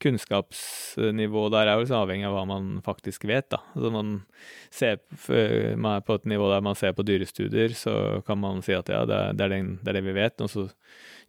Kunnskapsnivå 0.03 1.45
der 1.53 1.71
er 1.71 1.81
jo 1.81 1.89
så 1.89 2.03
avhengig 2.03 2.29
av 2.29 2.37
hva 2.37 2.45
man 2.49 2.71
faktisk 2.87 3.27
vet. 3.29 3.49
da. 3.55 3.61
Altså 3.75 3.91
man, 3.95 4.15
ser, 4.75 5.01
man 5.77 5.99
er 5.99 6.07
på 6.07 6.19
et 6.19 6.29
nivå 6.31 6.51
der 6.53 6.65
man 6.65 6.79
ser 6.79 6.95
på 6.97 7.07
dyrestudier, 7.07 7.75
så 7.77 8.23
kan 8.27 8.41
man 8.43 8.63
si 8.65 8.77
at 8.77 8.91
ja, 8.93 9.05
det 9.09 9.19
er, 9.19 9.39
det 9.39 9.51
den, 9.55 9.77
det, 9.83 9.93
er 9.93 9.99
det 9.99 10.07
vi 10.07 10.17
vet. 10.19 10.45
Og 10.45 10.53
så 10.53 10.67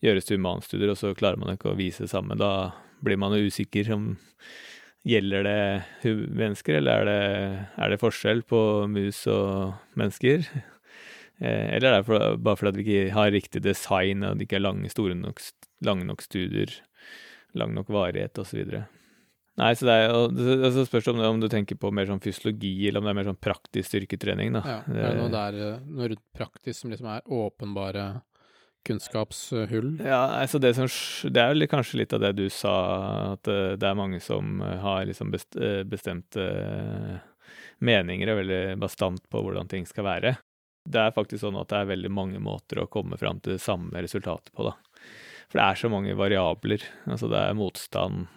gjøres 0.05 0.29
det 0.29 0.37
humanstudier, 0.37 0.93
og 0.93 0.99
så 1.01 1.13
klarer 1.17 1.41
man 1.41 1.55
ikke 1.55 1.73
å 1.73 1.77
vise 1.79 2.05
det 2.05 2.13
samme. 2.13 2.37
Da 2.39 2.71
blir 3.05 3.19
man 3.21 3.35
jo 3.37 3.49
usikker 3.49 3.93
om 3.95 4.11
Gjelder 5.07 5.45
det 5.47 6.11
mennesker, 6.35 6.75
eller 6.75 6.99
er 6.99 7.05
det, 7.07 7.67
er 7.79 7.93
det 7.93 8.01
forskjell 8.01 8.41
på 8.43 8.59
mus 8.91 9.21
og 9.31 9.77
mennesker? 9.97 10.43
Eh, 11.39 11.69
eller 11.77 11.87
er 11.87 12.03
det 12.03 12.33
bare 12.43 12.59
fordi 12.59 12.83
vi 12.83 12.83
ikke 12.83 13.13
har 13.15 13.31
riktig 13.31 13.61
design, 13.63 14.25
og 14.27 14.35
det 14.35 14.49
ikke 14.49 14.57
er 14.59 14.65
lange, 14.65 14.91
store 14.91 15.15
nok, 15.15 15.39
lange 15.87 16.03
nok 16.03 16.25
studier 16.25 16.75
lang 17.57 17.73
nok 17.75 17.89
varighet 17.93 18.37
osv. 18.41 18.79
Nei, 19.59 19.73
så 19.75 19.87
det 19.89 19.95
er 19.97 20.05
jo 20.07 20.19
det, 20.31 20.71
så 20.71 20.85
spørs 20.87 21.09
om, 21.11 21.19
det, 21.19 21.27
om 21.27 21.39
du 21.41 21.49
tenker 21.51 21.75
på 21.79 21.91
mer 21.91 22.07
sånn 22.07 22.21
fysiologi, 22.23 22.73
eller 22.87 23.01
om 23.01 23.09
det 23.09 23.11
er 23.11 23.19
mer 23.19 23.27
sånn 23.27 23.43
praktisk 23.43 23.89
styrketrening, 23.91 24.55
da. 24.55 24.61
Ja, 24.63 24.79
er 24.87 24.99
det 25.03 25.19
noe 25.19 25.31
der 25.33 25.59
eh, 25.59 25.81
noe 25.83 26.11
rundt 26.13 26.25
praktisk 26.35 26.79
som 26.79 26.93
liksom 26.93 27.09
er 27.11 27.25
åpenbare 27.39 28.05
kunnskapshull? 28.87 29.97
Ja, 29.99 30.21
altså 30.39 30.61
det 30.63 30.71
som 30.77 30.87
Det 30.87 31.43
er 31.43 31.51
jo 31.51 31.67
kanskje 31.71 31.99
litt 31.99 32.15
av 32.15 32.23
det 32.23 32.31
du 32.39 32.45
sa, 32.53 32.75
at 33.33 33.51
eh, 33.51 33.75
det 33.75 33.89
er 33.89 33.99
mange 33.99 34.21
som 34.23 34.61
eh, 34.63 34.77
har 34.79 35.03
liksom 35.09 35.35
best, 35.35 35.59
bestemte 35.91 36.45
meninger, 37.83 38.31
og 38.31 38.39
veldig 38.45 38.63
bastant 38.79 39.27
på 39.31 39.43
hvordan 39.43 39.67
ting 39.71 39.87
skal 39.87 40.07
være. 40.07 40.37
Det 40.89 41.03
er 41.03 41.15
faktisk 41.15 41.43
sånn 41.43 41.59
at 41.59 41.67
det 41.71 41.81
er 41.81 41.91
veldig 41.91 42.11
mange 42.15 42.39
måter 42.41 42.79
å 42.79 42.89
komme 42.91 43.19
fram 43.19 43.43
til 43.43 43.57
det 43.57 43.63
samme 43.63 43.99
resultatet 43.99 44.53
på, 44.55 44.71
da. 44.71 44.77
For 45.49 45.57
det 45.57 45.65
er 45.65 45.79
så 45.81 45.89
mange 45.89 46.17
variabler. 46.17 46.83
Altså 47.09 47.29
det 47.31 47.39
er 47.41 47.57
motstand, 47.57 48.27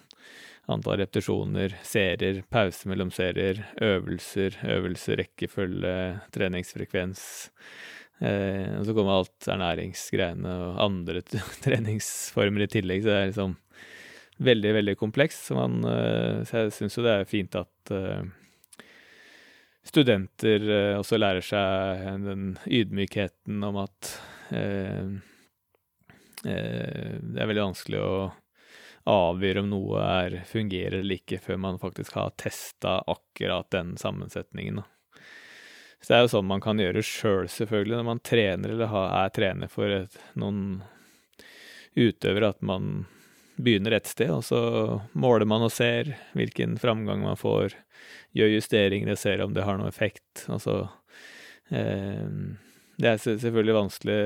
antall 0.73 1.03
repetisjoner, 1.03 1.75
serier, 1.85 2.41
pause 2.53 2.89
mellom 2.89 3.11
serier, 3.13 3.61
øvelser, 3.85 4.57
øvelser, 4.77 5.21
rekkefølge, 5.21 5.97
treningsfrekvens. 6.33 7.25
Eh, 8.23 8.79
og 8.79 8.87
så 8.87 8.95
kommer 8.97 9.19
alt 9.19 9.49
ernæringsgreiene 9.51 10.53
og 10.69 10.85
andre 10.87 11.25
treningsformer 11.65 12.65
i 12.65 12.71
tillegg, 12.79 13.03
så 13.03 13.11
det 13.11 13.19
er 13.19 13.33
liksom 13.33 13.57
veldig, 14.43 14.75
veldig 14.79 14.95
komplekst. 15.01 15.49
Så, 15.49 15.59
man, 15.59 15.83
eh, 15.89 16.45
så 16.49 16.65
jeg 16.65 16.77
syns 16.79 16.97
jo 16.97 17.05
det 17.05 17.17
er 17.17 17.29
fint 17.29 17.59
at 17.59 17.93
eh, 17.93 18.23
studenter 19.85 20.65
eh, 20.79 20.95
også 20.97 21.21
lærer 21.21 21.45
seg 21.45 22.25
den 22.25 22.49
ydmykheten 22.71 23.61
om 23.69 23.83
at 23.83 24.15
eh, 24.55 25.19
det 26.43 27.39
er 27.39 27.49
veldig 27.49 27.69
vanskelig 27.69 28.01
å 28.03 28.15
avgjøre 29.09 29.63
om 29.65 29.71
noe 29.71 30.03
er, 30.03 30.39
fungerer 30.47 31.01
eller 31.01 31.19
ikke, 31.19 31.41
før 31.43 31.59
man 31.63 31.81
faktisk 31.83 32.15
har 32.19 32.35
testa 32.39 33.01
akkurat 33.11 33.71
den 33.75 33.97
sammensetningen. 33.99 34.83
Så 36.03 36.11
det 36.11 36.19
er 36.19 36.25
jo 36.25 36.33
sånn 36.33 36.51
man 36.51 36.63
kan 36.63 36.83
gjøre 36.83 37.03
sjøl, 37.03 37.47
selv, 37.47 37.55
selvfølgelig, 37.57 37.99
når 37.99 38.07
man 38.09 38.23
trener 38.27 38.75
eller 38.75 38.95
er 39.07 39.35
trener 39.35 39.71
for 39.71 39.95
et, 40.03 40.19
noen 40.39 40.83
utøvere, 41.95 42.55
at 42.55 42.63
man 42.65 43.05
begynner 43.63 43.95
et 43.95 44.09
sted, 44.11 44.33
og 44.33 44.43
så 44.47 44.61
måler 45.13 45.47
man 45.47 45.67
og 45.67 45.73
ser 45.75 46.15
hvilken 46.35 46.79
framgang 46.81 47.23
man 47.23 47.39
får, 47.39 47.77
gjør 48.35 48.57
justeringer 48.57 49.13
og 49.13 49.21
ser 49.21 49.45
om 49.45 49.55
det 49.55 49.67
har 49.67 49.79
noen 49.79 49.93
effekt. 49.93 50.47
Altså 50.51 50.89
eh, 51.71 52.27
Det 52.99 53.11
er 53.13 53.23
selvfølgelig 53.23 53.79
vanskelig 53.79 54.21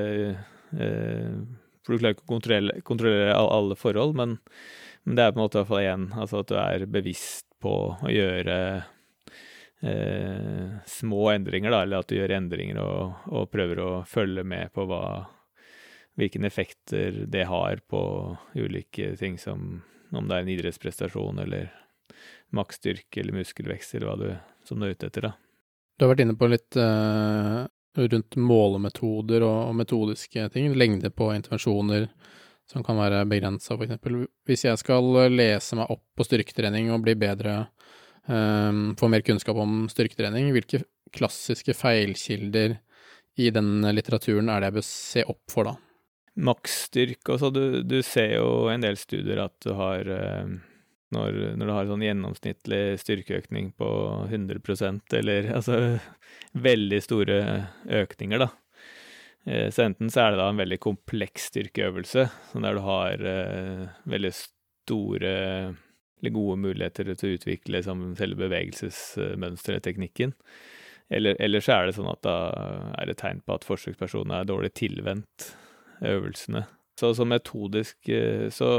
eh, 0.79 1.41
for 1.87 1.95
du 1.95 2.03
klarer 2.03 2.17
ikke 2.17 2.27
å 2.27 2.33
kontrollere, 2.35 2.83
kontrollere 2.85 3.37
alle 3.39 3.77
forhold, 3.79 4.13
men, 4.19 4.35
men, 5.05 5.15
det 5.15 5.23
er 5.23 5.31
på 5.31 5.39
en 5.39 5.45
måte 5.45 5.57
i 5.57 5.61
hvert 5.61 5.71
fall 5.71 5.83
igjen 5.85 6.05
altså 6.19 6.43
at 6.43 6.51
du 6.51 6.59
er 6.59 6.85
bevisst 6.91 7.47
på 7.63 7.73
å 7.95 8.11
gjøre 8.11 8.57
eh, 9.81 10.75
små 10.91 11.31
endringer, 11.31 11.71
da, 11.73 11.81
eller 11.85 12.03
at 12.03 12.11
du 12.11 12.17
gjør 12.19 12.35
endringer 12.37 12.81
og, 12.83 13.23
og, 13.31 13.49
prøver 13.53 13.81
å 13.81 13.89
følge 14.09 14.43
med 14.45 14.73
på 14.75 14.85
hva, 14.91 15.01
hvilke 16.19 16.43
effekter 16.45 17.23
det 17.31 17.47
har 17.49 17.81
på 17.87 18.01
ulike 18.59 19.15
ting 19.17 19.39
som 19.41 19.79
om 20.15 20.27
det 20.27 20.37
er 20.37 20.45
en 20.45 20.53
idrettsprestasjon 20.53 21.41
eller 21.43 21.71
maksstyrke 22.55 23.19
eller 23.19 23.35
muskelvekst 23.41 23.97
eller 23.97 24.07
hva 24.07 24.19
du 24.21 24.29
som 24.67 24.79
du 24.79 24.87
er 24.87 24.95
ute 24.95 25.09
etter, 25.09 25.29
da. 25.29 25.33
Du 25.97 26.05
har 26.05 26.13
vært 26.13 26.23
inne 26.23 26.37
på 26.37 26.47
litt 26.51 26.77
uh, 26.77 27.65
rundt 27.97 28.37
målemetoder 28.39 29.43
og, 29.45 29.59
og, 29.69 29.75
metodiske 29.81 30.47
ting, 30.53 30.73
lengde 30.77 31.11
på 31.13 31.31
intervensjoner 31.35 32.07
som 32.67 32.83
kan 32.83 32.99
være 32.99 33.23
begrensa, 33.29 33.77
f.eks. 33.77 33.97
Hvis 34.47 34.65
jeg 34.67 34.79
skal 34.81 35.07
lese 35.31 35.77
meg 35.79 35.91
opp 35.93 36.03
på 36.17 36.27
styrketrening 36.27 36.91
og 36.91 37.05
bli 37.05 37.15
bedre, 37.19 37.69
um, 38.27 38.91
få 38.99 39.09
mer 39.11 39.23
kunnskap 39.23 39.59
om 39.63 39.85
styrketrening, 39.91 40.51
hvilke 40.55 40.83
klassiske 41.15 41.75
feilkilder 41.77 42.75
i 43.39 43.51
den 43.55 43.87
litteraturen 43.95 44.51
er 44.51 44.59
det 44.59 44.71
jeg 44.71 44.77
bør 44.79 44.87
se 44.89 45.27
opp 45.31 45.43
for 45.53 45.69
da? 45.69 45.77
Maksstyrke 46.37 47.37
også, 47.37 47.53
du, 47.55 47.61
du 47.87 48.01
ser 48.05 48.35
jo 48.35 48.67
en 48.69 48.83
del 48.83 48.99
studier 48.99 49.45
at 49.47 49.55
du 49.63 49.71
har 49.77 50.11
uh 50.11 50.57
når, 51.15 51.37
når, 51.55 51.69
du 51.69 51.73
har 51.73 51.89
sånn 51.89 52.05
gjennomsnittlig 52.05 52.81
styrkeøkning 53.01 53.71
på 53.79 53.89
100% 54.27 55.17
eller 55.19 55.49
altså 55.57 55.79
veldig 56.57 57.01
store 57.03 57.41
økninger, 58.01 58.43
da. 58.43 58.49
Eh, 59.47 59.67
så 59.71 59.87
enten 59.87 60.11
så 60.11 60.25
er 60.25 60.33
det 60.33 60.41
da 60.41 60.49
en 60.51 60.61
veldig 60.61 60.79
kompleks 60.83 61.49
styrkeøvelse, 61.53 62.27
sånn 62.51 62.67
der 62.67 62.77
du 62.77 62.83
har 62.85 63.27
eh, 63.33 63.83
veldig 64.09 64.33
store 64.37 65.35
eller 66.17 66.33
gode 66.33 66.57
muligheter 66.57 67.11
til 67.13 67.29
å 67.29 67.37
utvikle 67.37 67.77
liksom, 67.77 68.07
selve 68.17 68.47
bevegelsesmønsteret, 68.47 69.85
teknikken. 69.85 70.33
Eller, 71.13 71.37
eller, 71.39 71.63
så 71.63 71.75
er 71.75 71.87
det 71.87 71.95
sånn 71.95 72.09
at 72.09 72.23
da 72.25 72.37
er 72.97 73.07
det 73.07 73.19
tegn 73.21 73.43
på 73.45 73.55
at 73.55 73.67
forsøkspersonen 73.67 74.33
er 74.35 74.47
dårlig 74.49 74.73
tilvendt 74.75 75.51
øvelsene. 76.03 76.65
Så, 76.99 77.13
så 77.15 77.27
metodisk 77.29 78.09
eh, 78.09 78.49
så 78.51 78.69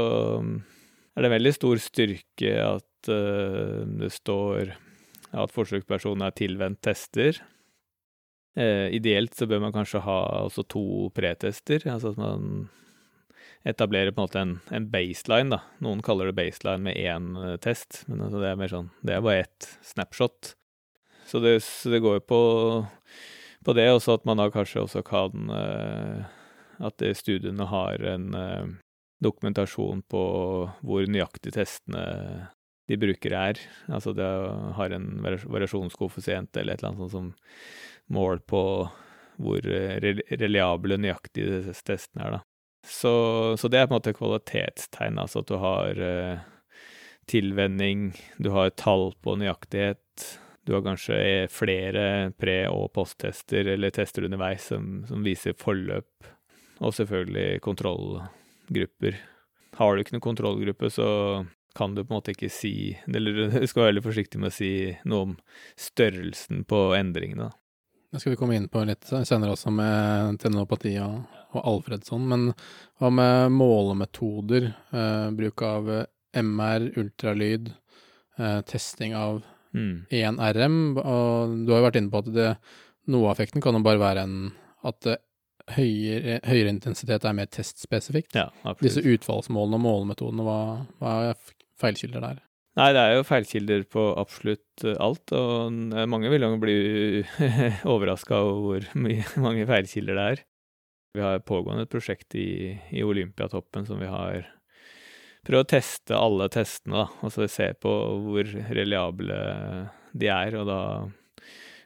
er 1.19 1.25
det 1.27 1.35
veldig 1.35 1.51
stor 1.55 1.79
styrke 1.83 2.51
at 2.63 3.11
uh, 3.11 3.83
det 3.99 4.11
står 4.15 4.73
at 5.29 5.53
forsøkspersonen 5.53 6.23
er 6.25 6.35
tilvendt 6.37 6.81
tester. 6.85 7.41
Uh, 8.57 8.87
ideelt 8.95 9.35
så 9.35 9.47
bør 9.49 9.65
man 9.65 9.75
kanskje 9.75 10.03
ha 10.05 10.19
også 10.45 10.65
to 10.71 10.83
pretester, 11.15 11.83
altså 11.91 12.13
at 12.15 12.21
man 12.21 12.69
etablerer 13.67 14.13
på 14.15 14.23
en 14.23 14.29
måte 14.29 14.41
en, 14.45 14.55
en 14.71 14.87
baseline, 14.87 15.51
da. 15.57 15.59
Noen 15.83 15.99
kaller 16.05 16.29
det 16.29 16.37
baseline 16.39 16.87
med 16.87 16.95
én 16.95 17.33
uh, 17.35 17.57
test, 17.61 18.05
men 18.07 18.23
altså 18.23 18.39
det 18.39 18.53
er 18.53 18.61
mer 18.61 18.71
sånn 18.71 18.89
Det 19.03 19.17
er 19.17 19.25
bare 19.25 19.43
ett 19.43 19.71
snapshot. 19.91 20.53
Så 21.27 21.43
det, 21.43 21.59
så 21.67 21.91
det 21.91 21.99
går 22.01 22.21
jo 22.21 22.27
på, 22.31 22.43
på 23.67 23.75
det, 23.75 23.91
også 23.91 24.15
at 24.15 24.23
man 24.25 24.39
da 24.39 24.47
kanskje 24.49 24.87
også 24.87 25.03
kan 25.05 25.51
At 26.81 27.03
studiene 27.19 27.67
har 27.69 28.01
en 28.07 28.31
dokumentasjon 29.23 30.03
på 30.09 30.23
hvor 30.85 31.11
nøyaktig 31.11 31.53
testene 31.55 32.03
de 32.89 32.97
bruker 32.97 33.35
er. 33.35 33.59
Altså 33.91 34.13
det 34.17 34.27
har 34.77 34.95
en 34.95 35.09
variasjonskoeffisient 35.23 36.57
eller 36.57 36.73
et 36.73 36.81
eller 36.81 36.93
annet 36.93 37.03
sånt 37.03 37.15
som 37.15 38.15
mål 38.15 38.41
på 38.49 38.61
hvor 39.39 39.63
reliable 39.63 40.97
nøyaktige 40.99 41.61
disse 41.61 41.85
testene 41.87 42.25
er, 42.25 42.37
da. 42.39 42.45
Så, 42.89 43.11
så, 43.59 43.67
det 43.67 43.79
er 43.79 43.87
på 43.87 43.93
en 43.93 43.99
måte 43.99 44.15
kvalitetstegn, 44.15 45.19
altså 45.19 45.43
at 45.43 45.49
du 45.51 45.57
har 45.59 45.99
uh, 45.99 46.41
tilvenning, 47.29 48.09
du 48.39 48.49
har 48.55 48.71
tall 48.79 49.11
på 49.23 49.35
nøyaktighet, 49.39 50.25
du 50.67 50.73
har 50.75 50.83
kanskje 50.85 51.47
flere 51.51 52.31
pre- 52.39 52.71
og 52.71 52.89
posttester 52.95 53.67
eller 53.75 53.93
tester 53.95 54.27
underveis 54.27 54.69
som, 54.71 55.03
som 55.09 55.23
viser 55.25 55.57
forløp, 55.59 56.29
og 56.79 56.95
selvfølgelig 56.95 57.61
kontroll 57.65 58.21
grupper. 58.73 59.19
Har 59.79 59.95
du 59.95 60.03
ikke 60.03 60.15
noen 60.15 60.25
kontrollgruppe, 60.25 60.89
så 60.91 61.07
kan 61.77 61.95
du 61.95 62.03
på 62.03 62.13
en 62.13 62.17
måte 62.17 62.33
ikke 62.33 62.49
si 62.51 62.97
Eller 63.07 63.37
du 63.61 63.67
skal 63.69 63.83
være 63.83 63.91
veldig 63.93 64.05
forsiktig 64.07 64.41
med 64.41 64.51
å 64.51 64.57
si 64.57 64.71
noe 65.07 65.27
om 65.27 65.35
størrelsen 65.79 66.65
på 66.69 66.89
endringene. 66.97 67.51
Det 68.09 68.21
skal 68.21 68.33
vi 68.33 68.39
komme 68.39 68.55
inn 68.57 68.69
på 68.73 68.81
litt 68.89 69.05
senere 69.05 69.53
også, 69.53 69.69
med 69.69 70.39
tenopati 70.41 70.95
og, 71.03 71.19
og 71.53 71.67
Alfredsson. 71.75 72.23
Men 72.25 72.47
hva 72.97 73.11
med 73.13 73.53
målemetoder? 73.53 74.65
Eh, 74.89 75.27
bruk 75.37 75.61
av 75.61 75.91
MR, 76.33 76.87
ultralyd, 76.97 77.69
eh, 78.39 78.59
testing 78.65 79.13
av 79.13 79.43
mm. 79.77 80.07
1RM. 80.09 80.79
Og 81.03 81.53
du 81.67 81.69
har 81.69 81.83
jo 81.83 81.85
vært 81.85 82.01
inne 82.01 82.09
på 82.09 82.23
at 82.23 82.33
det, 82.33 82.49
noe 83.13 83.29
av 83.29 83.35
effekten 83.35 83.61
kan 83.61 83.77
jo 83.77 83.85
bare 83.85 84.01
være 84.01 84.25
en, 84.25 84.39
at 84.89 85.11
høyere, 85.75 86.39
høyere, 86.47 86.73
intensitet 86.73 87.25
er 87.25 87.35
mer 87.37 87.49
testspesifikt. 87.53 88.35
Ja, 88.37 88.49
absolutt. 88.63 88.85
Disse 88.85 89.03
utfallsmålene 89.15 89.79
og 89.79 89.85
målemetodene, 89.85 90.45
hva, 90.45 90.59
hva 91.01 91.15
er 91.29 91.41
feilkilder 91.81 92.25
der? 92.25 92.43
Nei, 92.79 92.91
det 92.95 93.01
er 93.01 93.17
jo 93.17 93.25
feilkilder 93.27 93.83
på 93.91 94.03
absolutt 94.21 94.85
eh, 94.87 94.99
alt, 95.01 95.33
og 95.35 95.73
mange 96.11 96.31
vil 96.31 96.45
jo 96.45 96.53
bli 96.61 96.77
overraska 97.95 98.39
over 98.45 98.87
hvor 98.93 99.43
mange 99.43 99.67
feilkilder 99.69 100.19
det 100.19 100.29
er. 100.35 100.45
Vi 101.17 101.25
har 101.25 101.41
pågående 101.41 101.87
et 101.87 101.91
prosjekt 101.91 102.37
i, 102.37 102.77
i 102.93 103.03
Olympiatoppen 103.03 103.87
som 103.87 103.99
vi 103.99 104.09
har 104.09 104.45
prøvd 105.47 105.63
å 105.63 105.69
teste 105.71 106.17
alle 106.17 106.49
testene, 106.53 107.01
da, 107.01 107.23
og 107.25 107.33
så 107.33 107.47
se 107.49 107.71
på 107.81 107.93
hvor 108.27 108.51
reliable 108.69 109.39
de 110.19 110.29
er, 110.29 110.57
og 110.59 110.67
da 110.69 110.81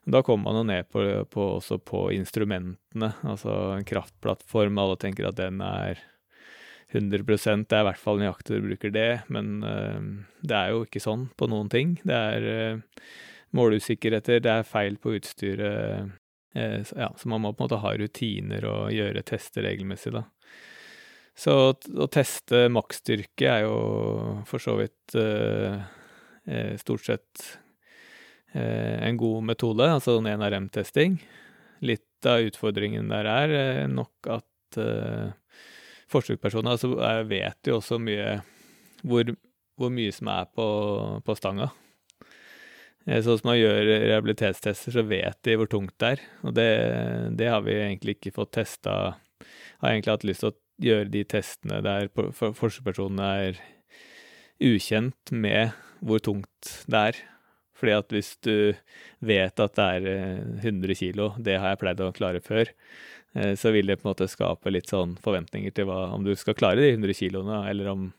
da 0.05 0.23
kommer 0.25 0.49
man 0.49 0.59
jo 0.59 0.63
ned 0.67 0.89
på, 0.91 1.03
på, 1.31 1.45
også 1.59 1.77
på 1.79 2.07
instrumentene, 2.15 3.13
altså 3.23 3.53
en 3.77 3.85
kraftplattform. 3.87 4.81
Alle 4.81 4.97
tenker 4.99 5.29
at 5.29 5.39
den 5.39 5.61
er 5.63 6.01
100% 6.93 7.69
det 7.69 7.77
er 7.77 7.85
i 7.85 7.87
hvert 7.87 8.01
fall 8.01 8.19
nøyaktig 8.21 8.59
du 8.59 8.67
bruker 8.67 8.91
det, 8.93 9.23
men 9.33 9.63
uh, 9.65 10.01
det 10.45 10.57
er 10.57 10.73
jo 10.73 10.83
ikke 10.85 11.01
sånn 11.01 11.29
på 11.39 11.47
noen 11.49 11.71
ting. 11.73 11.95
Det 12.03 12.19
er 12.19 12.49
uh, 12.49 13.07
måleusikkerheter, 13.55 14.43
det 14.43 14.51
er 14.51 14.67
feil 14.67 14.99
på 15.01 15.15
utstyret. 15.19 16.13
Så, 16.53 16.93
ja, 16.99 17.07
så 17.17 17.29
man 17.31 17.41
må 17.41 17.49
på 17.49 17.63
en 17.63 17.65
måte 17.65 17.79
ha 17.81 17.91
rutiner 17.97 18.65
og 18.69 18.91
gjøre 18.93 19.23
tester 19.25 19.65
regelmessig, 19.65 20.11
da. 20.13 20.21
Så 21.33 21.53
å, 21.71 22.07
teste 22.13 22.67
maksstyrke 22.69 23.49
er 23.49 23.65
jo 23.65 23.77
for 24.45 24.61
så 24.61 24.75
vidt 24.77 25.15
eh, 25.17 26.75
stort 26.81 27.07
sett 27.07 27.45
eh, 27.47 27.62
en 28.53 29.17
god 29.17 29.45
metode, 29.47 29.87
altså 29.89 30.19
en 30.19 30.29
NRM-testing. 30.29 31.17
Litt 31.83 32.27
av 32.29 32.43
utfordringen 32.47 33.11
der 33.11 33.27
er 33.29 33.53
eh, 33.57 33.85
nok 33.91 34.29
at 34.31 34.79
eh, 34.79 35.31
forsøkspersoner 36.11 36.75
altså, 36.75 36.93
vet 37.27 37.69
jo 37.69 37.79
også 37.79 37.99
mye 38.01 38.37
hvor, 39.03 39.33
hvor 39.79 39.91
mye 39.93 40.13
som 40.15 40.29
er 40.31 40.47
på, 40.55 40.67
på 41.25 41.35
stanga. 41.37 41.71
Eh, 43.07 43.19
sånn 43.23 43.41
som 43.41 43.51
man 43.51 43.59
gjør 43.59 43.81
rehabilitetstester, 43.89 44.95
så 44.95 45.05
vet 45.07 45.39
de 45.43 45.57
hvor 45.59 45.71
tungt 45.71 45.95
det 45.99 46.15
er. 46.15 46.25
Og 46.47 46.55
det, 46.57 46.69
det 47.39 47.51
har 47.51 47.63
vi 47.65 47.77
egentlig 47.81 48.17
ikke 48.17 48.35
fått 48.39 48.55
testa. 48.61 49.17
Har 49.83 49.91
egentlig 49.91 50.15
hatt 50.15 50.27
lyst 50.27 50.45
til 50.45 50.53
å 50.53 50.59
gjøre 50.83 51.11
de 51.11 51.23
testene 51.29 51.83
der 51.85 52.09
forskerpersonene 52.13 53.29
er 53.49 53.61
ukjent 54.63 55.33
med 55.35 55.75
hvor 56.03 56.23
tungt 56.23 56.71
det 56.87 57.07
er. 57.11 57.23
Fordi 57.77 57.95
at 57.97 58.13
hvis 58.13 58.35
du 58.45 58.55
vet 59.25 59.59
at 59.59 59.75
det 59.79 59.87
er 59.97 60.07
100 60.61 60.91
eh, 60.91 60.97
kilo, 60.97 61.31
det 61.41 61.57
har 61.59 61.73
jeg 61.73 61.81
pleid 61.81 62.03
å 62.03 62.11
klare 62.15 62.41
før, 62.43 62.69
eh, 63.35 63.53
så 63.59 63.73
vil 63.75 63.89
det 63.89 63.99
på 63.99 64.07
en 64.07 64.13
måte 64.13 64.29
skape 64.31 64.73
litt 64.73 64.91
sånn 64.93 65.15
forventninger 65.23 65.73
til 65.75 65.89
hva, 65.89 66.05
om 66.13 66.25
du 66.25 66.33
skal 66.37 66.57
klare 66.57 66.83
de 66.83 66.93
100 66.93 67.17
kiloene, 67.17 67.63
eller 67.71 67.89
om, 67.91 68.09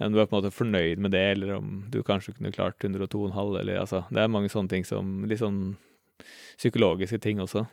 om, 0.00 0.12
du 0.12 0.18
er 0.18 0.26
på 0.26 0.34
en 0.34 0.40
måte 0.40 0.54
fornøyd 0.56 1.02
med 1.02 1.14
det, 1.14 1.26
eller 1.36 1.58
om 1.60 1.84
du 1.92 2.02
kanskje 2.06 2.34
kunne 2.36 2.54
klart 2.54 2.82
102,5, 2.82 3.36
eller 3.62 3.82
altså 3.82 4.04
Det 4.10 4.24
er 4.24 4.32
mange 4.32 4.52
sånne 4.52 4.74
ting 4.74 4.88
som 4.88 5.20
Litt 5.30 5.42
sånn 5.42 5.78
psykologiske 6.60 7.20
ting 7.24 7.38
også. 7.40 7.64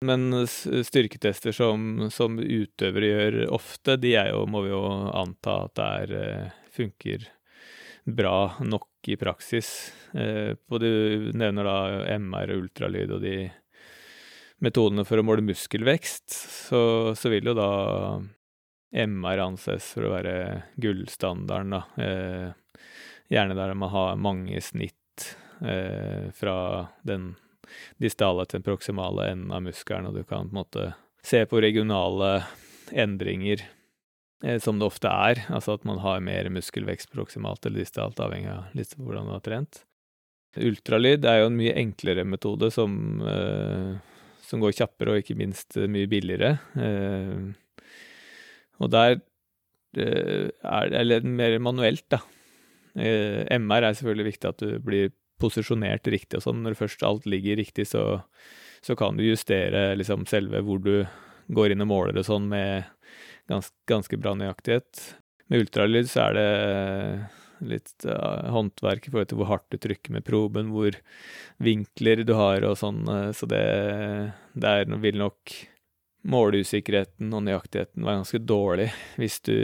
Men 0.00 0.46
styrketester 0.48 1.52
som, 1.52 2.06
som, 2.08 2.38
utøvere 2.40 3.10
gjør 3.10 3.34
ofte, 3.52 3.98
de 4.00 4.14
er 4.16 4.30
jo, 4.32 4.46
må 4.48 4.62
vi 4.64 4.72
jo 4.72 4.80
anta 5.12 5.58
at 5.66 5.74
det 5.76 5.88
er, 6.04 6.14
eh, 6.16 6.54
funker 6.72 7.26
bra 8.08 8.54
nok 8.64 8.86
i 9.08 9.16
praksis. 9.16 9.92
Eh, 10.12 10.52
du 10.54 10.92
nevner 11.32 11.64
da 11.66 11.78
MR 12.18 12.54
og 12.54 12.66
ultralyd 12.66 13.16
og 13.16 13.24
de 13.24 13.36
metodene 14.60 15.06
for 15.08 15.20
å 15.20 15.24
måle 15.24 15.44
muskelvekst, 15.44 16.28
så, 16.68 16.80
så 17.16 17.32
vil 17.32 17.48
jo 17.50 17.56
da 17.56 17.70
MR 18.90 19.44
anses 19.46 19.92
for 19.94 20.06
å 20.06 20.14
være 20.16 20.34
gullstandarden, 20.82 21.76
da. 21.78 21.82
Eh, 22.02 22.82
gjerne 23.30 23.54
der 23.54 23.76
man 23.78 23.92
har 23.94 24.18
mange 24.18 24.60
snitt 24.64 25.28
eh, 25.62 26.28
fra 26.34 26.56
den 27.06 27.32
distale 28.02 28.44
til 28.46 28.58
den 28.58 28.66
proksimale 28.66 29.30
enden 29.30 29.54
av 29.54 29.62
muskelen, 29.64 30.10
og 30.10 30.18
du 30.18 30.24
kan 30.24 30.48
på 30.48 30.50
en 30.50 30.58
måte 30.60 30.88
se 31.22 31.44
på 31.46 31.60
regionale 31.62 32.40
endringer 32.90 33.62
som 34.64 34.78
det 34.80 34.86
ofte 34.86 35.10
er, 35.12 35.42
altså 35.52 35.74
at 35.76 35.82
man 35.84 35.98
har 36.00 36.22
mer 36.24 36.48
muskelvekst 36.48 37.10
proksimalt 37.12 37.66
eller 37.68 37.82
distalt, 37.82 38.20
avhengig 38.24 38.48
av 38.48 38.76
litt 38.78 38.94
hvordan 38.96 39.26
man 39.26 39.36
har 39.36 39.44
trent. 39.44 39.82
Ultralyd 40.58 41.26
er 41.28 41.42
jo 41.42 41.50
en 41.50 41.58
mye 41.58 41.74
enklere 41.78 42.24
metode 42.26 42.72
som, 42.74 42.92
eh, 43.22 43.92
som 44.42 44.62
går 44.62 44.74
kjappere 44.80 45.14
og 45.14 45.22
ikke 45.22 45.38
minst 45.38 45.76
mye 45.76 46.08
billigere. 46.10 46.56
Eh, 46.74 47.84
og 48.80 48.90
der 48.90 49.20
eh, 49.96 50.50
er 50.50 51.06
det 51.06 51.22
mer 51.24 51.58
manuelt, 51.62 52.08
da. 52.10 52.22
Eh, 52.98 53.46
MR 53.60 53.86
er 53.86 53.94
selvfølgelig 53.94 54.30
viktig 54.32 54.50
at 54.50 54.64
du 54.64 54.78
blir 54.82 55.12
posisjonert 55.40 56.10
riktig 56.10 56.40
og 56.40 56.48
sånn. 56.48 56.64
Når 56.66 56.78
først 56.80 57.04
alt 57.06 57.28
ligger 57.30 57.60
riktig, 57.60 57.86
så, 57.92 58.24
så 58.82 58.96
kan 58.98 59.16
du 59.16 59.24
justere 59.28 59.92
liksom 60.00 60.26
selve 60.26 60.64
hvor 60.66 60.82
du 60.82 61.04
går 61.54 61.74
inn 61.74 61.86
og 61.86 61.90
måler 61.90 62.18
og 62.18 62.26
sånn 62.26 62.50
med 62.50 62.90
gans, 63.50 63.72
ganske 63.90 64.18
bra 64.20 64.36
nøyaktighet. 64.38 65.02
Med 65.50 65.64
ultralyd 65.64 66.08
så 66.10 66.28
er 66.28 66.38
det 66.38 66.48
litt 67.70 68.06
uh, 68.08 68.48
håndverk 68.54 69.06
i 69.06 69.12
forhold 69.12 69.28
til 69.30 69.40
hvor 69.40 69.50
hardt 69.50 69.66
du 69.74 69.76
trykker 69.82 70.14
med 70.14 70.24
proben, 70.24 70.70
hvor 70.72 70.94
vinkler 71.60 72.22
du 72.24 72.32
har 72.38 72.64
og 72.64 72.78
sånn, 72.80 73.02
uh, 73.08 73.28
så 73.36 73.48
det 73.50 73.64
Der 74.54 74.88
vil 75.02 75.18
nok 75.20 75.56
måleusikkerheten 76.30 77.32
og 77.32 77.44
nøyaktigheten 77.46 78.04
være 78.04 78.20
ganske 78.20 78.40
dårlig 78.44 78.88
hvis 79.20 79.40
du 79.44 79.58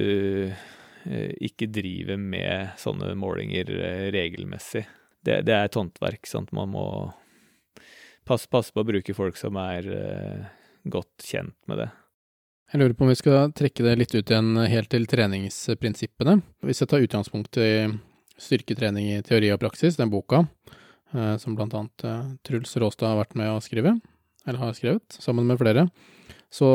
uh, 0.53 1.33
ikke 1.41 1.71
driver 1.73 2.21
med 2.21 2.77
sånne 2.81 3.15
målinger 3.17 3.73
regelmessig 4.13 4.87
det, 5.27 5.43
det, 5.47 5.55
er 5.55 5.67
et 5.67 5.77
håndverk. 5.77 6.27
Sant? 6.29 6.53
Man 6.55 6.71
må 6.75 6.87
passe, 8.27 8.49
passe, 8.51 8.73
på 8.75 8.83
å 8.83 8.89
bruke 8.89 9.17
folk 9.17 9.39
som 9.41 9.59
er 9.61 9.89
uh, 9.91 10.51
godt 10.87 11.27
kjent 11.27 11.57
med 11.71 11.83
det. 11.83 11.91
Jeg 12.67 12.81
lurer 12.81 12.97
på 12.99 13.07
om 13.07 13.13
vi 13.13 13.19
skal 13.19 13.53
trekke 13.55 13.85
det 13.87 13.95
litt 14.01 14.15
ut 14.17 14.31
igjen 14.33 14.59
helt 14.67 14.91
til 14.91 15.05
treningsprinsippene. 15.07 16.41
Hvis 16.67 16.83
jeg 16.83 16.91
tar 16.91 17.05
utgangspunkt 17.05 17.61
i 17.63 17.87
styrketrening 18.43 19.13
i 19.15 19.23
teori 19.27 19.53
og 19.55 19.61
praksis, 19.63 19.95
den 20.01 20.11
boka 20.11 20.43
uh, 21.15 21.37
som 21.39 21.55
blant 21.55 21.77
annet 21.79 22.05
uh, 22.05 22.35
Truls 22.43 22.75
Råstad 22.83 23.13
har 23.13 23.21
vært 23.21 23.39
med 23.39 23.53
å 23.53 23.63
skrive, 23.63 23.95
eller 24.47 24.61
har 24.61 24.75
skrevet, 24.75 25.21
sammen 25.23 25.47
med 25.47 25.63
flere, 25.63 25.87
så, 26.51 26.69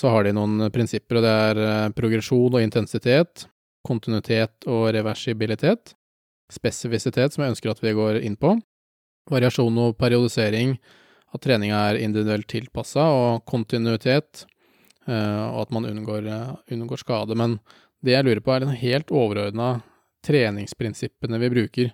så 0.00 0.14
har 0.14 0.24
de 0.24 0.32
noen 0.32 0.70
prinsipper, 0.72 1.20
og 1.20 1.28
det 1.28 1.36
er 1.52 1.94
progresjon 1.96 2.56
og 2.56 2.64
intensitet, 2.64 3.46
kontinuitet 3.84 4.64
og 4.68 4.88
reversibilitet, 4.96 5.92
spesifisitet, 6.52 7.34
som 7.34 7.44
jeg 7.44 7.52
ønsker 7.52 7.76
at 7.76 7.84
vi 7.84 7.96
går 7.96 8.22
inn 8.24 8.40
på, 8.40 8.56
variasjon 9.28 9.76
og 9.84 9.96
periodisering, 10.00 10.78
at 11.36 11.44
treninga 11.44 11.88
er 11.90 12.00
individuelt 12.00 12.48
tilpassa, 12.48 13.10
og 13.12 13.44
kontinuitet, 13.48 14.46
eh, 14.46 14.54
og 15.08 15.62
at 15.64 15.74
man 15.74 15.88
unngår, 15.88 16.26
eh, 16.28 16.74
unngår, 16.76 17.02
skade. 17.02 17.36
Men 17.38 17.58
det 18.04 18.14
jeg 18.16 18.26
lurer 18.26 18.42
på, 18.44 18.54
er 18.54 18.64
den 18.64 18.76
helt 18.80 19.12
overordna 19.14 19.78
treningsprinsippene 20.26 21.40
vi 21.42 21.52
bruker. 21.54 21.92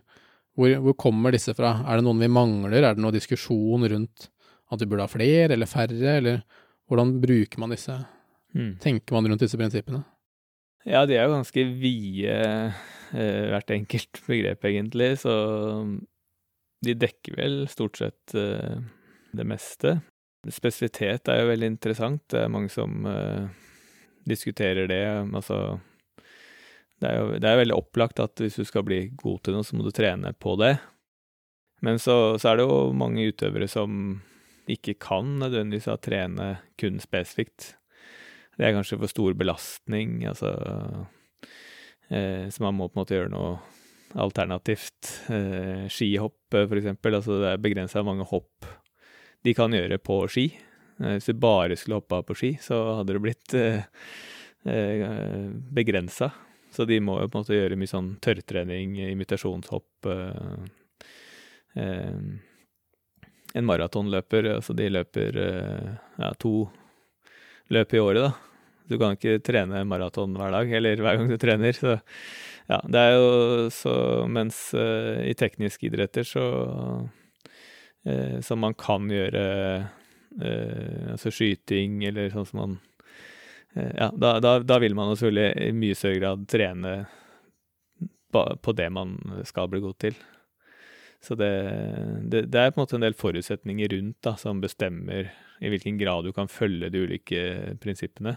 Hvor, 0.55 0.77
hvor, 0.85 0.96
kommer 0.98 1.35
disse 1.35 1.55
fra? 1.57 1.77
Er 1.88 1.98
det 1.98 2.07
noen 2.07 2.22
vi 2.22 2.31
mangler? 2.31 2.81
Er 2.83 2.96
det 2.96 3.03
noe 3.03 3.14
diskusjon 3.14 3.87
rundt 3.90 4.29
at 4.72 4.81
vi 4.81 4.88
burde 4.88 5.07
ha 5.07 5.11
flere 5.11 5.55
eller 5.55 5.70
færre, 5.70 6.18
eller 6.18 6.42
hvordan 6.88 7.16
bruker 7.22 7.62
man 7.62 7.74
disse? 7.74 7.96
Mm. 8.55 8.77
Tenker 8.83 9.16
man 9.16 9.31
rundt 9.31 9.42
disse 9.42 9.59
prinsippene? 9.59 10.05
Ja, 10.85 11.07
de 11.09 11.16
er 11.16 11.27
jo 11.27 11.37
ganske 11.38 11.64
vide 11.81 12.35
Eh, 13.14 13.46
hvert 13.53 13.70
enkelt 13.70 14.20
begrep, 14.27 14.64
egentlig. 14.66 15.12
Så 15.22 15.35
de 16.85 16.96
dekker 16.98 17.38
vel 17.38 17.61
stort 17.70 18.00
sett 18.00 18.35
eh, 18.38 18.81
det 19.35 19.46
meste. 19.46 19.98
Spesifitet 20.53 21.31
er 21.31 21.43
jo 21.43 21.51
veldig 21.51 21.71
interessant. 21.73 22.23
Det 22.33 22.43
er 22.43 22.53
mange 22.53 22.73
som 22.73 23.07
uh, 23.09 23.47
diskuterer 24.29 24.89
det. 24.91 25.05
Altså 25.33 25.79
det 27.03 27.11
er 27.11 27.17
jo 27.21 27.39
det 27.43 27.49
er 27.51 27.61
veldig 27.61 27.77
opplagt 27.77 28.21
at 28.23 28.41
hvis 28.41 28.61
du 28.61 28.65
skal 28.69 28.85
bli 28.87 29.01
god 29.21 29.43
til 29.45 29.57
noe, 29.57 29.67
så 29.67 29.77
må 29.77 29.87
du 29.87 29.93
trene 29.95 30.33
på 30.37 30.57
det. 30.61 30.77
Men 31.85 31.99
så, 32.01 32.37
så 32.41 32.53
er 32.53 32.61
det 32.61 32.69
jo 32.69 32.95
mange 32.97 33.27
utøvere 33.29 33.69
som 33.69 34.21
ikke 34.71 34.95
kan 35.03 35.35
nødvendigvis 35.43 35.91
trene 36.01 36.55
kun 36.81 37.03
spesifikt. 37.03 37.75
Det 38.57 38.65
er 38.65 38.77
kanskje 38.77 39.01
for 39.03 39.11
stor 39.11 39.35
belastning. 39.37 40.23
Altså 40.31 40.55
Eh, 42.09 42.49
så 42.51 42.63
man 42.63 42.77
må 42.77 42.89
på 42.89 42.99
en 42.99 43.03
måte 43.03 43.17
gjøre 43.17 43.33
noe 43.33 43.57
alternativt. 44.21 45.11
Eh, 45.33 45.87
skihopp, 45.93 46.39
for 46.53 46.79
eksempel. 46.79 47.19
Altså 47.19 47.41
det 47.41 47.53
er 47.53 47.63
begrensa 47.63 48.05
mange 48.07 48.27
hopp 48.31 48.69
de 49.45 49.55
kan 49.57 49.75
gjøre 49.77 49.99
på 50.01 50.23
ski. 50.33 50.47
Eh, 51.01 51.17
hvis 51.17 51.29
du 51.29 51.35
bare 51.41 51.77
skulle 51.79 52.01
hoppa 52.01 52.23
på 52.27 52.37
ski, 52.39 52.55
så 52.63 52.81
hadde 53.01 53.17
det 53.17 53.25
blitt 53.25 53.57
eh, 53.59 53.85
eh 54.65 55.51
begrensa. 55.75 56.31
Så 56.75 56.87
de 56.89 56.99
må 57.01 57.21
jo 57.21 57.29
på 57.29 57.39
en 57.39 57.45
måte 57.45 57.59
gjøre 57.59 57.79
mye 57.79 57.91
sånn 57.91 58.15
tørrtrening, 58.25 58.97
imitasjonshopp 59.13 60.09
eh, 60.11 60.65
eh, 61.83 62.25
En 63.55 63.67
maratonløper, 63.69 64.49
altså 64.57 64.75
de 64.75 64.89
løper 64.91 65.37
ja, 65.39 66.33
to 66.43 66.65
løp 67.71 67.93
i 67.95 68.01
året, 68.03 68.25
da. 68.25 68.33
Du 68.91 68.97
kan 68.99 69.15
ikke 69.15 69.39
trene 69.47 69.85
maraton 69.87 70.35
hver 70.35 70.51
dag, 70.51 70.73
eller 70.75 70.99
hver 70.99 71.21
gang 71.21 71.31
du 71.31 71.37
trener. 71.39 71.79
Så 71.79 71.93
ja, 72.67 72.81
det 72.83 72.99
er 72.99 73.15
jo 73.15 73.71
så 73.71 73.95
Mens 74.27 74.59
i 74.75 75.37
tekniske 75.39 75.87
idretter 75.87 76.27
så 76.27 76.43
uh, 78.09 78.40
Som 78.45 78.62
man 78.64 78.77
kan 78.79 79.11
gjøre 79.11 79.45
eh, 80.43 81.12
Altså 81.12 81.31
skyting, 81.31 82.03
eller 82.09 82.33
sånn 82.33 82.49
som 82.49 82.61
man 82.62 82.77
Ja, 83.75 84.12
da, 84.14 84.37
da, 84.38 84.61
da, 84.62 84.77
vil 84.79 84.95
man 84.95 85.09
jo 85.11 85.17
selvfølgelig 85.19 85.67
i 85.67 85.75
mye 85.75 85.95
større 85.99 86.19
grad 86.21 86.45
trene 86.47 86.93
på 88.35 88.75
det 88.79 88.87
man 88.95 89.17
skal 89.47 89.67
bli 89.71 89.81
god 89.83 89.97
til. 90.03 90.14
Så 91.25 91.35
det, 91.35 91.51
det, 92.23 92.45
det, 92.53 92.61
er 92.61 92.71
på 92.71 92.79
en 92.79 92.85
måte 92.85 92.99
en 92.99 93.05
del 93.07 93.17
forutsetninger 93.17 93.88
rundt 93.95 94.19
da, 94.27 94.35
som 94.37 94.61
bestemmer 94.61 95.31
i 95.64 95.71
hvilken 95.73 95.97
grad 96.01 96.27
du 96.27 96.35
kan 96.37 96.51
følge 96.51 96.90
de 96.93 97.05
ulike 97.07 97.45
prinsippene. 97.81 98.37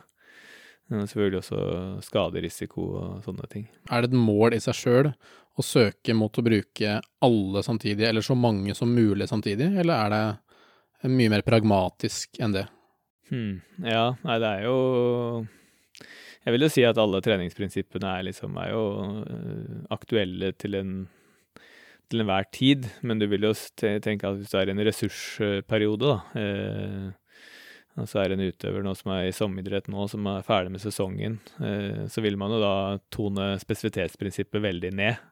Men 0.87 1.09
selvfølgelig 1.09 1.41
også 1.41 1.61
skaderisiko 2.07 2.85
og 2.95 3.25
sånne 3.25 3.49
ting. 3.51 3.65
Er 3.91 4.05
det 4.05 4.13
et 4.13 4.21
mål 4.29 4.55
i 4.55 4.61
seg 4.63 4.77
sjøl 4.79 5.09
å 5.57 5.65
søke 5.65 6.13
mot 6.13 6.37
å 6.37 6.45
bruke 6.45 6.97
alle 7.25 7.63
samtidig, 7.65 8.05
eller 8.07 8.25
så 8.25 8.37
mange 8.37 8.75
som 8.77 8.93
mulig 8.93 9.27
samtidig, 9.29 9.71
eller 9.81 9.95
er 9.97 10.13
det 10.13 11.11
mye 11.13 11.33
mer 11.33 11.45
pragmatisk 11.45 12.39
enn 12.41 12.55
det? 12.55 12.67
Hmm. 13.31 13.59
Ja, 13.83 14.15
nei, 14.23 14.37
det 14.39 14.49
er 14.49 14.61
jo 14.69 14.77
Jeg 16.45 16.53
vil 16.55 16.63
jo 16.63 16.69
si 16.71 16.83
at 16.87 16.99
alle 17.01 17.19
treningsprinsippene 17.19 18.13
er 18.19 18.27
liksom 18.29 18.55
er 18.61 18.69
jo 18.71 18.83
eh, 19.25 19.79
aktuelle 19.93 20.53
til 20.55 20.79
en 20.79 20.97
til 22.07 22.21
enhver 22.23 22.45
tid, 22.55 22.85
men 23.03 23.19
du 23.19 23.25
vil 23.27 23.43
jo 23.43 23.49
tenke 23.83 24.29
at 24.29 24.37
hvis 24.37 24.53
du 24.53 24.55
er 24.55 24.69
i 24.69 24.71
en 24.71 24.79
ressursperiode, 24.87 26.07
da 26.07 26.39
eh, 26.39 27.09
og 27.97 28.05
så 28.05 28.21
er 28.21 28.29
det 28.29 28.37
en 28.37 28.51
utøver 28.51 28.83
nå 28.85 28.93
som 28.97 29.11
er 29.15 29.27
i 29.27 29.33
sommeridrett 29.33 29.87
nå, 29.89 30.03
som 30.11 30.27
er 30.29 30.45
ferdig 30.45 30.73
med 30.75 30.83
sesongen, 30.83 31.39
eh, 31.57 32.03
så 32.11 32.21
vil 32.21 32.37
man 32.37 32.53
jo 32.53 32.59
da 32.61 32.73
tone 33.13 33.55
spesifitetsprinsippet 33.61 34.61
veldig 34.61 34.91
ned. 34.99 35.23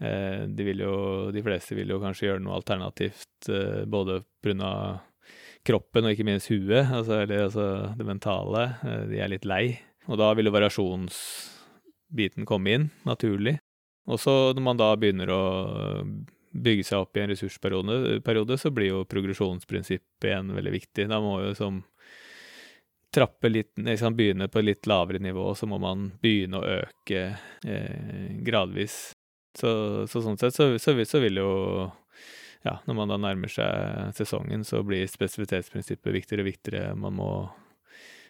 Eh, 0.00 0.46
de, 0.48 0.64
vil 0.64 0.80
jo, 0.80 0.94
de 1.34 1.42
fleste 1.44 1.76
vil 1.76 1.92
jo 1.92 2.00
kanskje 2.00 2.30
gjøre 2.30 2.42
noe 2.44 2.56
alternativt, 2.56 3.48
eh, 3.52 3.84
både 3.84 4.22
pga. 4.42 4.72
kroppen 5.62 6.06
og 6.08 6.14
ikke 6.14 6.24
minst 6.24 6.48
huet, 6.48 6.88
altså, 6.88 7.18
eller 7.20 7.44
altså 7.44 7.94
det 7.98 8.06
mentale. 8.08 8.62
Eh, 8.80 9.02
de 9.10 9.20
er 9.20 9.28
litt 9.28 9.44
lei. 9.44 9.78
Og 10.08 10.16
da 10.16 10.32
vil 10.34 10.48
jo 10.48 10.54
variasjonsbiten 10.56 12.48
komme 12.48 12.72
inn, 12.72 12.90
naturlig. 13.04 13.58
Og 14.08 14.18
så 14.18 14.54
når 14.56 14.64
man 14.64 14.80
da 14.80 14.94
begynner 14.96 15.30
å 15.30 15.42
bygge 16.50 16.86
seg 16.88 17.04
opp 17.04 17.16
i 17.16 17.22
en 17.22 17.30
ressursperiode, 17.30 18.56
så 18.58 18.72
blir 18.74 18.88
jo 18.88 19.04
progresjonsprinsippet 19.06 20.26
igjen 20.26 20.50
veldig 20.56 20.72
viktig. 20.72 21.06
Da 21.12 21.20
må 21.22 21.36
jo 21.44 21.52
som 21.54 21.84
trappe 23.14 23.50
litt, 23.50 23.72
liksom 23.78 24.16
begynne 24.16 24.48
på 24.48 24.60
et 24.60 24.68
litt 24.68 24.86
lavere 24.86 25.20
nivå, 25.22 25.50
så 25.54 25.66
må 25.66 25.78
man 25.82 26.10
begynne 26.22 26.58
å 26.58 26.76
øke 26.80 27.22
eh, 27.66 28.36
gradvis. 28.46 29.12
Så, 29.56 29.70
så, 30.06 30.22
sånn 30.22 30.38
sett 30.38 30.54
så, 30.54 30.70
så, 30.78 30.94
så, 31.04 31.20
vil 31.22 31.40
jo 31.40 31.50
Ja, 32.62 32.76
når 32.84 32.96
man 32.98 33.10
da 33.10 33.16
nærmer 33.16 33.50
seg 33.50 34.12
sesongen, 34.18 34.66
så 34.68 34.82
blir 34.84 35.08
spesifitetsprinsippet 35.08 36.12
viktigere 36.12 36.44
og 36.44 36.50
viktigere. 36.50 36.94
Man 36.94 37.16
må 37.16 37.30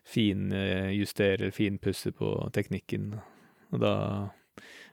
finjustere, 0.07 1.51
finpusse 1.55 2.13
på 2.15 2.31
teknikken. 2.55 3.13
Og 3.75 3.83
da 3.83 3.95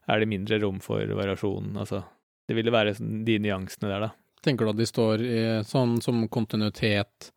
er 0.08 0.22
det 0.22 0.30
mindre 0.32 0.60
rom 0.64 0.80
for 0.84 1.06
variasjon, 1.06 1.76
altså 1.78 2.02
det 2.48 2.56
ville 2.56 2.72
være 2.72 2.96
de 3.28 3.38
nyansene 3.44 3.90
der, 3.92 4.08
da. 4.08 4.12
Tenker 4.46 4.68
du 4.68 4.72
at 4.72 4.80
de 4.80 4.88
står 4.88 5.24
i 5.26 5.40
sånn 5.68 5.98
som 6.04 6.22
kontinuitet 6.32 7.32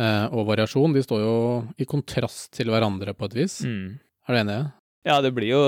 eh, 0.00 0.26
og 0.32 0.48
variasjon, 0.48 0.96
de 0.96 1.04
står 1.04 1.22
jo 1.22 1.36
i 1.78 1.86
kontrast 1.86 2.50
til 2.56 2.72
hverandre 2.72 3.14
på 3.14 3.28
et 3.28 3.36
vis. 3.38 3.60
Mm. 3.62 4.00
Er 4.26 4.34
du 4.34 4.40
enig? 4.40 4.58
Ja, 5.08 5.22
det 5.24 5.30
blir 5.32 5.48
jo 5.48 5.60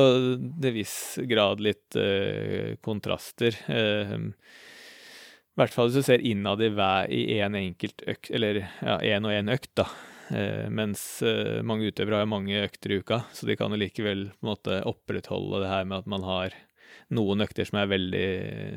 til 0.61 0.75
viss 0.75 1.17
grad 1.25 1.63
litt 1.65 1.97
uh, 1.97 2.77
kontraster. 2.85 3.55
Uh, 3.73 4.29
I 4.29 5.57
hvert 5.57 5.73
fall 5.73 5.89
hvis 5.89 6.03
du 6.03 6.09
ser 6.11 6.25
innad 6.29 6.61
i 6.61 6.69
hver 6.75 7.09
i 7.09 7.23
én 7.39 7.55
en 7.55 7.57
enkelt 7.63 8.05
økt, 8.05 8.29
eller 8.37 8.61
ja, 8.61 8.99
én 9.01 9.25
og 9.25 9.33
én 9.33 9.49
økt, 9.53 9.73
da. 9.81 9.87
Uh, 10.29 10.69
mens 10.69 11.23
mange 11.65 11.89
utøvere 11.89 12.21
har 12.21 12.29
mange 12.29 12.61
økter 12.67 12.93
i 12.93 12.99
uka, 13.01 13.23
så 13.33 13.49
de 13.49 13.57
kan 13.57 13.73
jo 13.73 13.81
likevel 13.81 14.27
på 14.35 14.45
en 14.45 14.51
måte 14.51 14.83
opprettholde 14.91 15.63
det 15.65 15.73
her 15.73 15.89
med 15.89 16.03
at 16.03 16.13
man 16.13 16.27
har 16.29 16.59
noen 17.17 17.41
økter 17.41 17.65
som 17.65 17.81
er 17.81 17.89
veldig 17.95 18.29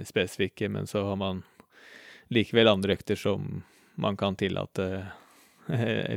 spesifikke, 0.08 0.72
men 0.72 0.88
så 0.88 1.04
har 1.10 1.20
man 1.20 1.44
likevel 2.32 2.72
andre 2.72 2.96
økter 2.96 3.20
som 3.20 3.66
man 4.00 4.16
kan 4.18 4.40
tillate 4.40 4.88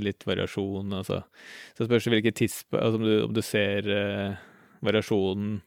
litt 0.06 0.26
variasjon. 0.26 0.92
Altså. 1.00 1.22
Så 1.76 1.86
spørs 1.86 2.06
det 2.06 2.16
hvilket 2.16 2.38
tidspunkt 2.42 2.82
altså 2.82 3.00
om, 3.00 3.08
om, 3.28 3.34
du 3.36 3.42
ser 3.44 3.90
eh, 3.92 4.44
variasjonen 4.84 5.60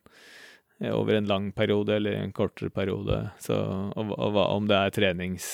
over 0.89 1.17
en 1.17 1.27
lang 1.27 1.49
periode 1.51 1.95
eller 1.95 2.21
en 2.21 2.31
kortere 2.35 2.71
periode. 2.71 3.21
Så, 3.43 3.55
og, 3.55 4.15
og, 4.15 4.39
om 4.47 4.69
det 4.69 4.79
er 4.79 4.95
trenings... 4.95 5.51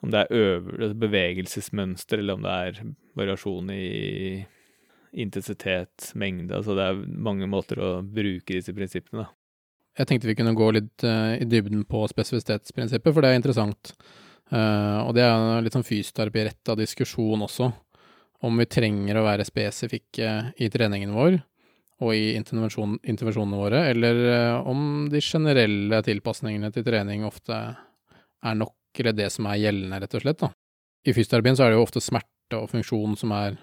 Om 0.00 0.08
det 0.14 0.20
er 0.22 0.30
øver, 0.32 0.78
altså 0.78 0.96
bevegelsesmønster, 0.96 2.22
eller 2.22 2.38
om 2.38 2.44
det 2.46 2.52
er 2.56 2.78
variasjon 3.20 3.66
i 3.74 4.46
intensitet, 5.12 6.06
mengde. 6.16 6.54
Altså 6.56 6.72
det 6.78 6.86
er 6.86 7.02
mange 7.20 7.44
måter 7.50 7.82
å 7.84 7.90
bruke 8.00 8.56
disse 8.56 8.72
prinsippene, 8.72 9.26
da. 9.26 9.34
Jeg 10.00 10.08
tenkte 10.08 10.30
vi 10.30 10.36
kunne 10.38 10.56
gå 10.56 10.70
litt 10.72 11.04
uh, 11.04 11.34
i 11.36 11.44
dybden 11.44 11.82
på 11.90 12.04
spesifisitetsprinsippet, 12.08 13.12
for 13.12 13.20
det 13.20 13.32
er 13.34 13.40
interessant. 13.40 13.92
Uh, 14.50 15.06
og 15.06 15.14
det 15.14 15.22
er 15.22 15.62
litt 15.62 15.76
sånn 15.76 15.86
fysioterapiretta 15.86 16.74
diskusjon 16.78 17.46
også, 17.46 17.70
om 18.46 18.56
vi 18.58 18.66
trenger 18.66 19.20
å 19.20 19.26
være 19.26 19.46
spesifikke 19.46 20.30
i 20.58 20.70
treningen 20.72 21.12
vår 21.14 21.36
og 22.00 22.14
i 22.16 22.32
intervensjon, 22.32 22.96
intervensjonene 23.12 23.60
våre, 23.60 23.82
eller 23.92 24.20
uh, 24.24 24.68
om 24.68 25.06
de 25.12 25.20
generelle 25.22 26.00
tilpasningene 26.06 26.72
til 26.74 26.86
trening 26.86 27.26
ofte 27.28 27.58
er 27.60 28.56
nok, 28.56 28.76
eller 28.98 29.14
det 29.14 29.28
som 29.34 29.46
er 29.50 29.60
gjeldende, 29.60 30.00
rett 30.00 30.16
og 30.16 30.24
slett. 30.24 30.40
Da. 30.40 30.50
I 31.04 31.14
fysioterapien 31.14 31.58
så 31.58 31.66
er 31.66 31.72
det 31.72 31.78
jo 31.78 31.84
ofte 31.84 32.02
smerte 32.02 32.58
og 32.58 32.70
funksjon 32.72 33.18
som 33.20 33.36
er 33.36 33.60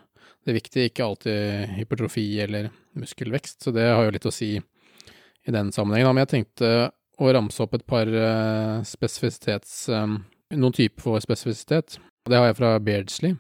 det 0.48 0.56
viktige, 0.56 0.88
ikke 0.88 1.04
alltid 1.04 1.74
hypertrofi 1.76 2.28
eller 2.46 2.70
muskelvekst, 2.96 3.66
så 3.66 3.74
det 3.76 3.90
har 3.90 4.06
jo 4.06 4.14
litt 4.16 4.30
å 4.30 4.32
si 4.32 4.54
i 4.56 5.54
den 5.54 5.74
sammenhengen. 5.76 6.14
Men 6.14 6.24
jeg 6.24 6.34
tenkte 6.36 6.72
å 7.18 7.34
ramse 7.34 7.60
opp 7.66 7.76
et 7.76 7.88
par 7.90 8.08
uh, 8.08 8.86
spesifisitets... 8.88 9.90
Noen 10.56 10.72
typer 10.72 11.04
for 11.04 11.20
spesifisitet. 11.20 11.98
Det 12.28 12.38
har 12.40 12.48
jeg 12.48 12.58
fra 12.60 12.76
Beardsley, 12.80 13.36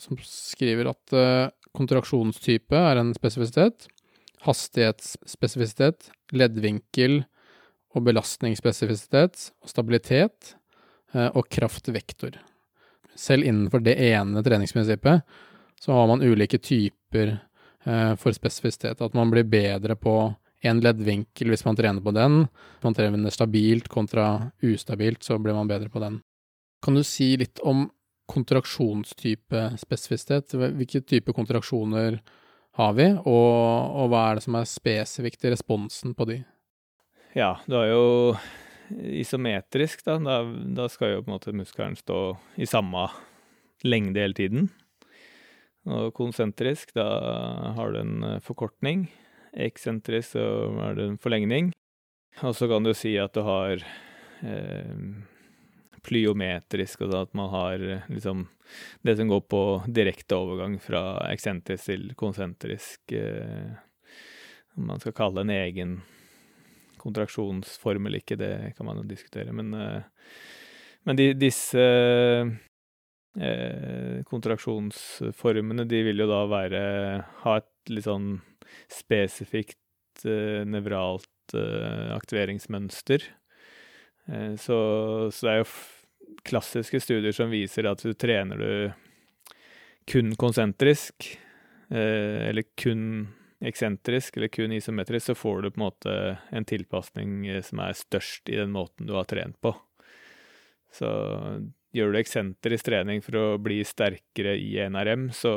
som 0.00 0.18
skriver 0.28 0.90
at 0.90 1.14
uh, 1.16 1.52
kontraksjonstype 1.76 2.76
er 2.76 3.00
en 3.00 3.14
spesifisitet. 3.16 3.86
Hastighetsspesifisitet, 4.44 6.10
leddvinkel 6.36 7.22
og 7.96 8.04
belastningsspesifisitet 8.10 9.46
og 9.64 9.72
stabilitet 9.72 10.52
uh, 11.16 11.30
og 11.32 11.48
kraftvektor. 11.48 12.36
Selv 13.16 13.48
innenfor 13.48 13.80
det 13.80 13.96
ene 14.10 14.44
treningsprinsippet 14.44 15.24
så 15.80 15.96
har 15.96 16.10
man 16.10 16.24
ulike 16.24 16.58
typer 16.58 17.38
for 18.16 18.32
spesifisitet. 18.32 19.02
At 19.04 19.14
man 19.14 19.28
blir 19.30 19.44
bedre 19.44 19.92
på 20.00 20.14
én 20.64 20.80
leddvinkel 20.82 21.52
hvis 21.52 21.64
man 21.66 21.76
trener 21.76 22.02
på 22.02 22.14
den. 22.16 22.46
Hvis 22.48 22.86
man 22.88 22.96
trener 22.96 23.34
stabilt 23.34 23.90
kontra 23.92 24.50
ustabilt, 24.64 25.22
så 25.22 25.36
blir 25.38 25.54
man 25.54 25.68
bedre 25.68 25.92
på 25.92 26.00
den. 26.02 26.22
Kan 26.84 26.98
du 26.98 27.04
si 27.06 27.30
litt 27.40 27.62
om 27.64 27.86
kontraksjonstype 28.28 29.70
spesifisitet? 29.80 30.52
Hvilke 30.52 31.00
type 31.00 31.32
kontraksjoner 31.32 32.18
har 32.76 32.92
vi, 32.98 33.06
og, 33.24 33.54
og 34.02 34.10
hva 34.12 34.24
er 34.26 34.36
det 34.36 34.44
som 34.44 34.58
er 34.58 34.68
spesifikt 34.68 35.46
i 35.46 35.54
responsen 35.54 36.12
på 36.18 36.26
de? 36.28 36.38
Ja, 37.32 37.54
du 37.64 37.78
har 37.78 37.88
jo 37.88 38.04
isometrisk, 39.16 40.04
da. 40.04 40.18
da. 40.20 40.38
Da 40.76 40.88
skal 40.92 41.14
jo 41.14 41.24
på 41.24 41.30
en 41.30 41.36
måte 41.38 41.56
muskelen 41.56 41.96
stå 41.96 42.20
i 42.60 42.68
samme 42.68 43.08
lengde 43.86 44.20
hele 44.20 44.36
tiden. 44.36 44.68
Og 45.88 46.12
konsentrisk, 46.16 46.92
da 46.96 47.08
har 47.78 47.92
du 47.94 48.00
en 48.02 48.16
forkortning 48.44 49.06
eksentrisk, 49.54 50.34
så 50.34 50.46
er 50.90 50.98
det 50.98 51.08
en 51.08 51.20
forlengning. 51.22 51.72
Og 52.42 52.56
så 52.58 52.68
kan 52.68 52.84
du 52.84 52.92
si 52.98 53.14
at 53.20 53.32
du 53.36 53.44
har 53.46 53.80
eh, 54.42 55.04
plyometrisk, 56.04 57.06
altså 57.06 57.24
at 57.24 57.34
man 57.36 57.50
har 57.52 57.86
liksom 58.08 58.44
det 59.02 59.16
som 59.16 59.28
går 59.28 59.40
på 59.40 59.62
direkte 59.86 60.36
overgang 60.36 60.78
fra 60.82 61.02
eksentrisk 61.30 61.90
til 61.90 62.10
konsentrisk. 62.18 63.12
Eh, 63.12 63.72
om 64.78 64.90
man 64.90 65.00
skal 65.02 65.14
kalle 65.16 65.40
det 65.40 65.46
en 65.46 65.56
egen 65.58 65.96
kontraksjonsform 67.02 68.08
eller 68.08 68.22
ikke, 68.22 68.38
det 68.40 68.74
kan 68.78 68.88
man 68.88 69.02
jo 69.02 69.08
diskutere. 69.08 69.52
Men, 69.52 69.74
eh, 69.74 70.02
men 71.04 71.20
de, 71.20 71.30
disse 71.36 71.84
eh, 73.36 74.24
kontraksjonsformene, 74.30 75.86
de 75.90 76.02
vil 76.08 76.24
jo 76.24 76.30
da 76.30 76.44
være 76.48 76.82
Ha 77.44 77.56
et 77.60 77.92
litt 77.92 78.06
sånn 78.06 78.38
spesifikt 78.90 80.24
uh, 80.24 80.64
nevralt 80.64 81.52
uh, 81.52 82.14
aktiveringsmønster. 82.16 83.26
Så, 84.24 84.76
så, 85.36 85.40
det 85.44 85.50
er 85.52 85.58
jo 85.60 85.66
klassiske 86.44 87.00
studier 87.00 87.34
som 87.34 87.52
viser 87.52 87.88
at 87.90 88.02
du 88.04 88.12
trener 88.14 88.60
du 88.60 88.74
kun 90.10 90.34
konsentrisk, 90.36 91.30
eller 91.88 92.66
kun 92.76 93.28
eksentrisk 93.64 94.36
eller 94.36 94.50
kun 94.52 94.74
isometrisk, 94.76 95.26
så 95.26 95.34
får 95.38 95.62
du 95.62 95.70
på 95.70 95.80
en 95.80 95.84
måte 95.86 96.16
en 96.52 96.66
tilpasning 96.68 97.46
som 97.64 97.80
er 97.80 97.96
størst 97.96 98.50
i 98.52 98.58
den 98.60 98.74
måten 98.74 99.08
du 99.08 99.14
har 99.16 99.28
trent 99.30 99.56
på. 99.64 99.72
Så 100.92 101.08
gjør 101.94 102.12
du 102.12 102.20
eksentrisk 102.20 102.88
trening 102.90 103.22
for 103.24 103.38
å 103.38 103.46
bli 103.62 103.80
sterkere 103.86 104.56
i 104.58 104.76
NRM, 104.90 105.30
så 105.34 105.54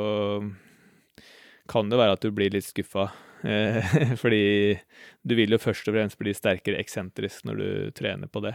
kan 1.68 1.90
det 1.90 1.98
være 2.00 2.16
at 2.16 2.24
du 2.24 2.32
blir 2.34 2.54
litt 2.54 2.66
skuffa. 2.66 3.10
Eh, 3.46 3.94
fordi 4.22 4.78
du 5.22 5.36
vil 5.38 5.54
jo 5.54 5.60
først 5.62 5.90
og 5.90 5.98
fremst 5.98 6.18
bli 6.20 6.34
sterkere 6.34 6.80
eksentrisk 6.80 7.46
når 7.46 7.60
du 7.60 7.68
trener 7.98 8.30
på 8.30 8.42
det. 8.46 8.54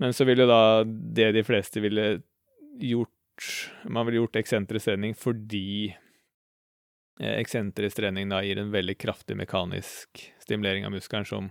Men 0.00 0.14
så 0.16 0.24
vil 0.24 0.40
jo 0.40 0.48
da 0.48 0.82
det 0.88 1.30
de 1.36 1.44
fleste 1.44 1.82
ville 1.84 2.22
gjort 2.80 3.16
Man 3.84 4.06
ville 4.06 4.20
gjort 4.20 4.36
eksentrisk 4.36 4.88
trening 4.88 5.14
fordi 5.16 5.88
eh, 7.20 7.36
eksentrisk 7.38 7.96
trening 7.96 8.28
da 8.32 8.42
gir 8.44 8.60
en 8.60 8.72
veldig 8.72 8.98
kraftig 9.00 9.36
mekanisk 9.40 10.20
stimulering 10.42 10.84
av 10.84 10.92
muskelen 10.92 11.24
som 11.28 11.48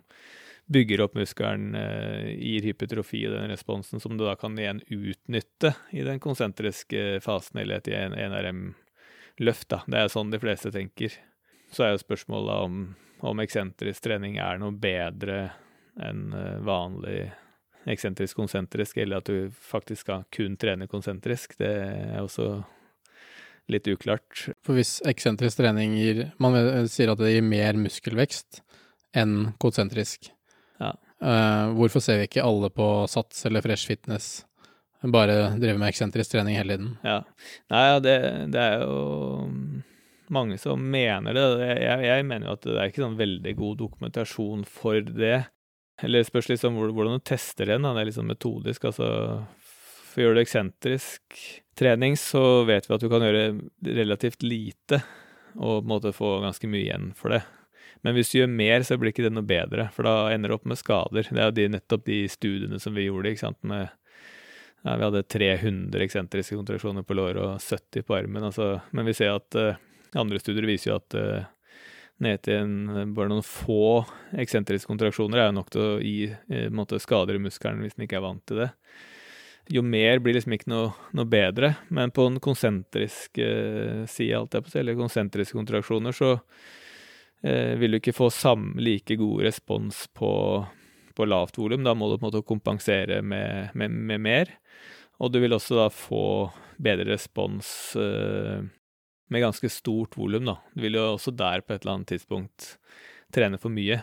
bygger 0.70 1.02
opp 1.02 1.18
muskelen, 1.18 1.74
eh, 1.74 2.30
gir 2.38 2.68
hypotrofi 2.70 3.24
og 3.26 3.34
den 3.40 3.50
responsen 3.50 4.02
som 4.02 4.18
du 4.18 4.26
da 4.28 4.36
kan 4.38 4.58
igjen 4.58 4.84
utnytte 4.86 5.74
i 5.98 6.06
den 6.06 6.22
konsentriske 6.22 7.24
fasen 7.26 7.64
eller 7.64 7.82
et 7.82 7.90
NRM 7.90 8.64
løft, 9.42 9.72
da. 9.74 9.82
Det 9.90 10.04
er 10.04 10.14
sånn 10.14 10.30
de 10.30 10.42
fleste 10.42 10.70
tenker. 10.76 11.18
Så 11.74 11.88
er 11.88 11.96
jo 11.96 12.04
spørsmålet 12.04 12.70
om, 12.70 12.80
om 13.26 13.42
eksentrisk 13.42 14.06
trening 14.06 14.38
er 14.38 14.62
noe 14.62 14.78
bedre 14.78 15.48
enn 15.98 16.30
vanlig 16.30 16.70
vanlig 16.70 17.49
eksentrisk 17.90 18.38
konsentrisk, 18.38 18.98
eller 19.02 19.24
at 19.24 19.30
du 19.30 19.50
faktisk 19.52 20.06
skal 20.06 20.26
kun 20.34 20.58
trene 20.60 20.88
konsentrisk. 20.90 21.58
Det 21.60 21.70
er 21.70 22.20
også 22.22 22.62
litt 23.70 23.88
uklart. 23.92 24.50
For 24.66 24.78
hvis 24.78 24.98
eksentrisk 25.10 25.62
trening 25.62 25.94
gir 26.00 26.24
Man 26.42 26.58
sier 26.90 27.12
at 27.14 27.22
det 27.22 27.36
gir 27.36 27.46
mer 27.46 27.78
muskelvekst 27.78 28.64
enn 29.18 29.54
konsentrisk. 29.62 30.32
Ja. 30.80 30.94
Uh, 31.20 31.76
hvorfor 31.76 32.02
ser 32.04 32.22
vi 32.22 32.30
ikke 32.30 32.46
alle 32.46 32.70
på 32.72 32.86
Sats 33.12 33.44
eller 33.50 33.66
Fresh 33.66 33.90
Fitness 33.90 34.30
bare 35.04 35.56
drive 35.60 35.80
med 35.80 35.90
eksentrisk 35.92 36.34
trening 36.34 36.58
hele 36.60 36.76
tiden? 36.76 36.90
Ja. 37.04 37.22
Nei, 37.72 37.84
ja, 37.88 38.00
det, 38.04 38.16
det, 38.54 38.64
er 38.64 38.84
jo 38.84 38.98
mange 40.34 40.60
som 40.62 40.84
mener 40.92 41.36
det. 41.36 41.46
Jeg, 41.82 42.04
jeg, 42.06 42.26
mener 42.28 42.50
jo 42.50 42.58
at 42.58 42.68
det 42.68 42.76
er 42.78 42.92
ikke 42.92 43.06
sånn 43.06 43.20
veldig 43.20 43.56
god 43.60 43.80
dokumentasjon 43.84 44.66
for 44.70 45.00
det. 45.08 45.38
Eller 46.06 46.26
spørs 46.28 46.50
liksom 46.52 46.78
hvordan 46.80 47.20
du 47.20 47.26
tester 47.28 47.70
den. 47.74 47.88
Det 47.88 48.02
er 48.02 48.10
liksom 48.10 48.30
metodisk. 48.30 48.88
Altså 48.90 49.10
for 50.10 50.22
å 50.22 50.26
gjøre 50.26 50.40
det 50.40 50.46
eksentrisk 50.48 51.40
trening, 51.80 52.18
så 52.20 52.64
vet 52.68 52.90
vi 52.90 52.96
at 52.96 53.04
du 53.04 53.10
kan 53.12 53.24
gjøre 53.24 53.44
relativt 54.00 54.44
lite 54.44 55.02
og 55.56 55.80
på 55.80 55.84
en 55.84 55.90
måte 55.92 56.14
få 56.16 56.40
ganske 56.44 56.70
mye 56.70 56.86
igjen 56.88 57.12
for 57.18 57.34
det. 57.34 57.44
Men 58.06 58.16
hvis 58.16 58.32
du 58.32 58.40
gjør 58.40 58.52
mer, 58.52 58.84
så 58.88 58.96
blir 59.00 59.12
ikke 59.12 59.26
det 59.26 59.34
noe 59.36 59.48
bedre, 59.48 59.90
for 59.96 60.08
da 60.08 60.32
ender 60.32 60.52
du 60.52 60.56
opp 60.56 60.68
med 60.70 60.80
skader. 60.80 61.28
Det 61.28 61.42
er 61.42 61.50
jo 61.50 61.56
de, 61.58 61.68
nettopp 61.76 62.06
de 62.08 62.20
studiene 62.32 62.80
som 62.80 62.96
vi 62.96 63.10
gjorde, 63.10 63.34
ikke 63.34 63.44
sant, 63.48 63.60
med 63.68 63.90
ja, 64.86 64.94
Vi 64.96 65.04
hadde 65.04 65.26
300 65.28 66.06
eksentriske 66.06 66.56
kontraksjoner 66.56 67.04
på 67.04 67.18
låret 67.20 67.42
og 67.44 67.60
70 67.60 68.06
på 68.08 68.16
armen, 68.16 68.46
altså, 68.48 68.78
men 68.96 69.10
vi 69.10 69.16
ser 69.18 69.34
at 69.36 69.58
uh, 69.60 69.82
andre 70.16 70.40
studier 70.40 70.70
viser 70.70 70.94
jo 70.94 71.00
at 71.02 71.18
uh, 71.20 71.50
ned 72.24 72.42
til 72.46 72.60
en, 72.64 73.14
bare 73.16 73.32
noen 73.32 73.46
få 73.46 74.04
eksentriske 74.40 74.90
kontraksjoner 74.90 75.40
er 75.40 75.50
jo 75.50 75.56
nok 75.60 75.72
til 75.74 75.86
å 75.86 75.94
gi 76.04 76.18
uh, 76.32 76.68
måte, 76.76 77.00
skader 77.02 77.40
i 77.40 77.44
muskelen 77.44 77.84
hvis 77.86 77.98
en 77.98 78.06
ikke 78.08 78.20
er 78.20 78.26
vant 78.26 78.44
til 78.50 78.64
det. 78.66 78.70
Jo 79.70 79.84
mer 79.86 80.18
blir 80.24 80.34
liksom 80.34 80.56
ikke 80.56 80.72
noe, 80.72 80.92
noe 81.14 81.30
bedre, 81.30 81.76
men 81.94 82.10
på 82.10 82.26
en 82.26 82.40
konsentrisk 82.42 83.38
side, 83.38 84.34
alt 84.34 84.56
jeg 84.58 84.66
på 84.66 84.72
eller 84.82 84.98
konsentriske 84.98 85.54
kontraksjoner, 85.54 86.16
så 86.16 86.32
eh, 87.44 87.76
vil 87.78 87.94
du 87.94 88.00
ikke 88.00 88.16
få 88.16 88.30
sam, 88.34 88.72
like 88.82 89.16
god 89.20 89.44
respons 89.46 90.08
på, 90.18 90.32
på 91.16 91.28
lavt 91.28 91.60
volum. 91.60 91.86
Da 91.86 91.94
må 91.94 92.10
du 92.10 92.18
på 92.18 92.26
en 92.26 92.30
måte 92.32 92.46
kompensere 92.48 93.22
med, 93.22 93.76
med, 93.78 93.94
med, 93.94 94.24
mer. 94.26 94.56
Og 95.20 95.32
du 95.34 95.40
vil 95.44 95.56
også 95.56 95.84
da 95.84 95.88
få 95.94 96.24
bedre 96.80 97.12
respons 97.14 97.70
eh, 98.00 98.64
med 99.30 99.44
ganske 99.46 99.70
stort 99.72 100.18
volum, 100.18 100.48
da. 100.50 100.58
Du 100.74 100.84
vil 100.86 100.98
jo 100.98 101.06
også 101.14 101.34
der 101.38 101.64
på 101.64 101.76
et 101.76 101.84
eller 101.84 102.00
annet 102.00 102.14
tidspunkt 102.16 102.72
trene 103.34 103.60
for 103.62 103.74
mye, 103.74 104.02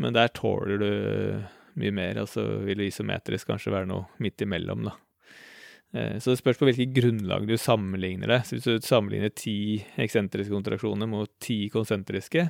men 0.00 0.16
der 0.16 0.32
tåler 0.32 0.80
du 0.80 0.92
mye 1.80 1.92
mer. 1.94 2.22
og 2.22 2.28
så 2.28 2.44
vil 2.64 2.80
det 2.80 2.90
isometrisk 2.90 3.48
kanskje 3.52 3.72
være 3.72 3.90
noe 3.90 4.08
midt 4.22 4.44
imellom, 4.44 4.88
da. 4.88 4.96
Eh, 5.92 6.18
så 6.18 6.32
det 6.32 6.40
spørs 6.40 6.60
på 6.60 6.68
hvilket 6.68 6.94
grunnlag 6.96 7.46
du 7.48 7.56
sammenligner 7.60 8.32
det. 8.32 8.40
Så 8.48 8.56
hvis 8.56 8.68
du 8.68 8.86
sammenligner 8.86 9.32
ti 9.36 9.82
eksentriske 10.00 10.54
kontraksjoner 10.54 11.08
mot 11.10 11.30
ti 11.42 11.66
konsentriske, 11.72 12.46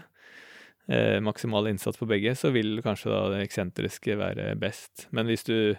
eh, 0.89 1.19
maksimal 1.21 1.71
innsats 1.71 1.99
på 1.99 2.07
begge, 2.11 2.37
så 2.39 2.53
vil 2.55 2.79
kanskje 2.85 3.11
da 3.11 3.23
det 3.35 3.47
eksentriske 3.49 4.19
være 4.19 4.53
best. 4.61 5.09
Men 5.11 5.27
hvis 5.27 5.47
du 5.49 5.75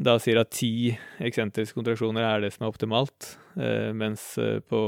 da 0.00 0.16
sier 0.22 0.40
at 0.40 0.50
ti 0.54 0.90
eksentriske 1.20 1.76
kontraksjoner 1.76 2.24
er 2.24 2.44
det 2.44 2.52
som 2.54 2.64
er 2.64 2.72
optimalt, 2.72 3.34
eh, 3.60 3.90
mens 3.96 4.32
eh, 4.40 4.58
på 4.64 4.80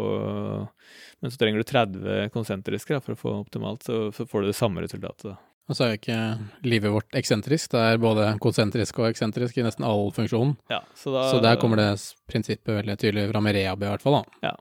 mens 1.22 1.36
så 1.36 1.38
trenger 1.38 1.62
du 1.62 1.68
30 1.68 2.32
konsentriske 2.34 2.96
da, 2.96 3.02
for 3.04 3.14
å 3.14 3.20
få 3.20 3.34
optimalt, 3.44 3.84
så, 3.86 4.08
så 4.14 4.26
får 4.26 4.42
du 4.42 4.50
det 4.50 4.58
samme 4.58 4.82
resultatet. 4.84 5.34
da. 5.34 5.36
Og 5.70 5.78
så 5.78 5.84
er 5.84 5.92
jo 5.92 6.00
ikke 6.00 6.18
livet 6.66 6.90
vårt 6.90 7.16
eksentrisk, 7.16 7.70
det 7.76 7.84
er 7.92 8.02
både 8.02 8.32
konsentrisk 8.42 8.98
og 8.98 9.12
eksentrisk 9.12 9.60
i 9.60 9.64
nesten 9.68 9.86
all 9.86 10.10
funksjon. 10.16 10.56
Ja, 10.72 10.82
så, 10.98 11.12
da, 11.14 11.28
så 11.30 11.38
der 11.44 11.60
kommer 11.62 11.78
det 11.78 11.92
prinsippet 12.28 12.74
veldig 12.80 12.98
tydelig 12.98 13.28
fra 13.30 13.44
med 13.44 13.56
rehab 13.60 13.84
i 13.84 13.92
hvert 13.92 14.02
fall, 14.02 14.18
da. 14.20 14.50
Ja. 14.50 14.56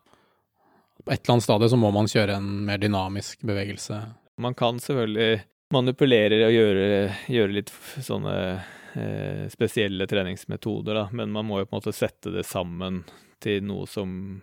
På 1.02 1.10
et 1.16 1.24
eller 1.24 1.40
annet 1.40 1.48
stadium 1.48 1.72
så 1.74 1.80
må 1.82 1.90
man 1.96 2.12
kjøre 2.12 2.36
en 2.38 2.52
mer 2.68 2.78
dynamisk 2.78 3.42
bevegelse 3.48 4.04
man 4.42 4.58
kan 4.58 4.80
selvfølgelig 4.82 5.42
manipulere 5.72 6.42
og 6.48 6.54
gjøre, 6.56 6.86
gjøre 7.32 7.56
litt 7.56 7.72
sånne 8.04 8.36
eh, 8.96 9.48
spesielle 9.52 10.08
treningsmetoder, 10.08 10.98
da, 10.98 11.08
men 11.12 11.32
man 11.34 11.48
må 11.48 11.62
jo 11.62 11.68
på 11.68 11.76
en 11.76 11.82
måte 11.82 11.96
sette 11.96 12.34
det 12.34 12.46
sammen 12.48 13.04
til 13.42 13.64
noe 13.66 13.88
som, 13.90 14.42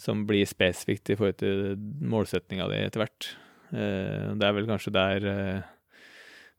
som 0.00 0.26
blir 0.28 0.48
spesifikt 0.48 1.12
i 1.12 1.16
forhold 1.18 1.40
til 1.42 1.76
målsettinga 2.12 2.68
di 2.70 2.82
etter 2.82 3.04
hvert. 3.04 3.30
Eh, 3.72 4.28
det 4.36 4.48
er 4.48 4.56
vel 4.58 4.68
kanskje 4.70 4.94
der 4.94 5.28
eh, 5.30 5.72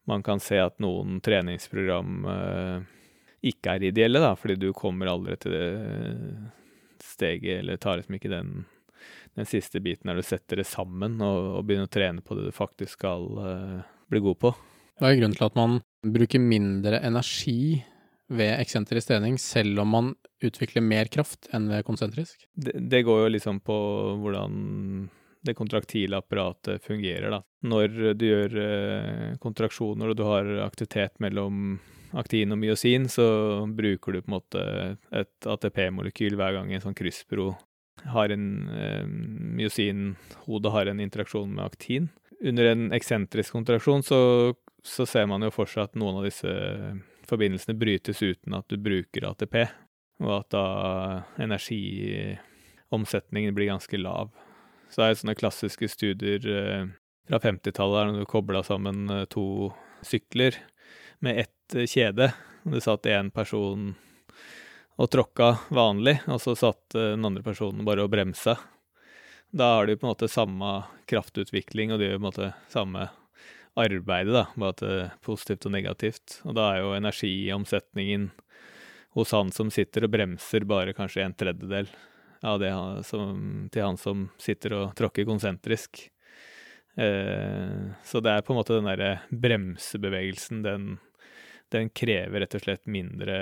man 0.10 0.26
kan 0.26 0.41
se 0.43 0.60
at 0.60 0.82
noen 0.84 1.22
treningsprogram 1.24 2.28
eh, 2.28 2.91
ikke 3.54 3.76
er 3.76 3.89
ideelle, 3.89 4.24
da, 4.24 4.34
fordi 4.39 4.60
du 4.60 4.72
kommer 4.76 5.12
aldri 5.12 5.38
til 5.39 5.56
det 5.56 5.68
steget, 7.04 7.60
eller 7.60 7.82
tar 7.82 7.99
liksom 7.99 8.20
ikke 8.20 8.32
den 8.32 8.64
den 9.34 9.49
siste 9.49 9.82
biten 9.82 10.10
der 10.10 10.20
du 10.20 10.26
setter 10.26 10.62
det 10.62 10.68
sammen 10.70 11.18
og, 11.24 11.58
og 11.58 11.66
begynner 11.68 11.89
å 11.89 11.93
trene 11.93 12.24
på 12.26 12.38
det 12.38 12.47
du 12.47 12.56
faktisk 12.56 12.99
skal 12.99 13.26
uh, 13.39 13.80
bli 14.12 14.22
god 14.24 14.39
på. 14.43 14.54
Hva 15.01 15.10
er 15.10 15.20
grunnen 15.20 15.38
til 15.38 15.47
at 15.47 15.58
man 15.58 15.80
bruker 16.04 16.41
mindre 16.41 16.99
energi 17.06 17.84
ved 18.34 18.56
eksentrisk 18.58 19.12
trening, 19.12 19.38
selv 19.39 19.84
om 19.84 19.91
man 19.93 20.14
utvikler 20.43 20.84
mer 20.84 21.10
kraft 21.12 21.49
enn 21.54 21.70
ved 21.72 21.86
konsentrisk? 21.88 22.47
Det, 22.54 22.76
det 22.91 23.04
går 23.08 23.26
jo 23.26 23.34
liksom 23.36 23.60
på 23.66 23.78
hvordan 24.24 25.10
det 25.43 25.58
kontraktile 25.60 26.22
apparatet 26.22 26.84
fungerer, 26.86 27.30
da. 27.34 27.41
Når 27.68 28.16
du 28.16 28.26
gjør 28.30 28.56
eh, 28.64 29.34
kontraksjoner 29.43 30.12
og 30.12 30.18
du 30.18 30.24
har 30.28 30.47
aktivitet 30.64 31.20
mellom 31.24 31.82
aktin 32.16 32.54
og 32.56 32.62
myosin, 32.62 33.10
så 33.12 33.26
bruker 33.68 34.16
du 34.16 34.22
på 34.22 34.32
en 34.32 34.38
måte 34.38 34.64
et 35.12 35.49
ATP-molekyl 35.49 36.38
hver 36.39 36.60
gang 36.60 36.72
en 36.72 36.84
sånn 36.84 36.97
krysspro 36.97 37.51
har 38.06 38.30
en 38.30 38.70
eh, 38.70 39.06
Myosin-hodet 39.54 40.72
har 40.72 40.89
en 40.89 40.99
interaksjon 40.99 41.56
med 41.56 41.66
aktin. 41.66 42.10
Under 42.43 42.72
en 42.72 42.91
eksentrisk 42.95 43.56
kontraksjon 43.56 44.04
så, 44.04 44.20
så, 44.86 45.05
ser 45.05 45.25
man 45.31 45.41
jo 45.45 45.51
for 45.53 45.65
seg 45.69 45.84
at 45.88 45.95
noen 45.99 46.17
av 46.19 46.25
disse 46.27 46.51
forbindelsene 47.29 47.79
brytes 47.79 48.23
uten 48.23 48.53
at 48.57 48.65
du 48.69 48.77
bruker 48.81 49.25
ATP, 49.29 49.55
og 50.23 50.31
at 50.41 50.49
da 50.53 50.65
energiomsetningen 51.41 53.55
blir 53.55 53.71
ganske 53.71 53.97
lav. 53.97 54.29
Så 54.89 55.01
det 55.01 55.07
er 55.07 55.13
sånne 55.21 55.39
klassiske 55.39 55.88
studier 55.89 56.41
eh, 56.45 56.86
fra 57.29 57.38
50-tallet 57.41 58.07
når 58.11 58.19
du 58.21 58.25
kobla 58.29 58.63
sammen 58.67 58.97
eh, 59.09 59.29
to 59.31 59.45
sykler 60.05 60.53
med 61.23 61.39
ett 61.45 61.75
eh, 61.75 61.89
kjede. 61.89 62.27
Det 62.63 62.81
satt 62.84 63.09
én 63.09 63.31
person 63.34 63.95
og 64.93 65.09
tråkka 65.09 65.57
vanlig, 65.73 66.19
og 66.29 66.41
så 66.43 66.55
satt 66.55 66.93
den 66.93 67.25
andre 67.25 67.43
personen 67.43 67.86
bare 67.88 68.03
og 68.05 68.11
bremsa. 68.13 68.55
Da 69.49 69.65
har 69.79 69.86
de 69.89 69.97
på 69.97 70.05
en 70.05 70.13
måte 70.13 70.27
samme 70.29 70.84
kraftutvikling, 71.09 71.93
og 71.93 71.99
de 71.99 72.05
gjør 72.07 72.17
på 72.19 72.21
en 72.21 72.29
måte 72.29 72.53
samme 72.69 73.01
arbeidet, 73.80 74.34
da, 74.36 74.45
bare 74.59 74.74
at 74.76 75.19
positivt 75.26 75.67
og 75.67 75.76
negativt. 75.76 76.39
Og 76.47 76.57
da 76.57 76.69
er 76.71 76.82
jo 76.84 76.95
energiomsetningen 76.97 78.30
hos 79.17 79.34
han 79.36 79.51
som 79.53 79.69
sitter 79.74 80.07
og 80.07 80.13
bremser, 80.15 80.65
bare 80.69 80.95
kanskje 80.97 81.26
en 81.26 81.38
tredjedel 81.38 81.89
av 82.43 82.59
det 82.59 82.74
som, 83.07 83.69
til 83.71 83.86
han 83.86 83.99
som 83.99 84.28
sitter 84.41 84.78
og 84.80 84.93
tråkker 84.99 85.28
konsentrisk. 85.30 86.05
Eh, 86.99 87.89
så 88.05 88.21
det 88.21 88.34
er 88.34 88.45
på 88.45 88.53
en 88.53 88.59
måte 88.59 88.78
den 88.78 88.89
derre 88.89 89.15
bremsebevegelsen, 89.30 90.63
den, 90.65 90.88
den 91.74 91.89
krever 91.93 92.43
rett 92.43 92.57
og 92.57 92.65
slett 92.65 92.89
mindre 92.89 93.38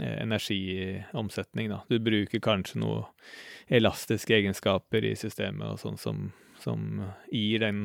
Eh, 0.00 0.22
energiomsetning, 0.22 1.68
da. 1.68 1.84
Du 1.88 2.00
bruker 2.02 2.40
kanskje 2.42 2.80
noe 2.82 3.04
elastiske 3.70 4.34
egenskaper 4.34 5.04
i 5.06 5.12
systemet 5.14 5.68
og 5.68 5.78
sånn 5.78 6.00
som, 6.02 6.24
som, 6.58 7.04
gir 7.30 7.62
den 7.62 7.84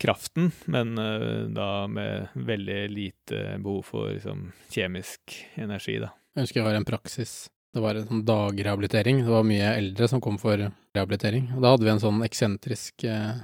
kraften, 0.00 0.50
men 0.64 0.98
uh, 0.98 1.46
da 1.54 1.86
med 1.86 2.28
veldig 2.34 2.78
lite 2.90 3.58
behov 3.62 3.82
for 3.82 4.12
liksom, 4.12 4.48
kjemisk 4.74 5.36
energi, 5.54 5.98
da. 6.02 6.12
Jeg 6.34 6.48
husker 6.48 6.60
jeg 6.60 6.66
var 6.66 6.76
i 6.76 6.80
en 6.82 6.88
praksis. 6.88 7.34
Det 7.74 7.82
var 7.82 7.98
en 7.98 8.06
sånn 8.06 8.24
dagrehabilitering. 8.26 9.22
Det 9.26 9.30
var 9.34 9.46
mye 9.46 9.74
eldre 9.78 10.08
som 10.10 10.22
kom 10.22 10.36
for 10.38 10.58
rehabilitering. 10.58 11.48
Og 11.56 11.62
da 11.62 11.72
hadde 11.74 11.86
vi 11.86 11.92
en 11.94 12.02
sånn 12.02 12.20
eksentrisk 12.26 13.06
uh, 13.06 13.38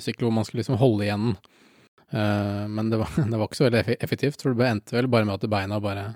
sykkel 0.00 0.28
hvor 0.28 0.36
man 0.36 0.46
skulle 0.48 0.62
liksom 0.62 0.78
holde 0.80 1.06
igjen. 1.08 1.34
Uh, 2.12 2.64
men 2.72 2.92
det 2.92 3.00
var, 3.00 3.12
det 3.30 3.32
var, 3.32 3.48
ikke 3.48 3.60
så 3.60 3.68
veldig 3.68 3.98
effektivt, 3.98 4.44
for 4.44 4.56
det 4.56 4.68
endte 4.68 4.96
vel 4.96 5.10
bare 5.12 5.28
med 5.28 5.36
at 5.36 5.50
beina 5.52 5.80
bare 5.82 6.06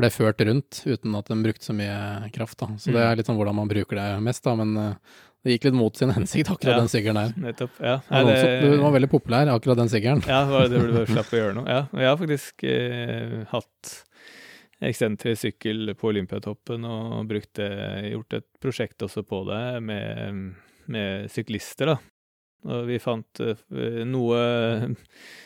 ble 0.00 0.08
ført 0.08 0.40
rundt 0.40 0.78
uten 0.88 1.16
at 1.18 1.28
den 1.28 1.42
brukte 1.44 1.68
så 1.68 1.76
mye 1.76 2.30
kraft. 2.32 2.58
da. 2.60 2.70
Så 2.80 2.92
mm. 2.92 2.96
det 2.96 3.04
er 3.04 3.18
litt 3.20 3.28
sånn 3.28 3.36
hvordan 3.40 3.60
man 3.60 3.72
bruker 3.72 4.00
det 4.00 4.08
mest, 4.24 4.44
da. 4.44 4.56
Men 4.56 4.96
det 5.42 5.56
gikk 5.56 5.66
litt 5.66 5.74
mot 5.74 5.96
sin 5.98 6.12
hensikt, 6.14 6.52
akkurat 6.52 6.76
ja, 6.76 6.78
den 6.84 6.90
sykkelen 6.92 7.18
der. 7.18 7.34
Nettopp, 7.48 7.80
ja. 7.82 7.96
Nei, 8.12 8.22
det, 8.28 8.36
du 8.62 8.76
var 8.84 8.94
veldig 8.94 9.10
populær, 9.10 9.50
akkurat 9.50 9.80
den 9.80 9.90
sykkelen. 9.90 10.22
Ja, 10.30 10.44
det 10.46 10.54
var 10.54 10.70
det 10.70 10.82
du 10.86 11.10
slapp 11.10 11.34
å 11.34 11.40
gjøre 11.40 11.56
noe. 11.58 11.66
Ja, 11.72 11.82
jeg 11.98 12.10
har 12.10 12.18
faktisk 12.20 12.64
eh, 12.68 13.38
hatt 13.50 13.92
eksentrisk 14.82 15.46
sykkel 15.46 15.94
på 15.98 16.10
Olympiatoppen 16.10 16.86
og 16.86 17.26
brukt 17.30 17.54
det, 17.58 17.70
gjort 18.12 18.38
et 18.38 18.48
prosjekt 18.62 19.02
også 19.06 19.24
på 19.26 19.42
det 19.50 19.64
med, 19.84 20.40
med 20.90 21.30
syklister, 21.32 21.94
da. 21.94 21.98
Og 22.62 22.86
vi 22.86 23.00
fant 23.02 23.40
uh, 23.42 24.02
noe 24.06 24.42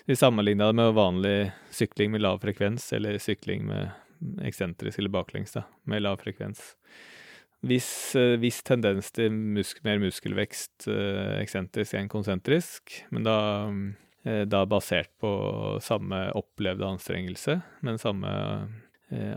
Vi 0.05 0.17
sammenligna 0.21 0.67
det 0.69 0.77
med 0.77 0.97
vanlig 0.99 1.37
sykling 1.73 2.13
med 2.13 2.21
lav 2.21 2.43
frekvens, 2.43 2.91
eller 2.93 3.17
sykling 3.23 3.65
med 3.71 4.45
eksentrisk 4.45 5.01
eller 5.01 5.13
baklengs, 5.13 5.57
da, 5.57 5.65
med 5.89 6.05
lav 6.05 6.21
frekvens. 6.21 6.75
Viss, 7.67 7.89
uh, 8.19 8.37
viss 8.43 8.61
tendens 8.67 9.09
til 9.17 9.33
musk 9.33 9.81
mer 9.87 10.01
muskelvekst 10.03 10.89
uh, 10.91 11.39
eksentrisk 11.41 11.97
enn 11.97 12.11
konsentrisk, 12.13 12.99
men 13.15 13.25
da, 13.27 13.39
da 14.51 14.65
basert 14.69 15.13
på 15.23 15.31
samme 15.85 16.27
opplevde 16.37 16.87
anstrengelse, 16.87 17.61
men 17.87 18.03
samme 18.03 18.33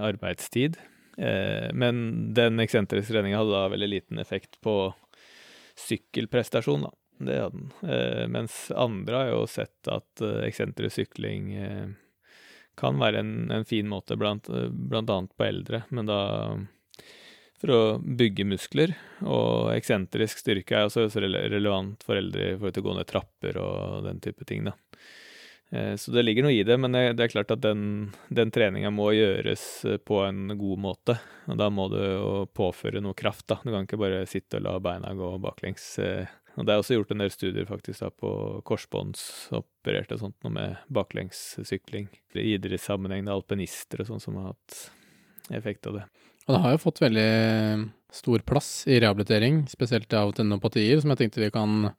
arbeidstid. 0.02 0.80
men 1.78 1.98
den 2.34 2.60
eksentriske 2.64 3.14
treninga 3.14 3.38
hadde 3.38 3.54
da 3.54 3.68
veldig 3.70 3.90
liten 3.92 4.22
effekt 4.24 4.58
på 4.66 4.74
sykkelprestasjon, 5.80 6.88
da. 6.88 6.92
Det 7.20 7.40
hadde 7.42 7.58
den. 7.58 7.72
Eh, 7.90 8.28
mens 8.28 8.72
andre 8.72 9.16
har 9.16 9.32
jo 9.34 9.48
sett 9.48 9.88
at 9.92 10.24
eh, 10.24 10.46
eksentrisk 10.48 11.02
sykling 11.02 11.50
eh, 11.56 11.88
kan 12.80 13.00
være 13.00 13.20
en, 13.20 13.34
en 13.52 13.66
fin 13.68 13.88
måte, 13.92 14.16
blant, 14.16 14.48
blant, 14.72 15.10
annet 15.10 15.36
på 15.36 15.48
eldre, 15.50 15.84
men 15.90 16.08
da 16.08 16.20
for 17.60 17.74
å 17.76 17.82
bygge 18.00 18.48
muskler. 18.48 18.96
Og 19.26 19.74
eksentrisk 19.74 20.42
styrke 20.44 20.78
er 20.78 20.88
også 20.88 21.10
relevant 21.20 22.04
for 22.06 22.20
eldre 22.20 22.54
i 22.54 22.58
forhold 22.58 22.76
til 22.78 22.86
å 22.86 22.90
gå 22.90 22.98
ned 23.00 23.10
trapper 23.10 23.60
og 23.64 24.06
den 24.08 24.22
type 24.24 24.48
ting, 24.48 24.70
da. 24.70 24.78
Eh, 25.70 25.96
så 25.96 26.12
det 26.12 26.24
ligger 26.24 26.48
noe 26.48 26.56
i 26.56 26.64
det, 26.66 26.78
men 26.82 26.96
det, 26.96 27.22
er 27.22 27.32
klart 27.32 27.52
at 27.54 27.62
den, 27.62 28.10
den 28.34 28.50
treninga 28.54 28.90
må 28.94 29.12
gjøres 29.14 29.66
eh, 29.86 30.00
på 30.02 30.24
en 30.26 30.56
god 30.58 30.82
måte. 30.82 31.20
Og 31.50 31.60
da 31.62 31.70
må 31.74 31.90
du 31.94 32.00
jo 32.00 32.32
påføre 32.58 33.04
noe 33.06 33.18
kraft, 33.18 33.46
da. 33.52 33.60
Du 33.64 33.72
kan 33.74 33.86
ikke 33.86 34.02
bare 34.02 34.26
sitte 34.30 34.58
og 34.58 34.66
la 34.66 34.78
beina 34.84 35.14
gå 35.18 35.36
baklengs. 35.44 35.92
Eh. 36.02 36.38
Og 36.58 36.66
det 36.66 36.74
er 36.74 36.82
også 36.82 36.98
gjort 36.98 37.14
en 37.14 37.22
del 37.22 37.32
studier 37.32 37.68
faktisk 37.70 38.02
da 38.04 38.10
på 38.12 38.32
korsbåndsopererte 38.68 40.18
og 40.18 40.24
sånt, 40.24 40.40
noe 40.44 40.56
med 40.56 40.80
baklengssykling. 40.92 42.10
I 42.34 42.56
idrettssammenheng, 42.56 43.30
er 43.30 43.38
alpinister 43.38 44.02
og 44.04 44.10
sånn 44.10 44.24
som 44.24 44.40
har 44.42 44.52
hatt 44.52 44.82
effekt 45.56 45.88
av 45.88 46.00
det. 46.00 46.08
Og 46.50 46.56
det 46.56 46.62
har 46.64 46.74
jo 46.74 46.82
fått 46.82 47.04
veldig 47.04 47.32
stor 48.10 48.42
plass 48.42 48.72
i 48.90 48.98
rehabilitering, 48.98 49.68
spesielt 49.70 50.10
av 50.18 50.32
tendinopatier, 50.34 50.98
som 50.98 51.14
jeg 51.14 51.20
tenkte 51.22 51.44
vi 51.44 51.52
kan 51.54 51.92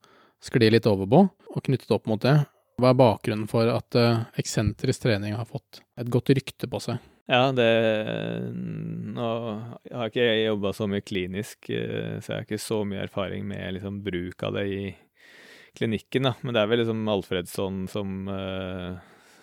skli 0.43 0.73
litt 0.75 0.89
over 0.91 1.07
på, 1.07 1.21
og 1.55 1.63
knyttet 1.69 1.95
opp 1.95 2.11
mot 2.11 2.19
det. 2.25 2.35
Hva 2.83 2.91
er 2.91 2.99
bakgrunnen 2.99 3.47
for 3.47 3.71
at 3.71 3.95
eksentrisk 4.41 5.05
trening 5.05 5.37
har 5.39 5.47
fått 5.47 5.85
et 6.01 6.11
godt 6.11 6.33
rykte 6.35 6.67
på 6.67 6.81
seg? 6.83 6.99
Ja, 7.31 7.53
det 7.55 7.71
Nå 9.15 9.29
har 9.93 10.11
ikke 10.11 10.25
jeg 10.25 10.49
jobba 10.49 10.73
så 10.75 10.89
mye 10.91 11.05
klinisk, 11.07 11.69
eh, 11.71 12.19
så 12.19 12.33
jeg 12.33 12.37
har 12.41 12.49
ikke 12.49 12.63
så 12.63 12.81
mye 12.89 13.05
erfaring 13.05 13.47
med 13.47 13.77
liksom, 13.77 14.01
bruk 14.03 14.43
av 14.47 14.57
det 14.59 14.67
i 14.67 14.83
klinikken, 15.79 16.27
da. 16.27 16.35
Men 16.43 16.57
det 16.57 16.63
er 16.63 16.71
vel 16.73 16.83
liksom 16.83 17.11
Alfredsson 17.13 17.85
som 17.91 18.27
uh, 18.27 18.99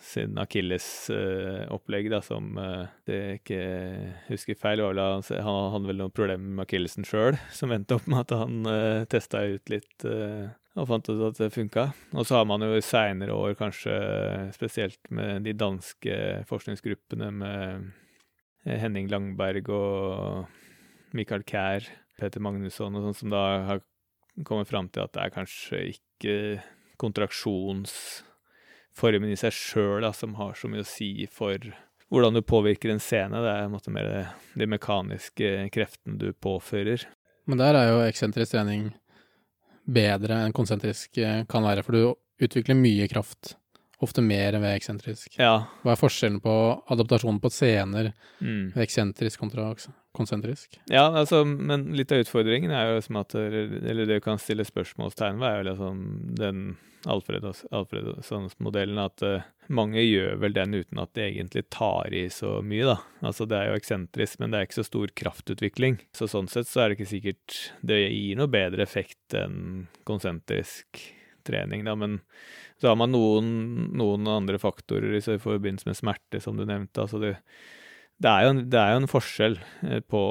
sin 0.07 0.37
akillesopplegg, 0.39 2.07
da, 2.13 2.21
som 2.23 2.53
uh, 2.55 2.85
det 3.09 3.19
ikke 3.41 3.59
husker 4.29 4.59
feil, 4.59 4.83
var 4.85 4.95
vel 4.95 5.41
han 5.43 5.73
hadde 5.73 5.89
vel 5.89 5.99
noen 5.99 6.15
problemer 6.15 6.55
med 6.59 6.63
akillesen 6.63 7.07
sjøl, 7.07 7.35
som 7.57 7.73
endte 7.75 7.97
opp 7.99 8.07
med 8.07 8.23
at 8.23 8.37
han 8.39 8.63
uh, 8.69 9.03
testa 9.11 9.43
ut 9.47 9.73
litt 9.73 10.07
uh, 10.07 10.47
og 10.77 10.87
fant 10.91 11.09
ut 11.09 11.23
at 11.31 11.39
det 11.41 11.53
funka. 11.55 11.89
Og 12.13 12.27
så 12.27 12.37
har 12.37 12.47
man 12.49 12.61
jo 12.61 12.75
i 12.77 12.85
seinere 12.85 13.33
år, 13.33 13.55
kanskje 13.57 13.95
spesielt 14.55 14.99
med 15.09 15.47
de 15.47 15.55
danske 15.57 16.17
forskningsgruppene 16.49 17.31
med 17.33 17.87
eh, 18.67 18.77
Henning 18.77 19.09
Langberg 19.09 19.71
og 19.73 21.15
Michael 21.17 21.45
Kær, 21.49 21.87
Peter 22.21 22.43
Magnusson 22.43 22.97
og 22.97 23.07
sånn, 23.07 23.17
som 23.23 23.33
da 23.33 23.43
har 23.71 23.81
kommet 24.45 24.69
fram 24.69 24.89
til 24.93 25.07
at 25.07 25.15
det 25.15 25.23
er 25.23 25.33
kanskje 25.33 25.83
ikke 25.95 26.35
kontraksjonsformen 28.97 29.31
i 29.31 29.37
seg 29.37 29.53
sjøl 29.53 30.13
som 30.13 30.35
har 30.35 30.55
så 30.55 30.67
mye 30.67 30.81
å 30.81 30.87
si 30.87 31.27
for 31.31 31.57
hvordan 32.09 32.33
du 32.33 32.41
påvirker 32.41 32.89
en 32.89 32.99
scene. 32.99 33.41
Det 33.41 33.51
er 33.51 33.65
en 33.65 33.73
måte 33.73 33.91
mer 33.91 34.33
de 34.55 34.65
mekaniske 34.67 35.69
kreftene 35.71 36.17
du 36.17 36.33
påfører. 36.33 37.05
Men 37.45 37.59
der 37.59 37.75
er 37.75 37.91
jo 37.91 38.07
eksentrisk 38.07 38.51
trening 38.53 38.91
bedre 39.85 40.41
enn 40.43 40.53
konsentrisk 40.53 41.17
eh, 41.17 41.45
kan 41.47 41.63
være, 41.63 41.83
for 41.83 41.95
du 41.95 42.43
utvikler 42.43 42.75
mye 42.75 43.07
kraft. 43.07 43.55
Ofte 43.99 44.21
mer 44.21 44.53
enn 44.53 44.61
ved 44.61 44.75
eksentrisk. 44.75 45.39
Ja. 45.39 45.67
Hva 45.81 45.93
er 45.95 45.99
forskjellen 45.99 46.41
på 46.43 46.53
adaptasjonen 46.91 47.39
på 47.41 47.49
scener 47.49 48.11
mm. 48.39 48.75
ved 48.75 48.83
eksentrisk 48.83 49.39
kontra 49.41 49.71
konsentrisk? 50.13 50.77
Ja, 50.91 51.07
altså, 51.07 51.43
men 51.45 51.89
litt 51.97 52.11
av 52.11 52.21
utfordringen 52.21 52.71
er 52.71 52.91
jo 52.91 52.99
liksom 52.99 53.17
at 53.23 53.33
Eller 53.37 54.05
det 54.05 54.19
du 54.19 54.25
kan 54.25 54.37
stille 54.41 54.67
spørsmålstegn 54.67 55.41
ved, 55.41 55.47
er 55.49 55.57
jo 55.57 55.69
liksom 55.71 56.03
den 56.37 56.61
Alfredsons-modellen 57.07 58.99
at 59.01 59.23
uh, 59.25 59.45
mange 59.73 60.01
gjør 60.03 60.37
vel 60.41 60.55
den 60.55 60.75
uten 60.77 61.01
at 61.01 61.13
de 61.17 61.25
egentlig 61.25 61.63
tar 61.73 62.13
i 62.15 62.25
så 62.33 62.57
mye, 62.63 62.85
da. 62.87 62.97
Altså 63.27 63.47
det 63.49 63.57
er 63.59 63.71
jo 63.71 63.79
eksentrisk, 63.79 64.39
men 64.41 64.51
det 64.51 64.59
er 64.59 64.67
ikke 64.67 64.81
så 64.81 64.87
stor 64.87 65.13
kraftutvikling. 65.23 65.99
Så 66.15 66.29
sånn 66.31 66.49
sett 66.51 66.69
så 66.69 66.83
er 66.83 66.89
det 66.89 66.99
ikke 66.99 67.11
sikkert 67.13 67.59
det 67.87 67.99
gir 68.05 68.39
noe 68.39 68.51
bedre 68.51 68.83
effekt 68.85 69.35
enn 69.37 69.87
konsentrisk 70.07 71.01
trening, 71.47 71.85
da. 71.87 71.95
Men 71.95 72.19
så 72.81 72.91
har 72.91 72.99
man 72.99 73.13
noen, 73.13 73.49
noen 73.97 74.29
andre 74.29 74.59
faktorer 74.61 75.17
i 75.17 75.41
forbindelse 75.41 75.89
med 75.89 75.97
smerte, 75.97 76.41
som 76.43 76.59
du 76.59 76.65
nevnte. 76.67 77.03
Altså 77.03 77.21
det, 77.23 77.33
det, 78.21 78.29
er 78.31 78.51
en, 78.51 78.63
det, 78.69 78.79
er 78.79 78.93
jo 78.93 79.01
en, 79.01 79.11
forskjell 79.11 79.59
eh, 79.87 80.01
på 80.05 80.23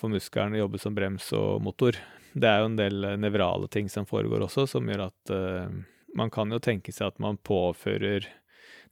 for 0.00 0.12
muskelen 0.12 0.56
å 0.56 0.64
jobbe 0.64 0.80
som 0.80 0.96
brems 0.96 1.30
og 1.36 1.62
motor. 1.64 1.98
Det 2.32 2.48
er 2.48 2.62
jo 2.62 2.70
en 2.70 2.78
del 2.78 3.08
nevrale 3.20 3.68
ting 3.72 3.90
som 3.92 4.08
foregår 4.08 4.46
også, 4.46 4.64
som 4.70 4.88
gjør 4.88 5.08
at 5.10 5.32
uh, 5.36 5.68
man 6.14 6.30
kan 6.30 6.52
jo 6.52 6.60
tenke 6.62 6.92
seg 6.92 7.12
at 7.12 7.22
man 7.22 7.38
påfører 7.40 8.28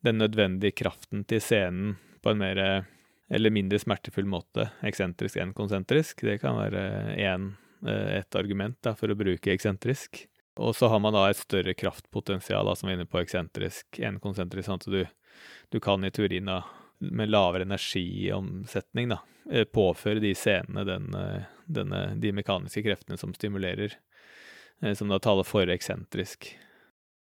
den 0.04 0.20
nødvendige 0.20 0.78
kraften 0.80 1.26
til 1.28 1.42
scenen 1.44 1.98
på 2.24 2.32
en 2.32 2.40
mer 2.40 2.60
eller 3.30 3.52
mindre 3.54 3.78
smertefull 3.78 4.26
måte, 4.26 4.66
eksentrisk 4.86 5.38
enn 5.38 5.54
konsentrisk. 5.54 6.24
Det 6.26 6.40
kan 6.42 6.58
være 6.58 6.82
en, 7.22 7.52
eh, 7.86 8.18
et 8.18 8.36
argument 8.36 8.76
da, 8.82 8.96
for 8.98 9.08
å 9.08 9.18
bruke 9.18 9.52
eksentrisk. 9.52 10.26
Og 10.56 10.74
så 10.76 10.88
har 10.90 10.98
man 11.00 11.14
da 11.14 11.28
et 11.28 11.38
større 11.38 11.74
kraftpotensial 11.74 12.66
da, 12.66 12.74
som 12.74 12.88
er 12.88 12.98
inne 12.98 13.06
på 13.06 13.20
eksentrisk 13.22 14.00
enn 14.00 14.18
konsentrisk. 14.20 14.66
sånn 14.66 14.82
at 14.82 14.90
du, 14.90 15.06
du 15.70 15.80
kan 15.80 16.04
i 16.04 16.10
teorien 16.10 16.50
da, 16.50 16.64
med 16.98 17.30
lavere 17.30 17.62
energiomsetning 17.62 19.08
da, 19.14 19.20
eh, 19.50 19.64
påføre 19.64 20.20
de 20.20 20.34
scenene 20.34 20.84
den, 20.84 21.14
eh, 21.14 21.46
denne, 21.66 22.20
de 22.20 22.32
mekaniske 22.32 22.82
kreftene 22.82 23.16
som 23.16 23.32
stimulerer, 23.32 23.94
som 24.96 25.08
da 25.08 25.18
taler 25.18 25.44
for 25.44 25.68
eksentrisk. 25.68 26.56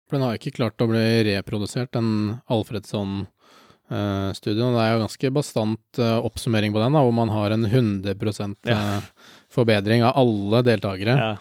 For 0.09 0.17
den 0.17 0.25
har 0.25 0.39
ikke 0.39 0.57
klart 0.57 0.81
å 0.81 0.89
bli 0.89 1.05
reprodusert, 1.29 1.93
den 1.93 2.41
Alfredsson-studien. 2.49 4.73
Det 4.73 4.85
er 4.85 4.95
jo 4.95 5.05
ganske 5.05 5.31
bastant 5.37 6.01
eh, 6.01 6.25
oppsummering 6.25 6.73
på 6.73 6.81
den, 6.81 6.97
da, 6.97 7.01
hvor 7.05 7.17
man 7.17 7.29
har 7.35 7.49
en 7.53 7.65
100 7.69 8.17
ja. 8.65 8.73
Eh, 8.73 9.05
forbedring 9.53 10.01
av 10.09 10.17
alle 10.17 10.65
deltakere. 10.65 11.15
Ja. 11.21 11.37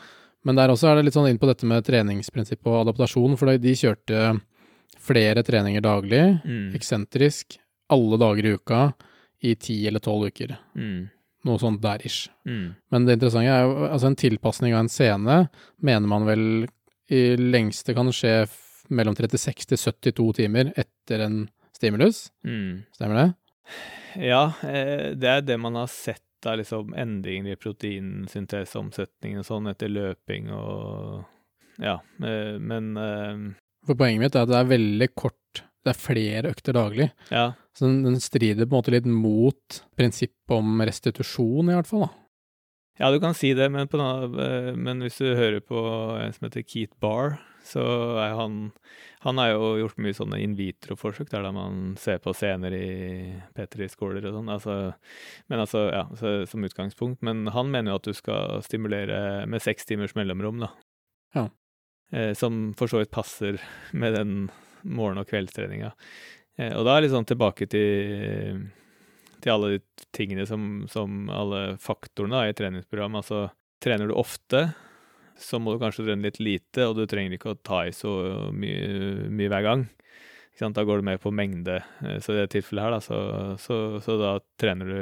Men 0.48 0.56
der 0.60 0.72
også 0.72 0.88
er 0.92 0.96
det 1.00 1.08
litt 1.08 1.16
sånn 1.16 1.32
inn 1.32 1.40
på 1.40 1.50
dette 1.50 1.66
med 1.68 1.86
treningsprinsipp 1.88 2.68
og 2.68 2.82
adaptasjon, 2.84 3.38
for 3.40 3.46
de 3.56 3.74
kjørte 3.76 4.40
flere 5.08 5.44
treninger 5.48 5.82
daglig, 5.84 6.24
mm. 6.44 6.76
eksentrisk, 6.76 7.60
alle 7.92 8.20
dager 8.20 8.46
i 8.46 8.56
uka, 8.60 8.82
i 9.48 9.56
ti 9.56 9.88
eller 9.88 10.00
tolv 10.04 10.28
uker. 10.32 10.56
Mm. 10.76 11.08
Noe 11.48 11.60
sånt 11.62 11.82
der 11.84 12.04
ish. 12.08 12.28
Mm. 12.48 12.76
Men 12.92 13.06
det 13.08 13.14
interessante 13.18 13.54
er 13.54 13.64
jo 13.64 13.88
altså 13.88 14.08
en 14.12 14.20
tilpasning 14.20 14.76
av 14.76 14.84
en 14.84 14.92
scene 14.92 15.38
mener 15.84 16.08
man 16.10 16.28
vel 16.28 16.44
i 17.08 17.22
lengste 17.40 17.96
kan 17.96 18.10
skje 18.14 18.48
mellom 18.94 19.16
36 19.16 19.68
til 19.72 19.80
72 19.80 20.28
timer 20.42 20.72
etter 20.76 21.24
en 21.26 21.42
stimulus. 21.76 22.28
Mm. 22.48 22.84
Stemmer 22.96 23.22
det? 23.22 23.28
Ja, 24.28 24.44
eh, 24.64 25.14
det 25.16 25.30
er 25.32 25.46
det 25.46 25.60
man 25.62 25.78
har 25.78 25.90
sett 25.92 26.24
av 26.48 26.60
liksom 26.60 26.94
endringer 26.98 27.56
i 27.56 27.60
proteinsynteseomsetningen 27.60 29.42
og 29.42 29.48
sånn 29.48 29.72
etter 29.72 29.92
løping 29.92 30.52
og 30.54 31.26
Ja, 31.82 32.00
eh, 32.24 32.56
men 32.58 32.94
eh, 32.98 33.42
For 33.86 33.98
poenget 33.98 34.24
mitt 34.24 34.38
er 34.38 34.46
at 34.46 34.54
det 34.54 34.62
er 34.62 34.72
veldig 34.72 35.10
kort 35.18 35.64
det 35.88 35.94
er 35.94 36.04
flere 36.04 36.52
økter 36.52 36.76
daglig. 36.76 37.06
Ja. 37.32 37.54
Så 37.72 37.86
den, 37.88 38.02
den, 38.04 38.18
strider 38.20 38.66
på 38.66 38.74
en 38.74 38.82
måte 38.82 38.92
litt 38.92 39.06
mot 39.08 39.78
prinsippet 39.96 40.56
om 40.58 40.82
restitusjon, 40.84 41.70
i 41.72 41.78
hvert 41.78 41.88
fall. 41.88 42.04
da. 42.04 42.27
Ja, 42.98 43.12
du 43.14 43.20
kan 43.22 43.36
si 43.38 43.54
det, 43.54 43.70
men, 43.70 43.88
på, 43.88 44.00
eh, 44.02 44.74
men, 44.74 45.04
hvis 45.06 45.20
du 45.22 45.30
hører 45.38 45.62
på 45.62 45.78
en 46.18 46.34
som 46.34 46.48
heter 46.48 46.66
Keith 46.66 46.98
Barr, 47.04 47.38
så 47.68 47.84
er 48.24 48.34
han 48.38 48.72
Han 49.26 49.38
har 49.42 49.50
jo 49.50 49.72
gjort 49.82 49.98
mye 50.00 50.16
sånne 50.16 50.38
in 50.40 50.54
vitro-forsøk, 50.56 51.28
der 51.32 51.44
man 51.52 51.96
ser 52.00 52.20
på 52.24 52.32
scener 52.38 52.72
i 52.72 53.34
Petri-skåler 53.58 54.24
og 54.30 54.36
sånn. 54.38 54.52
Altså, 54.54 54.76
men 55.50 55.64
altså, 55.64 55.82
ja, 55.92 56.04
så, 56.16 56.46
som 56.48 56.64
utgangspunkt. 56.64 57.24
Men 57.26 57.50
han 57.52 57.72
mener 57.74 57.92
jo 57.92 57.98
at 57.98 58.08
du 58.08 58.14
skal 58.16 58.62
stimulere 58.64 59.48
med 59.50 59.66
seks 59.66 59.90
timers 59.90 60.14
mellomrom, 60.16 60.62
da. 60.64 60.70
Ja. 61.36 61.48
Eh, 62.14 62.32
som 62.38 62.72
for 62.78 62.88
så 62.88 63.02
vidt 63.02 63.12
passer 63.12 63.60
med 63.92 64.16
den 64.16 64.52
morgen- 64.84 65.20
og 65.20 65.28
kveldstreninga. 65.28 65.92
Eh, 66.58 66.72
og 66.78 66.86
da 66.86 66.96
er 66.96 67.04
litt 67.04 67.16
sånn 67.18 67.28
tilbake 67.28 67.68
til 67.68 68.70
til 69.44 69.54
alle 69.54 69.76
de 69.76 70.08
tingene 70.16 70.46
som, 70.50 70.86
som 70.92 71.28
alle 71.34 71.78
faktorene 71.82 72.48
i 72.50 72.56
treningsprogram. 72.58 73.18
Altså, 73.20 73.48
trener 73.84 74.10
du 74.10 74.16
ofte, 74.18 74.70
så 75.38 75.60
må 75.62 75.74
du 75.74 75.82
kanskje 75.82 76.08
trene 76.08 76.26
litt 76.26 76.40
lite, 76.42 76.88
og 76.88 76.98
du 76.98 77.06
trenger 77.10 77.38
ikke 77.38 77.54
å 77.54 77.62
ta 77.62 77.84
i 77.88 77.94
så 77.96 78.14
mye, 78.54 79.30
mye 79.30 79.54
hver 79.54 79.66
gang. 79.68 79.86
Da 80.58 80.84
går 80.84 81.00
du 81.00 81.06
mer 81.06 81.20
på 81.22 81.30
mengde. 81.30 81.78
Så 82.26 82.34
i 82.34 82.40
det 82.40 82.50
tilfellet 82.56 82.88
her, 82.88 82.96
da, 82.96 83.02
så, 83.04 83.18
så, 83.62 84.02
så 84.02 84.18
da 84.18 84.32
trener 84.58 84.90
du 84.90 85.02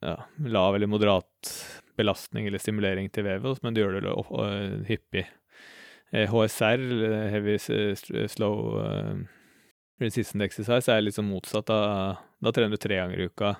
ja, 0.00 0.16
lav 0.48 0.76
eller 0.78 0.88
moderat 0.88 1.52
belastning 1.98 2.48
eller 2.48 2.62
stimulering 2.62 3.10
til 3.12 3.26
vevet, 3.28 3.60
men 3.62 3.76
du 3.76 3.82
gjør 3.82 4.00
det 4.00 4.14
hyppig. 4.88 5.26
HSR, 6.14 6.82
heavy 7.34 7.58
slow 8.30 8.80
resistant 10.02 10.44
exercise, 10.46 10.90
er 10.90 11.04
litt 11.04 11.16
sånn 11.18 11.30
motsatt. 11.30 11.68
Da, 11.70 12.16
da 12.42 12.52
trener 12.54 12.74
du 12.74 12.82
tre 12.82 12.98
ganger 13.00 13.20
i 13.20 13.28
uka. 13.30 13.54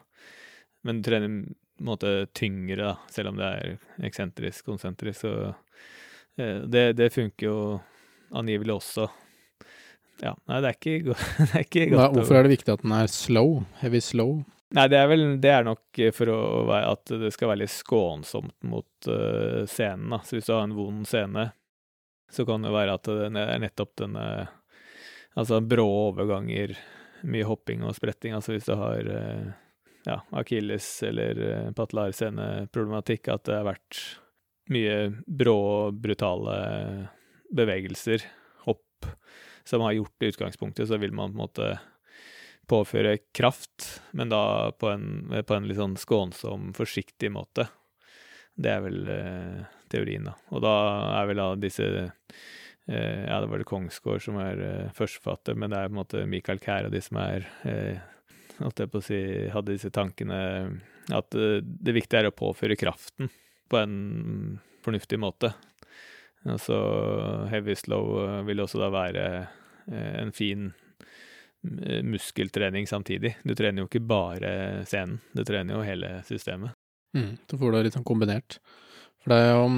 Men 0.85 1.01
du 1.01 1.09
trener 1.09 1.28
på 1.74 1.82
en 1.82 1.91
måte 1.91 2.14
tyngre, 2.37 2.78
da, 2.80 2.95
selv 3.11 3.32
om 3.32 3.41
det 3.41 3.51
er 3.51 4.07
eksentrisk, 4.07 4.64
konsentrisk. 4.68 5.24
Så 5.24 5.55
det, 6.70 6.93
det 6.99 7.11
funker 7.14 7.47
jo 7.49 7.59
angivelig 8.35 8.76
også. 8.78 9.09
Ja, 10.22 10.35
nei, 10.47 10.61
det 10.62 10.70
er 10.70 10.76
ikke, 10.78 11.14
det 11.39 11.53
er 11.53 11.64
ikke 11.64 11.87
godt. 11.93 12.18
Hvorfor 12.18 12.39
er 12.39 12.47
det 12.47 12.55
viktig 12.55 12.74
at 12.76 12.85
den 12.85 12.95
er 12.97 13.11
slow? 13.11 13.57
Heavy 13.80 14.03
slow? 14.05 14.43
Nei, 14.74 14.89
det 14.91 14.99
er 14.99 15.07
vel 15.07 15.24
Det 15.43 15.51
er 15.55 15.66
nok 15.66 16.01
for 16.16 16.30
å 16.32 16.39
være, 16.66 16.95
at 16.97 17.12
det 17.20 17.30
skal 17.35 17.53
være 17.53 17.62
litt 17.62 17.74
skånsomt 17.74 18.57
mot 18.66 19.11
uh, 19.11 19.62
scenen, 19.70 20.09
da. 20.14 20.20
Så 20.26 20.39
hvis 20.39 20.49
du 20.49 20.55
har 20.55 20.64
en 20.66 20.76
vond 20.76 21.07
scene, 21.09 21.49
så 22.32 22.47
kan 22.49 22.64
det 22.64 22.74
være 22.74 22.97
at 22.99 23.07
det 23.07 23.45
er 23.45 23.62
nettopp 23.62 23.93
denne 24.01 24.26
Altså 25.35 25.61
brå 25.61 25.87
overganger, 26.11 26.76
mye 27.26 27.47
hopping 27.49 27.82
og 27.87 27.97
spretting. 27.97 28.35
Altså 28.37 28.55
hvis 28.55 28.68
du 28.68 28.74
har 28.78 29.09
uh, 29.09 29.49
ja, 30.07 30.20
akilles 30.37 30.89
eller 31.07 31.41
uh, 31.41 31.72
patellarseneproblematikk, 31.76 33.32
at 33.32 33.47
det 33.49 33.59
har 33.59 33.66
vært 33.72 34.03
mye 34.72 34.99
brå, 35.26 35.59
brutale 35.93 36.55
bevegelser, 37.55 38.24
hopp, 38.64 39.09
som 39.64 39.85
har 39.85 39.97
gjort 39.99 40.14
det 40.18 40.30
i 40.30 40.35
utgangspunktet, 40.35 40.89
så 40.89 41.01
vil 41.03 41.12
man 41.12 41.32
på 41.32 41.37
en 41.37 41.43
måte 41.43 41.72
påføre 42.66 43.18
kraft, 43.37 44.03
men 44.11 44.30
da 44.32 44.72
på 44.72 44.89
en, 44.89 45.07
på 45.47 45.55
en 45.55 45.68
litt 45.68 45.78
sånn 45.78 45.97
skånsom, 46.01 46.72
forsiktig 46.76 47.30
måte. 47.32 47.68
Det 48.55 48.70
er 48.70 48.85
vel 48.85 49.09
eh, 49.11 49.64
teorien, 49.91 50.30
da. 50.30 50.37
Og 50.55 50.62
da 50.64 50.74
er 51.18 51.28
vel 51.28 51.43
da 51.43 51.49
disse 51.61 51.89
eh, 52.05 52.12
Ja, 52.87 53.41
det 53.41 53.49
var 53.49 53.61
det 53.61 53.64
Kongsgård 53.64 54.20
som 54.20 54.37
er 54.43 54.61
eh, 54.61 54.91
førsteforfatter, 54.93 55.57
men 55.57 55.72
det 55.72 55.78
er 55.78 55.89
på 55.89 55.95
en 55.95 56.01
måte 56.03 56.24
Michael 56.28 56.61
Kær 56.61 56.89
og 56.89 56.93
de 56.93 57.01
som 57.01 57.16
er 57.22 57.47
eh, 57.64 58.03
holdt 58.59 58.82
jeg 58.85 58.93
på 58.93 59.01
å 59.01 59.05
si, 59.07 59.20
hadde 59.55 59.72
disse 59.72 59.93
tankene 59.95 60.41
at 61.14 61.39
eh, 61.39 61.62
det 61.64 61.97
viktige 61.97 62.24
er 62.24 62.28
å 62.28 62.37
påføre 62.37 62.76
kraften 62.76 63.30
på 63.72 63.80
en 63.80 63.97
fornuftig 64.85 65.16
måte. 65.20 65.55
Altså 66.45 66.76
heavy 67.49 67.76
slow 67.78 68.18
eh, 68.20 68.41
vil 68.51 68.64
også 68.66 68.82
da 68.85 68.93
være 68.93 69.26
en 69.85 70.30
fin 70.32 70.70
muskeltrening 72.05 72.87
samtidig. 72.89 73.35
Du 73.45 73.55
trener 73.57 73.82
jo 73.82 73.89
ikke 73.89 74.05
bare 74.05 74.51
scenen, 74.89 75.18
du 75.32 75.41
trener 75.49 75.78
jo 75.78 75.85
hele 75.85 76.18
systemet. 76.28 76.76
Mm, 77.16 77.35
så 77.49 77.59
får 77.61 77.70
du 77.70 77.76
det 77.76 77.82
litt 77.87 77.97
sånn 77.97 78.07
kombinert. 78.09 78.59
For 79.22 79.32
det 79.32 79.39
er 79.41 79.53
jo 79.55 79.68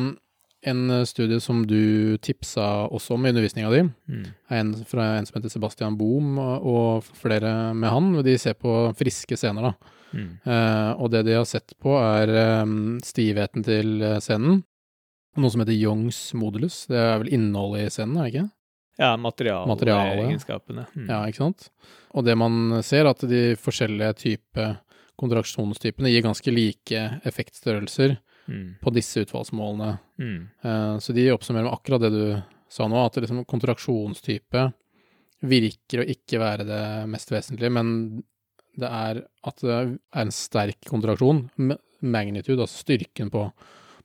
en 0.66 1.06
studie 1.06 1.38
som 1.42 1.62
du 1.66 2.16
tipsa 2.18 2.86
også 2.90 3.14
om 3.14 3.26
i 3.26 3.32
undervisninga 3.32 3.70
di, 3.72 3.82
mm. 3.86 4.24
er 4.50 4.62
en 4.62 4.72
fra 4.88 5.12
en 5.16 5.28
som 5.28 5.38
heter 5.38 5.52
Sebastian 5.52 5.98
Bohm, 5.98 6.38
og 6.38 7.06
flere 7.18 7.52
med 7.74 7.92
han. 7.92 8.10
og 8.18 8.24
De 8.26 8.36
ser 8.40 8.58
på 8.58 8.74
friske 8.98 9.38
scener, 9.38 9.70
da. 9.70 9.92
Mm. 10.16 10.30
Eh, 10.42 10.90
og 11.02 11.10
det 11.12 11.24
de 11.26 11.36
har 11.38 11.46
sett 11.48 11.76
på, 11.82 11.94
er 11.98 12.62
um, 12.64 12.96
stivheten 13.04 13.66
til 13.66 14.02
scenen. 14.24 14.64
Noe 15.36 15.52
som 15.52 15.62
heter 15.62 15.76
Youngs 15.76 16.20
modulus. 16.38 16.84
Det 16.90 16.98
er 16.98 17.18
vel 17.22 17.34
innholdet 17.36 17.86
i 17.86 17.92
scenen, 17.92 18.18
er 18.18 18.26
det 18.26 18.34
ikke? 18.34 18.48
Ja, 18.96 19.12
materialegenskapene. 19.20 20.86
Mm. 20.96 21.08
Ja, 21.10 21.20
ikke 21.28 21.42
sant. 21.44 21.68
Og 22.16 22.24
det 22.24 22.36
man 22.40 22.78
ser, 22.86 23.08
at 23.10 23.20
de 23.28 23.50
forskjellige 23.60 24.14
type 24.22 24.70
kontraksjonstypene 25.20 26.12
gir 26.12 26.24
ganske 26.24 26.52
like 26.52 27.02
effektstørrelser 27.28 28.16
mm. 28.48 28.68
på 28.82 28.92
disse 28.94 29.22
utfallsmålene. 29.24 29.96
Mm. 30.18 30.40
Uh, 30.64 30.98
så 31.02 31.14
de 31.16 31.30
oppsummerer 31.34 31.68
med 31.68 31.74
akkurat 31.74 32.06
det 32.06 32.12
du 32.14 32.24
sa 32.72 32.88
nå, 32.90 32.98
at 32.98 33.18
liksom 33.22 33.44
kontraksjonstype 33.48 34.68
virker 35.46 36.02
å 36.02 36.08
ikke 36.10 36.40
være 36.40 36.66
det 36.66 36.84
mest 37.12 37.30
vesentlige, 37.30 37.72
men 37.76 37.90
det 38.76 38.88
er 38.88 39.20
at 39.46 39.62
det 39.62 39.74
er 39.74 39.90
en 40.22 40.32
sterk 40.34 40.88
kontraksjon. 40.88 41.46
Magnitude, 42.04 42.60
altså 42.60 42.82
styrken 42.84 43.30
på, 43.32 43.46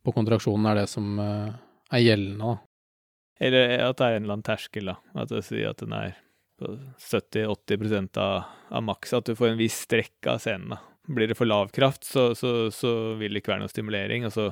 på 0.03 0.13
kontraksjonen, 0.15 0.67
er 0.71 0.83
det 0.83 0.89
som 0.91 1.15
uh, 1.19 1.51
er 1.91 2.05
gjeldende. 2.05 2.53
da. 2.53 2.59
Eller 3.41 3.87
at 3.87 3.97
det 3.97 4.05
er 4.05 4.19
en 4.19 4.23
eller 4.23 4.37
annen 4.37 4.45
terskel, 4.45 4.91
da. 4.91 4.99
At 5.17 5.33
det 5.33 5.41
sier 5.47 5.71
at 5.73 5.81
den 5.81 5.95
er 5.97 6.13
på 6.61 6.75
70-80 7.01 8.19
av, 8.21 8.43
av 8.69 8.85
maks. 8.85 9.15
At 9.17 9.31
du 9.31 9.35
får 9.37 9.53
en 9.53 9.59
viss 9.59 9.79
strekk 9.87 10.29
av 10.29 10.43
scenen. 10.43 10.75
da. 10.75 10.81
Blir 11.09 11.31
det 11.31 11.37
for 11.37 11.49
lav 11.49 11.71
kraft, 11.73 12.03
så, 12.05 12.31
så, 12.37 12.69
så 12.73 12.91
vil 13.19 13.33
det 13.33 13.41
ikke 13.41 13.55
være 13.55 13.63
noe 13.63 13.71
stimulering. 13.71 14.27
og 14.27 14.35
så 14.35 14.51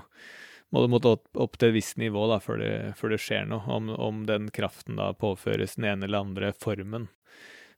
må 0.69 0.83
du 0.83 0.91
måtte 0.91 1.13
opp, 1.15 1.29
opp 1.33 1.57
til 1.57 1.71
et 1.71 1.77
visst 1.79 1.97
nivå 2.01 2.27
da, 2.29 2.39
før 2.43 2.59
det, 2.61 2.73
før 2.99 3.13
det 3.13 3.21
skjer 3.23 3.47
noe. 3.49 3.63
Om, 3.65 3.89
om, 3.95 4.25
den 4.29 4.49
kraften 4.53 4.99
da 4.99 5.11
påføres 5.17 5.77
den 5.77 5.87
ene 5.89 6.09
eller 6.09 6.25
andre 6.25 6.51
formen 6.57 7.07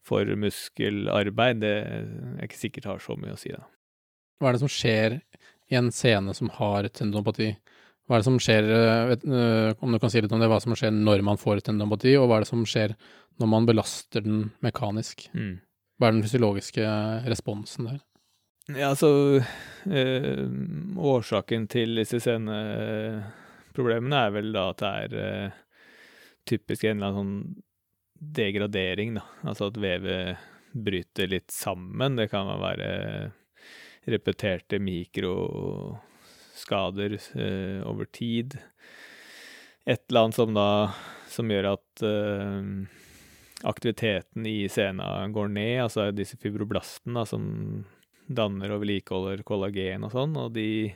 for 0.07 0.25
muskelarbeid, 0.25 1.61
det 1.61 1.75
er 1.77 2.47
ikke 2.47 2.59
sikkert 2.59 2.89
har 2.89 3.03
så 3.03 3.15
mye 3.19 3.35
å 3.35 3.39
si. 3.39 3.53
da. 3.53 3.63
Hva 4.41 4.49
er 4.49 4.57
det 4.57 4.63
som 4.63 4.73
skjer 4.73 5.19
i 5.71 5.77
en 5.77 5.91
scene 5.93 6.35
som 6.35 6.51
har 6.57 6.89
tendinopati? 6.89 7.53
Hva 8.09 8.17
er 8.17 8.23
det 8.23 8.27
som 8.27 8.39
skjer, 8.43 8.65
eh, 8.75 9.07
vet, 9.13 9.23
eh, 9.23 9.73
om 9.79 9.93
du 9.93 9.99
kan 10.01 10.11
si 10.11 10.19
litt 10.19 10.33
om 10.35 10.41
det, 10.41 10.49
hva 10.51 10.59
som 10.59 10.73
skjer 10.75 10.91
når 10.91 11.21
man 11.23 11.39
får 11.39 11.61
tendinopati, 11.63 12.17
og 12.19 12.27
hva 12.27 12.39
er 12.39 12.43
det 12.43 12.51
som 12.51 12.65
skjer 12.67 12.95
når 13.39 13.51
man 13.53 13.67
belaster 13.69 14.25
den 14.25 14.49
mekanisk? 14.65 15.29
Mm. 15.37 15.61
Hva 15.95 16.09
er 16.09 16.17
den 16.17 16.25
fysiologiske 16.25 16.87
responsen 17.29 17.87
der? 17.87 18.01
Ja, 18.77 18.91
altså 18.91 19.41
øh, 19.85 20.49
Årsaken 20.97 21.67
til 21.71 21.95
disse 21.99 22.19
sceneproblemene 22.21 24.19
er 24.27 24.31
vel 24.35 24.51
da 24.55 24.69
at 24.71 24.79
det 24.81 24.91
er 24.91 25.15
øh, 25.25 25.51
typisk 26.47 26.85
en 26.85 26.97
eller 26.97 27.07
annen 27.09 27.19
sånn 27.19 27.63
degradering, 28.37 29.15
da. 29.17 29.23
Altså 29.49 29.71
at 29.71 29.79
vevet 29.81 30.37
bryter 30.71 31.27
litt 31.31 31.51
sammen. 31.51 32.19
Det 32.19 32.29
kan 32.31 32.47
være 32.61 32.89
repeterte 34.09 34.79
mikro 34.81 35.33
skader 36.57 37.17
eh, 37.17 37.81
over 37.89 38.05
tid. 38.13 38.59
Et 39.89 40.03
eller 40.09 40.21
annet 40.27 40.37
som 40.37 40.53
da 40.53 40.69
som 41.31 41.49
gjør 41.49 41.65
at 41.71 42.03
aktiviteten 43.63 44.45
i 44.45 44.67
sena 44.69 45.27
går 45.33 45.47
ned, 45.55 45.81
altså 45.85 46.11
disse 46.13 46.37
fibroblastene 46.37 47.23
som 47.25 47.43
danner 48.37 48.73
og 48.73 48.83
vedlikeholder 48.83 49.43
kollagen 49.47 50.07
og 50.07 50.13
sånn, 50.15 50.35
og 50.39 50.53
de 50.57 50.93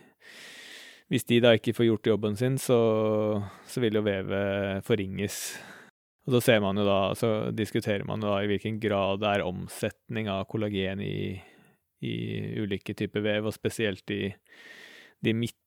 Hvis 1.05 1.27
de 1.29 1.37
da 1.37 1.51
ikke 1.53 1.75
får 1.77 1.85
gjort 1.85 2.07
jobben 2.09 2.35
sin, 2.35 2.55
så, 2.57 2.77
så 3.69 3.81
vil 3.83 3.93
jo 3.93 4.01
vevet 4.01 4.81
forringes. 4.87 5.35
Og 6.25 6.33
så 6.33 6.39
ser 6.41 6.63
man 6.63 6.79
jo 6.81 6.85
da, 6.87 7.13
så 7.13 7.51
diskuterer 7.53 8.01
man 8.09 8.25
jo 8.25 8.31
da 8.31 8.39
i 8.41 8.47
hvilken 8.49 8.79
grad 8.81 9.21
det 9.21 9.35
er 9.35 9.45
omsetning 9.45 10.31
av 10.33 10.47
kollagen 10.49 11.03
i, 11.05 11.37
i 12.01 12.15
ulike 12.57 12.97
typer 12.97 13.21
vev, 13.21 13.45
og 13.45 13.53
spesielt 13.53 14.09
i 14.09 14.33
de 15.21 15.35
midt 15.37 15.59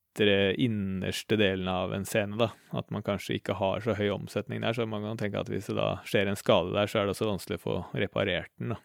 innerste 0.59 1.37
delene 1.39 1.71
av 1.71 1.93
en 1.93 2.05
scene, 2.05 2.35
da. 2.35 2.49
At 2.75 2.89
man 2.91 3.03
kanskje 3.05 3.37
ikke 3.39 3.55
har 3.59 3.79
så 3.79 3.95
høy 3.95 4.09
omsetning 4.11 4.61
der. 4.61 4.73
Så 4.73 4.87
man 4.89 5.05
kan 5.05 5.17
tenke 5.17 5.39
at 5.39 5.49
hvis 5.51 5.69
det 5.69 5.77
da 5.77 6.01
skjer 6.03 6.27
en 6.27 6.39
skade 6.39 6.73
der, 6.75 6.89
så 6.89 6.99
er 6.99 7.07
det 7.07 7.15
også 7.15 7.29
vanskelig 7.29 7.59
å 7.59 7.63
få 7.63 7.77
reparert 7.93 8.51
den, 8.59 8.75
da. 8.75 8.79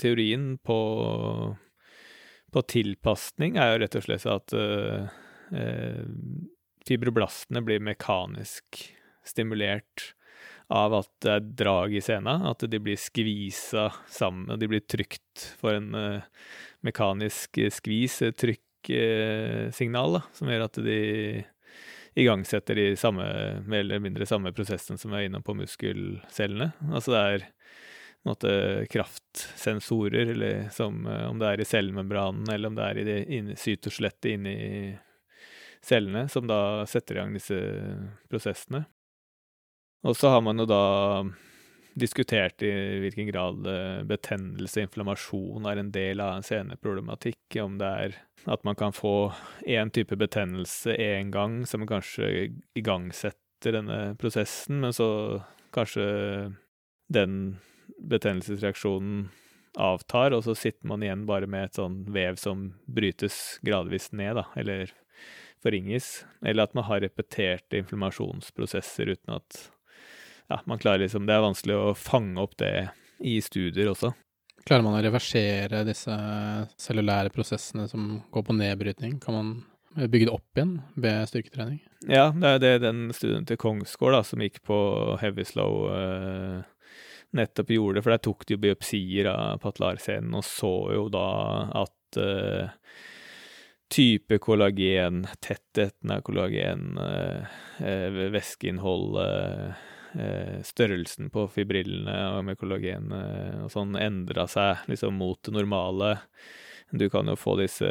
Teorien 0.00 0.58
på, 0.60 0.76
på 2.52 2.62
tilpasning 2.70 3.58
er 3.58 3.72
jo 3.72 3.82
rett 3.82 3.98
og 3.98 4.06
slett 4.06 4.26
at 4.30 4.54
uh, 4.56 5.10
uh, 5.54 6.00
fibroblastene 6.88 7.62
blir 7.66 7.82
mekanisk 7.84 8.82
stimulert 9.26 10.10
av 10.70 10.94
at 11.00 11.10
det 11.24 11.32
er 11.34 11.46
drag 11.58 11.94
i 11.98 12.02
scenen, 12.02 12.44
at 12.46 12.62
de 12.70 12.78
blir 12.82 12.98
skvisa 12.98 13.88
sammen, 14.10 14.46
og 14.52 14.60
de 14.60 14.68
blir 14.70 14.84
trykt 14.86 15.48
for 15.58 15.74
en 15.74 15.94
uh, 15.94 16.26
mekanisk 16.86 17.58
skvis, 17.74 18.20
trykk 18.38 18.66
signal 19.76 20.22
som 20.32 20.48
gjør 20.48 20.62
at 20.64 20.78
de 20.80 21.00
igangsetter 22.16 22.78
de 22.78 22.86
samme, 22.96 23.26
mer 23.68 23.82
eller 23.84 24.00
mindre 24.02 24.26
samme 24.26 24.54
prosessen 24.56 24.98
som 24.98 25.12
er 25.12 25.26
inne 25.26 25.42
på 25.44 25.52
muskelcellene. 25.58 26.70
Altså 26.88 27.12
det 27.12 27.20
er 27.20 27.44
måte, 28.26 28.86
kraftsensorer, 28.92 30.32
eller 30.34 30.68
som, 30.74 31.06
om 31.06 31.38
det 31.40 31.48
er 31.48 31.62
i 31.62 31.68
cellemembranen, 31.68 32.48
eller 32.52 32.70
om 32.70 32.76
det 32.76 32.86
er 32.88 33.00
i 33.00 33.06
det 33.06 33.18
inn, 33.32 33.52
cytoskjelettet 33.56 34.34
inni 34.34 34.56
cellene, 35.84 36.26
som 36.28 36.48
da 36.48 36.86
setter 36.88 37.16
i 37.16 37.22
gang 37.22 37.36
disse 37.36 37.60
prosessene. 38.28 38.84
Og 40.04 40.16
så 40.16 40.32
har 40.32 40.44
man 40.44 40.60
jo 40.60 40.68
da 40.68 40.84
diskutert 42.00 42.62
i 42.62 42.70
hvilken 43.02 43.28
grad 43.28 43.66
eh, 43.68 44.02
betennelse 44.08 44.78
og 44.80 44.86
inflammasjon 44.86 45.66
er 45.68 45.80
en 45.80 45.90
del 45.92 46.22
av 46.22 46.38
en 46.38 46.46
seneproblematikk. 46.46 47.58
Om 47.60 47.78
det 47.80 47.90
er 48.04 48.18
at 48.50 48.64
man 48.64 48.78
kan 48.78 48.94
få 48.96 49.32
én 49.68 49.90
type 49.92 50.16
betennelse 50.16 50.94
én 50.96 51.32
gang, 51.34 51.64
som 51.66 51.86
kanskje 51.88 52.50
igangsetter 52.78 53.76
denne 53.76 54.14
prosessen, 54.20 54.80
men 54.84 54.94
så 54.96 55.10
kanskje 55.74 56.06
den 57.12 57.58
betennelsesreaksjonen 57.98 59.28
avtar, 59.78 60.34
og 60.34 60.44
så 60.44 60.54
sitter 60.58 60.88
man 60.90 61.02
igjen 61.04 61.26
bare 61.28 61.48
med 61.50 61.68
et 61.68 61.78
sånn 61.78 62.02
vev 62.10 62.38
som 62.40 62.70
brytes 62.90 63.60
gradvis 63.66 64.10
ned, 64.16 64.40
da, 64.40 64.46
eller 64.58 64.90
forringes. 65.62 66.24
Eller 66.44 66.66
at 66.66 66.74
man 66.74 66.86
har 66.88 67.02
repeterte 67.04 67.78
inflammasjonsprosesser 67.80 69.12
uten 69.14 69.36
at 69.36 69.60
ja, 70.50 70.58
man 70.66 70.80
klarer 70.82 71.04
liksom 71.04 71.28
Det 71.28 71.36
er 71.36 71.44
vanskelig 71.44 71.76
å 71.78 71.94
fange 71.94 72.40
opp 72.42 72.56
det 72.58 72.90
i 73.22 73.36
studier 73.44 73.92
også. 73.92 74.10
Klarer 74.66 74.84
man 74.84 74.98
å 74.98 75.04
reversere 75.04 75.84
disse 75.86 76.14
cellulære 76.80 77.32
prosessene 77.32 77.86
som 77.88 78.16
går 78.32 78.44
på 78.48 78.56
nedbrytning? 78.58 79.20
Kan 79.22 79.36
man 79.36 79.52
bygge 79.94 80.28
det 80.28 80.34
opp 80.34 80.58
igjen 80.58 80.74
ved 81.00 81.30
styrketrening? 81.30 81.78
Ja, 82.08 82.28
det 82.34 82.50
er 82.56 82.60
det 82.62 82.74
den 82.84 83.08
studien 83.16 83.46
til 83.48 83.60
Kongsgård 83.60 84.16
da, 84.16 84.22
som 84.26 84.42
gikk 84.42 84.60
på 84.66 84.76
heavy 85.22 85.46
slow 85.48 85.86
eh, 85.94 86.60
nettopp 87.36 87.70
gjorde, 87.70 87.98
det, 87.98 88.04
for 88.04 88.14
der 88.14 88.22
tok 88.24 88.46
de 88.46 88.56
jo 88.56 88.62
biopsier 88.64 89.30
av 89.30 89.60
patellarscenen 89.62 90.34
og 90.38 90.46
så 90.46 90.74
jo 90.96 91.06
da 91.12 91.26
at 91.82 92.18
uh, 92.18 92.94
type 93.90 94.38
kollagen, 94.42 95.24
tettheten 95.42 96.14
av 96.14 96.24
kollagen, 96.26 96.98
uh, 96.98 97.46
uh, 97.82 98.24
væskeinnholdet, 98.34 99.86
størrelsen 100.66 101.28
på 101.30 101.44
fibrillene 101.54 102.40
med 102.42 102.56
kollagen 102.58 103.12
og 103.14 103.68
sånn 103.70 103.92
endra 103.94 104.48
seg 104.50 104.80
liksom 104.90 105.14
mot 105.14 105.38
det 105.46 105.52
normale. 105.54 106.08
Du 106.90 107.04
kan 107.14 107.30
jo 107.30 107.36
få 107.38 107.54
disse 107.60 107.86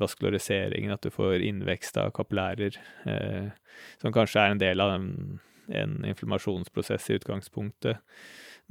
vaskulariseringene, 0.00 0.96
at 0.98 1.06
du 1.06 1.14
får 1.14 1.44
innvekst 1.46 2.00
av 2.02 2.10
kapillærer, 2.18 2.80
som 4.02 4.16
kanskje 4.16 4.42
er 4.42 4.56
en 4.56 4.64
del 4.64 4.82
av 4.82 4.96
en, 4.96 5.06
en 5.70 5.94
inflammasjonsprosess 6.10 7.06
i 7.12 7.20
utgangspunktet. 7.20 8.02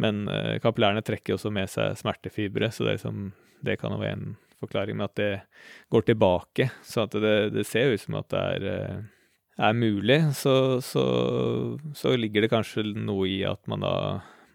Men 0.01 0.25
uh, 0.27 0.57
kapillærene 0.63 1.03
trekker 1.05 1.37
også 1.37 1.51
med 1.55 1.71
seg 1.71 1.95
smertefibre, 1.99 2.71
så 2.71 2.87
det, 2.87 2.97
liksom, 2.97 3.29
det 3.65 3.77
kan 3.81 3.95
være 3.95 4.17
en 4.17 4.33
forklaring 4.59 4.97
med 4.99 5.09
at 5.09 5.19
det 5.19 5.31
går 5.93 6.07
tilbake. 6.09 6.69
Så 6.83 7.05
det, 7.13 7.35
det, 7.55 7.67
ser 7.67 7.93
ut 7.93 8.03
som 8.03 8.19
at 8.19 8.29
det 8.33 8.43
er, 8.57 8.67
uh, 8.67 9.31
er 9.69 9.77
mulig. 9.77 10.19
Så, 10.37 10.81
så, 10.83 11.05
så, 11.95 12.15
ligger 12.19 12.45
det 12.45 12.51
kanskje 12.53 12.85
noe 12.95 13.29
i 13.31 13.41
at 13.47 13.63
man 13.71 13.85
da 13.85 13.95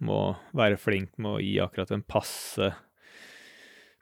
må 0.04 0.20
være 0.56 0.80
flink 0.80 1.16
med 1.20 1.34
å 1.36 1.42
gi 1.44 1.58
akkurat 1.60 1.92
en 1.92 2.06
passe 2.06 2.72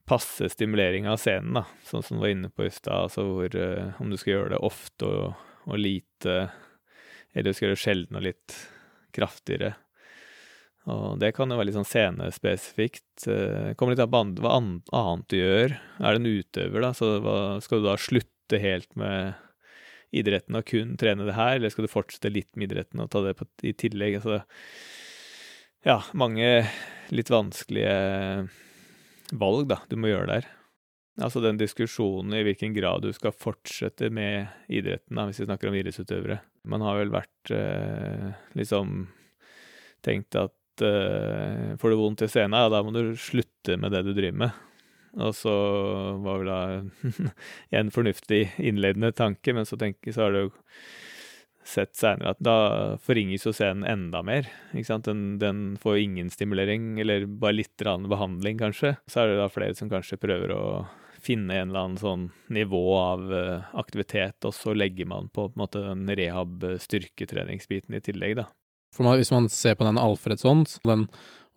passe 0.09 0.47
stimulering 0.49 1.05
av 1.05 1.19
scenen, 1.21 1.59
da, 1.59 1.67
sånn 1.85 2.01
som 2.01 2.17
du 2.17 2.23
var 2.23 2.31
inne 2.33 2.49
på 2.49 2.65
i 2.65 2.71
stad, 2.73 3.11
altså 3.11 3.27
hvor 3.29 3.53
uh, 3.53 3.99
om 4.01 4.09
du 4.09 4.17
skal 4.17 4.33
gjøre 4.33 4.55
det 4.55 4.61
ofte 4.65 5.05
og, 5.05 5.43
og 5.69 5.77
lite, 5.77 6.37
eller 7.35 7.51
du 7.51 7.57
skal 7.57 7.67
gjøre 7.67 7.77
det 7.77 7.83
sjelden 7.83 8.17
og 8.17 8.25
litt 8.25 8.57
kraftigere. 9.13 9.75
Og 10.89 11.19
det 11.21 11.35
kan 11.37 11.51
jo 11.51 11.59
være 11.59 11.69
litt 11.69 11.77
sånn 11.77 11.89
scenespesifikt. 11.89 13.27
Det 13.27 13.75
kommer 13.77 13.93
litt 13.93 14.05
an 14.05 14.33
på 14.37 14.45
hva 14.45 14.55
annet 14.57 15.29
du 15.29 15.37
gjør. 15.37 15.75
Er 16.01 16.17
du 16.17 16.21
en 16.23 16.31
utøver, 16.39 16.85
da, 16.85 16.95
så 16.97 17.11
hva, 17.25 17.37
skal 17.65 17.83
du 17.83 17.89
da 17.91 17.99
slutte 18.01 18.61
helt 18.63 18.95
med 18.97 19.37
idretten 20.17 20.57
og 20.57 20.65
kun 20.65 20.95
trene 21.01 21.27
det 21.29 21.37
her, 21.37 21.59
eller 21.59 21.73
skal 21.73 21.85
du 21.85 21.93
fortsette 21.93 22.33
litt 22.33 22.49
med 22.57 22.71
idretten 22.71 23.03
og 23.05 23.11
ta 23.13 23.21
det 23.27 23.35
på, 23.37 23.45
i 23.69 23.75
tillegg? 23.77 24.21
Altså, 24.23 24.41
ja, 25.85 25.99
mange 26.17 26.49
litt 27.13 27.33
vanskelige 27.33 28.49
valg 29.37 29.69
da, 29.69 29.83
du 29.91 29.99
må 30.01 30.09
gjøre 30.09 30.39
der. 30.39 30.49
Altså 31.19 31.43
den 31.43 31.59
diskusjonen 31.59 32.37
i 32.39 32.45
hvilken 32.47 32.73
grad 32.77 33.03
du 33.03 33.11
skal 33.13 33.35
fortsette 33.35 34.09
med 34.15 34.47
idretten, 34.71 35.19
da, 35.19 35.27
hvis 35.27 35.43
vi 35.43 35.49
snakker 35.49 35.71
om 35.71 35.77
idrettsutøvere. 35.77 36.41
Man 36.71 36.85
har 36.87 37.01
vel 37.01 37.13
vært 37.13 37.53
eh, 37.55 38.29
liksom 38.59 39.09
tenkt 40.07 40.39
at 40.39 40.55
uh, 40.85 41.75
får 41.81 41.93
du 41.93 41.99
vondt 42.01 42.25
i 42.27 42.31
scenen, 42.31 42.57
ja, 42.59 42.71
da 42.73 42.83
må 42.85 42.95
du 42.95 43.17
slutte 43.19 43.79
med 43.81 43.95
det 43.95 44.05
du 44.07 44.15
driver 44.15 44.45
med. 44.47 44.65
Og 45.19 45.35
så 45.35 45.53
var 46.23 46.41
vel 46.41 46.51
da 46.51 46.61
en 47.81 47.93
fornuftig 47.95 48.43
innledende 48.59 49.13
tanke, 49.17 49.55
men 49.57 49.67
så, 49.67 49.79
tenker, 49.81 50.13
så 50.15 50.27
har 50.27 50.37
du 50.37 50.59
sett 51.69 51.97
seinere 51.99 52.33
at 52.33 52.41
da 52.45 52.59
forringes 53.05 53.45
jo 53.47 53.53
scenen 53.57 53.85
enda 53.89 54.23
mer. 54.25 54.49
ikke 54.73 54.89
sant? 54.89 55.09
Den, 55.09 55.39
den 55.43 55.77
får 55.81 56.01
ingen 56.05 56.31
stimulering, 56.33 56.97
eller 57.01 57.27
bare 57.29 57.59
litt 57.61 57.85
behandling, 57.85 58.61
kanskje. 58.63 58.97
Så 59.07 59.23
er 59.23 59.33
det 59.33 59.43
da 59.43 59.51
flere 59.53 59.77
som 59.79 59.91
kanskje 59.93 60.21
prøver 60.21 60.55
å 60.55 60.63
finne 61.19 61.57
en 61.59 61.71
eller 61.71 61.85
annen 61.85 62.01
sånn 62.01 62.29
nivå 62.55 62.83
av 62.97 63.25
uh, 63.33 63.67
aktivitet, 63.81 64.39
og 64.47 64.55
så 64.55 64.75
legger 64.77 65.09
man 65.11 65.29
på, 65.29 65.49
på 65.49 65.59
en 65.59 65.65
måte 65.65 65.83
den 65.83 66.07
rehab-styrketreningsbiten 66.09 67.99
i 67.99 68.03
tillegg, 68.05 68.39
da. 68.39 68.47
For 68.95 69.07
man, 69.07 69.19
hvis 69.21 69.33
man 69.35 69.49
ser 69.53 69.77
på 69.79 69.87
den 69.87 70.01
Alfredsson, 70.01 70.65
den 70.87 71.07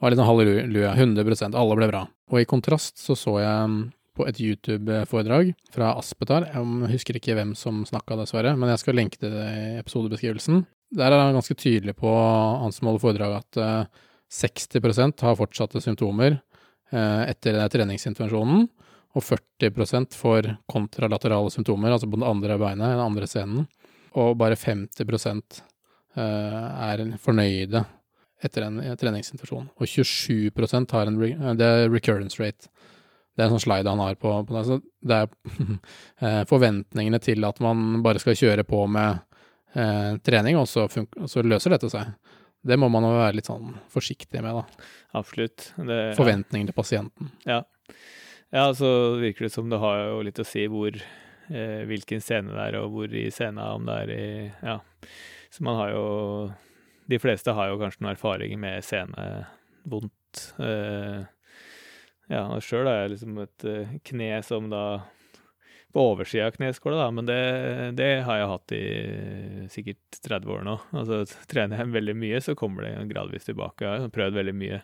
var 0.01 0.13
litt 0.13 0.21
halleluja, 0.25 0.93
100% 0.97 1.57
alle 1.57 1.77
ble 1.77 1.89
bra. 1.91 2.05
Og 2.31 2.41
i 2.41 2.47
kontrast 2.49 3.01
så 3.01 3.15
så 3.17 3.37
jeg 3.41 3.71
mm, 3.71 3.79
på 4.17 4.27
et 4.27 4.41
YouTube-foredrag 4.43 5.53
fra 5.73 5.93
Aspetar, 5.99 6.49
jeg 6.51 6.91
husker 6.91 7.17
ikke 7.17 7.35
hvem 7.37 7.53
som 7.57 7.83
snakka 7.87 8.17
dessverre, 8.19 8.55
men 8.59 8.73
jeg 8.73 8.81
skal 8.81 8.97
lenke 8.97 9.21
til 9.21 9.33
det 9.33 9.47
i 9.47 9.79
episodebeskrivelsen. 9.79 10.65
Der 10.97 11.13
er 11.13 11.23
han 11.23 11.37
ganske 11.37 11.55
tydelig 11.55 11.95
på 12.01 12.11
han 12.11 12.73
som 12.75 12.89
holder 12.89 13.05
foredraget, 13.05 13.59
at 13.61 13.91
60 14.31 14.81
eh, 14.81 15.11
har 15.23 15.39
fortsatte 15.39 15.83
symptomer 15.83 16.35
eh, 16.91 17.23
etter 17.31 17.61
treningsintervensjonen, 17.71 18.67
og 19.11 19.25
40% 19.27 20.15
får 20.15 20.53
kontralaterale 20.71 21.51
symptomer, 21.51 21.91
altså 21.91 22.07
på 22.11 22.19
det 22.19 22.27
andre 22.27 22.57
beinet, 22.59 22.93
den 22.95 23.05
andre 23.05 23.27
scenen, 23.27 23.67
og 24.19 24.35
bare 24.39 24.59
50 24.59 25.07
Eh, 25.07 25.70
er 26.19 27.03
fornøyde 27.23 27.85
etter 28.41 28.65
en 28.65 28.79
treningssituasjon 28.99 29.69
Og 29.77 29.87
27% 29.87 30.95
har 30.95 31.09
en 31.09 31.19
det 31.59 31.67
er 31.67 31.91
recurrence 31.91 32.41
rate. 32.41 32.69
Det 33.31 33.43
er 33.43 33.47
en 33.47 33.55
sånn 33.55 33.63
slide 33.63 33.89
han 33.89 34.01
har 34.03 34.17
på, 34.19 34.31
på 34.47 34.55
det. 34.55 34.63
Så 34.67 34.79
det 35.07 35.19
er 35.21 35.29
eh, 36.25 36.41
forventningene 36.49 37.21
til 37.23 37.47
at 37.47 37.61
man 37.63 38.01
bare 38.03 38.21
skal 38.21 38.37
kjøre 38.37 38.65
på 38.67 38.83
med 38.91 39.21
eh, 39.77 40.17
trening, 40.25 40.59
og 40.59 40.67
så, 40.69 40.87
og 40.89 41.29
så, 41.31 41.45
løser 41.45 41.75
dette 41.75 41.91
seg. 41.93 42.11
Det 42.61 42.77
må 42.77 42.91
man 42.93 43.07
jo 43.07 43.15
være 43.15 43.39
litt 43.39 43.49
sånn 43.49 43.71
forsiktig 43.93 44.43
med, 44.43 44.59
da. 44.59 44.89
Absolutt. 45.17 45.71
Det, 45.77 46.01
Forventninger 46.19 46.67
ja. 46.67 46.69
til 46.69 46.77
pasienten. 46.77 47.31
Ja. 47.47 47.63
ja, 48.53 48.67
så 48.77 48.91
virker 49.21 49.47
det 49.47 49.55
som 49.55 49.71
det 49.71 49.81
har 49.81 50.03
jo 50.09 50.21
litt 50.27 50.41
å 50.43 50.45
si 50.45 50.67
hvor, 50.69 50.97
eh, 51.49 51.81
hvilken 51.89 52.21
scene 52.21 52.53
det 52.53 52.67
er, 52.67 52.81
og 52.83 52.93
hvor 52.93 53.15
i 53.15 53.29
scenen, 53.33 53.63
om 53.63 53.87
det 53.87 54.01
er 54.03 54.17
i 54.17 54.25
Ja 54.59 54.79
så 55.51 55.63
man 55.67 55.79
har 55.79 55.91
jo 55.91 56.05
De 57.11 57.19
fleste 57.19 57.51
har 57.51 57.67
jo 57.67 57.79
kanskje 57.81 58.05
noen 58.05 58.13
erfaringer 58.13 58.59
med 58.61 58.85
senevondt. 58.87 60.43
Eh, 60.63 61.23
ja, 62.31 62.45
og 62.45 62.61
sjøl 62.63 62.87
har 62.87 63.01
jeg 63.01 63.17
liksom 63.17 63.41
et 63.43 63.65
eh, 63.67 63.97
kne 64.07 64.37
som 64.47 64.69
da 64.71 64.85
på 65.91 66.05
oversida 66.13 66.45
av 66.47 66.55
kneskåla, 66.55 67.01
da, 67.01 67.09
men 67.11 67.27
det, 67.27 67.41
det, 67.99 68.21
har 68.23 68.39
jeg 68.39 68.51
hatt 68.53 68.73
i 68.77 68.85
sikkert 69.73 70.21
30 70.23 70.53
år 70.55 70.63
nå. 70.63 70.77
Altså 70.95 71.25
trener 71.51 71.81
jeg 71.81 71.91
veldig 71.97 72.15
mye, 72.15 72.39
så 72.43 72.55
kommer 72.55 72.87
det 72.87 72.93
gradvis 73.11 73.49
tilbake. 73.49 73.83
Jeg 73.83 74.05
har 74.05 74.13
prøvd 74.15 74.39
veldig 74.39 74.55
mye. 74.55 74.79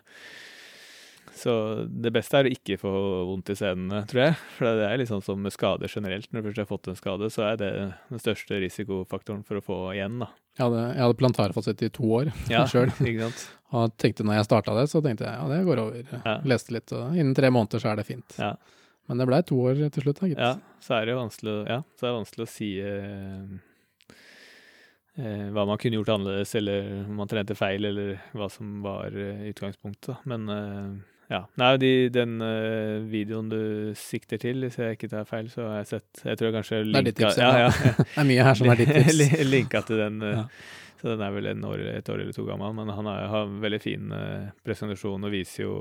Så 1.38 1.52
det 1.88 2.12
beste 2.12 2.40
er 2.40 2.48
å 2.48 2.52
ikke 2.52 2.76
få 2.80 2.92
vondt 3.28 3.52
i 3.52 3.56
senene, 3.56 4.02
tror 4.10 4.24
jeg. 4.26 4.36
For 4.56 4.68
det 4.68 4.88
er 4.88 5.00
litt 5.00 5.10
sånn 5.10 5.24
som 5.24 5.40
med 5.40 5.54
skader 5.54 5.88
generelt. 5.88 6.28
Når 6.32 6.42
du 6.42 6.48
først 6.50 6.62
har 6.64 6.68
fått 6.68 6.90
en 6.90 6.98
skade, 6.98 7.30
så 7.32 7.46
er 7.52 7.60
det 7.60 7.70
den 8.10 8.22
største 8.22 8.58
risikofaktoren 8.64 9.44
for 9.46 9.60
å 9.60 9.64
få 9.64 9.78
igjen, 9.94 10.20
da. 10.24 10.32
Jeg 10.58 10.66
hadde, 10.66 10.80
jeg 10.90 11.04
hadde 11.04 11.18
plantarfasett 11.20 11.84
i 11.86 11.90
to 11.94 12.08
år 12.18 12.32
ja, 12.50 12.64
sjøl. 12.66 12.90
og 13.78 13.94
tenkte 14.00 14.26
når 14.26 14.40
jeg 14.40 14.48
starta 14.48 14.74
det, 14.74 14.88
så 14.90 15.02
tenkte 15.04 15.28
jeg 15.28 15.38
ja, 15.38 15.46
det 15.52 15.60
går 15.68 15.82
over. 15.84 16.10
Ja. 16.18 16.34
Leste 16.50 16.74
litt, 16.74 16.90
og 16.96 17.14
innen 17.14 17.36
tre 17.38 17.52
måneder 17.54 17.82
så 17.84 17.92
er 17.92 18.00
det 18.00 18.08
fint. 18.08 18.34
Ja. 18.42 18.56
Men 19.08 19.22
det 19.22 19.28
blei 19.30 19.40
to 19.46 19.56
år 19.70 19.78
til 19.94 20.04
slutt, 20.04 20.18
da, 20.20 20.28
gitt. 20.28 20.42
Ja, 20.42 20.80
så 20.84 20.98
er 20.98 21.06
det 21.08 21.16
vanskelig, 21.16 21.54
ja, 21.70 21.78
så 21.96 22.04
er 22.04 22.10
det 22.10 22.16
vanskelig 22.18 22.44
å 22.44 22.50
si 22.52 22.70
eh, 22.84 24.16
eh, 25.22 25.46
hva 25.54 25.64
man 25.70 25.80
kunne 25.80 26.00
gjort 26.00 26.10
annerledes, 26.16 26.56
eller 26.58 26.90
om 27.06 27.14
man 27.22 27.30
trente 27.30 27.56
feil, 27.56 27.88
eller 27.88 28.18
hva 28.36 28.50
som 28.52 28.82
var 28.84 29.14
eh, 29.16 29.46
utgangspunktet. 29.52 30.26
Men 30.28 30.44
eh, 30.52 30.90
ja. 31.28 31.42
Nei, 31.60 31.74
de, 31.76 31.92
den 32.12 32.40
uh, 32.40 33.04
videoen 33.08 33.50
du 33.52 33.60
sikter 33.98 34.40
til, 34.40 34.64
hvis 34.64 34.78
jeg 34.80 34.96
ikke 34.96 35.10
tar 35.12 35.28
feil, 35.28 35.50
så 35.52 35.66
har 35.68 35.82
jeg 35.82 35.90
sett 35.90 36.22
Jeg 36.24 36.40
tror 36.40 36.48
jeg 36.48 36.56
kanskje 36.56 36.80
linka, 36.86 36.94
Det 36.94 37.00
er 37.00 37.08
ditt 37.10 37.20
tips, 37.20 37.40
ja. 37.42 37.50
ja. 37.66 37.94
det 38.00 38.22
er 38.22 38.28
mye 38.30 38.46
her 38.48 38.58
som 38.60 38.72
er 38.72 38.80
ditt 38.80 38.92
tips. 38.96 39.42
linka 39.54 39.82
til 39.84 40.00
den. 40.00 40.18
Uh, 40.24 40.32
ja. 40.32 40.46
Så 40.98 41.12
den 41.12 41.20
er 41.22 41.30
vel 41.36 41.46
år, 41.52 41.84
et 41.92 42.08
år 42.10 42.24
eller 42.24 42.34
to 42.34 42.42
gammel, 42.48 42.72
men 42.74 42.88
han 42.90 43.06
har, 43.06 43.28
har 43.30 43.44
en 43.46 43.60
veldig 43.62 43.80
fin 43.84 44.08
uh, 44.10 44.48
presentasjon 44.66 45.28
og 45.28 45.34
viser 45.36 45.66
jo 45.66 45.74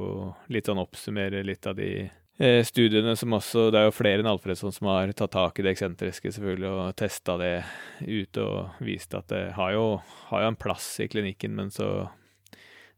litt 0.54 0.68
sånn 0.68 0.84
oppsummerer 0.84 1.48
litt 1.48 1.68
av 1.68 1.80
de 1.80 1.92
studiene 2.38 3.16
som 3.18 3.34
også 3.34 3.64
Det 3.74 3.80
er 3.80 3.88
jo 3.88 3.94
flere 3.98 4.22
enn 4.22 4.28
Alfredsson 4.30 4.70
som 4.70 4.92
har 4.92 5.10
tatt 5.18 5.32
tak 5.34 5.58
i 5.58 5.64
det 5.66 5.72
eksentriske, 5.74 6.30
selvfølgelig, 6.36 6.70
og 6.70 6.92
testa 6.94 7.34
det 7.42 7.56
ut 8.04 8.38
og 8.44 8.84
vist 8.86 9.16
at 9.18 9.26
det 9.32 9.40
har 9.56 9.72
jo, 9.74 9.88
har 10.30 10.44
jo 10.44 10.52
en 10.52 10.60
plass 10.60 10.92
i 11.02 11.08
klinikken, 11.10 11.56
men 11.58 11.74
så 11.74 11.90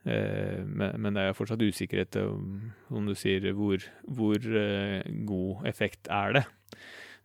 men, 0.10 0.96
men, 1.02 1.16
det 1.16 1.24
er 1.24 1.38
fortsatt 1.38 1.62
usikkerhet 1.62 2.18
om, 2.22 3.08
du 3.08 3.16
sier 3.18 3.50
hvor, 3.58 3.84
hvor 4.08 4.38
uh, 4.40 5.02
god 5.30 5.68
effekt 5.70 6.10
er 6.14 6.40
det. 6.40 6.44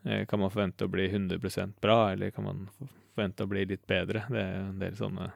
Eh, 0.04 0.24
kan 0.28 0.42
man 0.42 0.52
forvente 0.52 0.86
å 0.86 0.92
bli 0.92 1.06
100% 1.08 1.78
bra, 1.82 2.12
eller 2.12 2.34
kan 2.34 2.48
man 2.48 2.64
forvente 2.78 3.46
å 3.46 3.50
bli 3.50 3.64
litt 3.70 3.86
bedre? 3.88 4.26
Det 4.28 4.42
er 4.42 4.58
en 4.60 4.82
del 4.82 4.98
sånne 4.98 5.30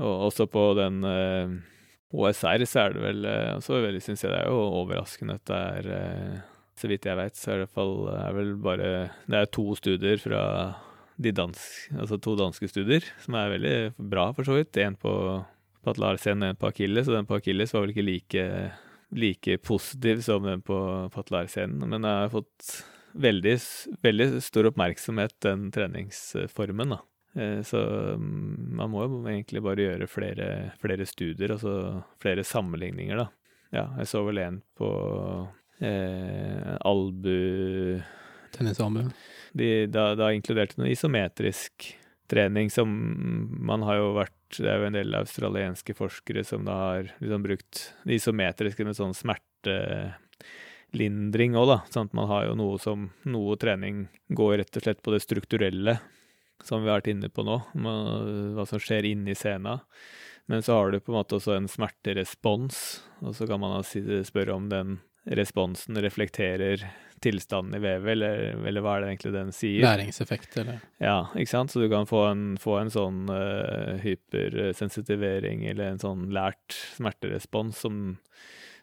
Og 0.00 0.26
også 0.30 0.46
på 0.50 0.62
den 0.78 1.02
OSR 2.10 2.64
så 2.66 2.86
er 2.86 2.94
det 2.96 3.02
vel 3.04 3.26
også 3.28 3.82
veldig, 3.84 4.00
syns 4.02 4.24
jeg 4.24 4.32
det 4.32 4.40
er 4.40 4.48
jo 4.48 4.62
overraskende 4.80 5.36
at 5.36 5.44
det 5.50 5.60
er 5.60 6.40
Så 6.80 6.88
vidt 6.90 7.06
jeg 7.06 7.18
veit, 7.20 7.36
så 7.36 7.52
er 7.52 7.62
det, 7.62 7.68
fall, 7.76 8.08
er 8.16 8.34
vel 8.34 8.54
bare 8.64 8.90
Det 9.28 9.42
er 9.42 9.52
to 9.52 9.66
studier 9.78 10.18
fra 10.22 10.42
de 11.20 11.32
dansk, 11.36 11.90
altså 12.00 12.16
to 12.22 12.34
danske 12.38 12.68
studier, 12.70 13.04
som 13.20 13.36
er 13.36 13.52
veldig 13.52 13.76
bra, 14.10 14.30
for 14.36 14.48
så 14.48 14.56
vidt. 14.56 14.78
En 14.80 14.96
på 14.96 15.12
Patlar-scenen 15.86 16.46
og 16.46 16.54
en 16.54 16.60
på 16.60 16.70
Akilles, 16.70 17.08
og 17.08 17.16
den 17.16 17.28
på 17.28 17.40
Akilles 17.40 17.74
var 17.74 17.84
vel 17.84 17.94
ikke 17.94 18.06
like, 18.06 18.46
like 19.16 19.58
positiv 19.64 20.24
som 20.26 20.46
den 20.48 20.64
på 20.64 20.78
Patlar-scenen, 21.14 21.84
men 21.86 22.06
jeg 22.06 22.24
har 22.24 22.32
fått 22.32 22.80
veldig, 23.12 23.54
veldig 24.04 24.28
stor 24.44 24.70
oppmerksomhet, 24.70 25.36
den 25.46 25.70
treningsformen, 25.74 26.96
da. 26.96 27.00
Eh, 27.34 27.60
så 27.66 27.80
mm, 28.18 28.76
man 28.78 28.90
må 28.90 29.04
jo 29.06 29.20
egentlig 29.30 29.62
bare 29.64 29.86
gjøre 29.86 30.10
flere, 30.10 30.48
flere 30.82 31.06
studier, 31.06 31.54
altså 31.56 31.74
flere 32.22 32.44
sammenligninger, 32.46 33.20
da. 33.20 33.28
Ja, 33.70 33.84
jeg 34.00 34.10
så 34.10 34.24
vel 34.26 34.40
en 34.42 34.62
på 34.78 34.88
eh, 35.78 36.72
albu 36.90 38.00
Tennisalbu. 38.50 39.04
Da, 39.54 40.04
da 40.18 40.30
inkluderte 40.34 40.80
noe 40.80 40.90
isometrisk 40.90 41.92
trening 42.30 42.70
som 42.72 42.88
man 43.66 43.82
har 43.86 43.96
jo 44.00 44.06
vært 44.16 44.56
Det 44.56 44.70
er 44.70 44.78
jo 44.80 44.86
en 44.88 44.98
del 44.98 45.10
australienske 45.18 45.92
forskere 45.94 46.42
som 46.46 46.64
da 46.66 46.74
har 46.78 47.02
liksom 47.18 47.42
brukt 47.44 47.94
det 48.06 48.14
isometriske 48.18 48.84
med 48.86 48.96
sånn 48.98 49.14
smertelindring 49.14 51.52
òg, 51.58 51.66
da. 51.70 51.78
Sånn 51.90 52.06
at 52.10 52.16
man 52.18 52.30
har 52.30 52.42
jo 52.48 52.54
noe 52.58 52.76
som 52.82 52.98
Noe 53.30 53.54
trening 53.60 53.96
går 54.34 54.52
rett 54.62 54.76
og 54.76 54.82
slett 54.86 55.02
på 55.02 55.12
det 55.14 55.22
strukturelle, 55.22 55.94
som 56.66 56.82
vi 56.82 56.88
har 56.90 56.98
vært 56.98 57.12
inne 57.14 57.28
på 57.30 57.40
nå, 57.46 57.56
hva 58.56 58.64
som 58.66 58.78
skjer 58.82 59.02
inni 59.12 59.34
scenen. 59.38 59.78
Men 60.50 60.58
så 60.66 60.70
har 60.74 60.86
du 60.90 60.98
på 60.98 61.10
en 61.12 61.20
måte 61.20 61.36
også 61.38 61.52
en 61.54 61.70
smerterespons, 61.70 62.76
og 63.22 63.30
så 63.38 63.42
kan 63.46 63.62
man 63.62 63.86
spørre 63.86 64.52
om 64.56 64.66
den 64.72 64.88
responsen 65.30 65.94
reflekterer 66.02 66.82
tilstanden 67.20 67.76
i 67.76 67.82
vevet, 67.82 68.12
eller, 68.14 68.42
eller, 68.68 68.82
hva 68.84 68.94
er 68.96 69.02
det 69.02 69.10
egentlig 69.10 69.32
den 69.34 69.52
sier? 69.54 69.84
Læringseffekt, 69.84 70.56
eller? 70.62 70.80
Ja, 71.02 71.18
ikke 71.36 71.52
sant. 71.52 71.72
Så 71.72 71.82
du 71.82 71.88
kan 71.92 72.08
få 72.08 72.24
en, 72.30 72.44
få 72.60 72.78
en 72.80 72.92
sånn 72.92 73.28
uh, 73.28 74.00
hypersensitivering, 74.00 75.66
eller 75.70 75.92
en 75.92 76.02
sånn 76.02 76.28
lært 76.34 76.76
smerterespons 76.96 77.82
som, 77.84 78.16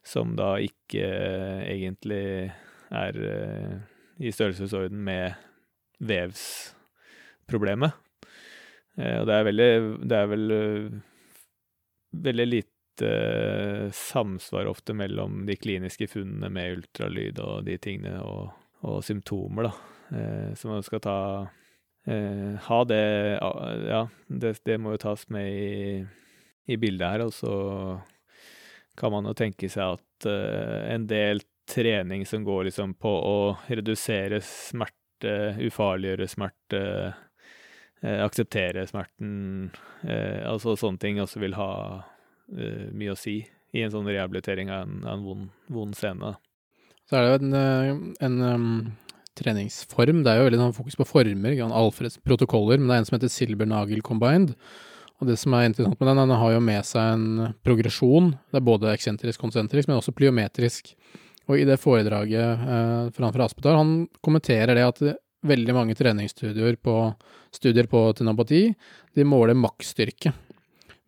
som 0.06 0.36
da 0.38 0.56
ikke 0.62 1.02
uh, 1.02 1.66
egentlig 1.66 2.54
er 2.94 3.22
uh, 3.22 3.74
i 4.22 4.34
størrelsesorden 4.34 5.02
med 5.06 5.38
vevsproblemet. 6.08 7.98
og 8.98 9.26
det 9.30 9.34
er 9.34 9.46
veldig 9.46 9.70
Det 10.10 10.18
er 10.18 10.28
vel 10.30 10.52
veldig 12.26 12.48
lite 12.48 12.77
lite 12.98 13.92
samsvar 13.94 14.66
ofte 14.66 14.94
mellom 14.94 15.46
de 15.46 15.56
kliniske 15.56 16.08
funnene 16.08 16.50
med 16.50 16.78
ultralyd 16.78 17.40
og 17.40 17.66
de 17.66 17.78
tingene, 17.78 18.20
og, 18.22 18.52
og 18.82 19.04
symptomer, 19.04 19.70
da. 19.70 19.72
Eh, 20.18 20.54
så 20.56 20.68
man 20.68 20.84
skal 20.84 21.02
ta 21.04 21.18
eh, 22.08 22.56
Ha 22.64 22.84
det 22.88 23.40
Ja, 23.42 24.08
det, 24.28 24.62
det, 24.64 24.78
må 24.80 24.94
jo 24.96 24.98
tas 24.98 25.28
med 25.30 25.52
i, 25.52 26.06
i 26.68 26.78
bildet 26.78 27.10
her. 27.10 27.26
Og 27.26 27.34
så 27.34 28.00
kan 28.98 29.12
man 29.12 29.28
jo 29.28 29.36
tenke 29.38 29.70
seg 29.70 29.98
at 29.98 30.30
eh, 30.30 30.94
en 30.94 31.08
del 31.08 31.44
trening 31.68 32.26
som 32.26 32.46
går 32.48 32.70
liksom 32.70 32.96
på 32.96 33.12
å 33.12 33.38
redusere 33.68 34.40
smerte, 34.42 35.58
ufarliggjøre 35.60 36.28
smerte, 36.32 36.82
eh, 38.02 38.22
akseptere 38.24 38.88
smerten, 38.88 39.74
eh, 40.08 40.48
altså 40.48 40.78
sånne 40.80 41.04
ting 41.04 41.20
også 41.20 41.44
vil 41.44 41.58
ha 41.60 41.74
uh, 42.54 42.88
mye 42.96 43.14
å 43.14 43.20
si 43.20 43.40
i 43.76 43.84
en 43.84 43.94
sånn 43.94 44.08
rehabilitering 44.08 44.72
av 44.72 44.86
en, 44.86 45.02
av 45.04 45.18
en 45.18 45.26
vond, 45.26 45.50
vond, 45.74 45.96
scene. 45.98 46.36
Så 47.08 47.18
er 47.18 47.24
det 47.24 47.32
jo 47.32 47.40
en, 47.42 47.56
eh, 47.56 47.90
en 48.26 48.38
um, 48.42 48.70
treningsform. 49.38 50.24
Det 50.26 50.32
er 50.32 50.40
jo 50.40 50.48
veldig 50.48 50.62
sånn 50.62 50.76
fokus 50.76 50.98
på 51.00 51.08
former, 51.08 51.58
Alfreds 51.68 52.20
protokoller, 52.24 52.80
men 52.80 52.90
det 52.90 52.96
er 52.96 53.04
en 53.04 53.10
som 53.10 53.18
heter 53.18 53.32
Silbernagel 53.32 54.04
Combined. 54.06 54.56
Og 55.18 55.30
det 55.30 55.38
som 55.42 55.56
er 55.58 55.68
interessant 55.68 55.98
med 56.00 56.12
den, 56.12 56.20
den 56.22 56.42
har 56.42 56.52
jo 56.54 56.64
med 56.64 56.86
seg 56.86 57.14
en 57.16 57.54
progresjon. 57.66 58.34
Det 58.52 58.60
er 58.60 58.68
både 58.68 58.92
eksentrisk, 58.94 59.42
konsentrisk, 59.42 59.90
men 59.90 59.98
også 59.98 60.14
plyometrisk. 60.18 60.92
Og 61.48 61.62
i 61.62 61.66
det 61.68 61.80
foredraget 61.82 62.68
eh, 62.68 63.08
fra 63.16 63.48
Aspetar, 63.48 63.80
han 63.80 64.04
kommenterer 64.26 64.78
det 64.78 64.86
at 64.86 65.02
veldig 65.48 65.74
mange 65.76 65.96
treningsstudier 65.98 66.78
på, 66.84 66.98
studier 67.56 67.88
på 67.90 68.04
tenopati, 68.18 68.68
de 69.16 69.26
måler 69.26 69.58
maksstyrke. 69.58 70.34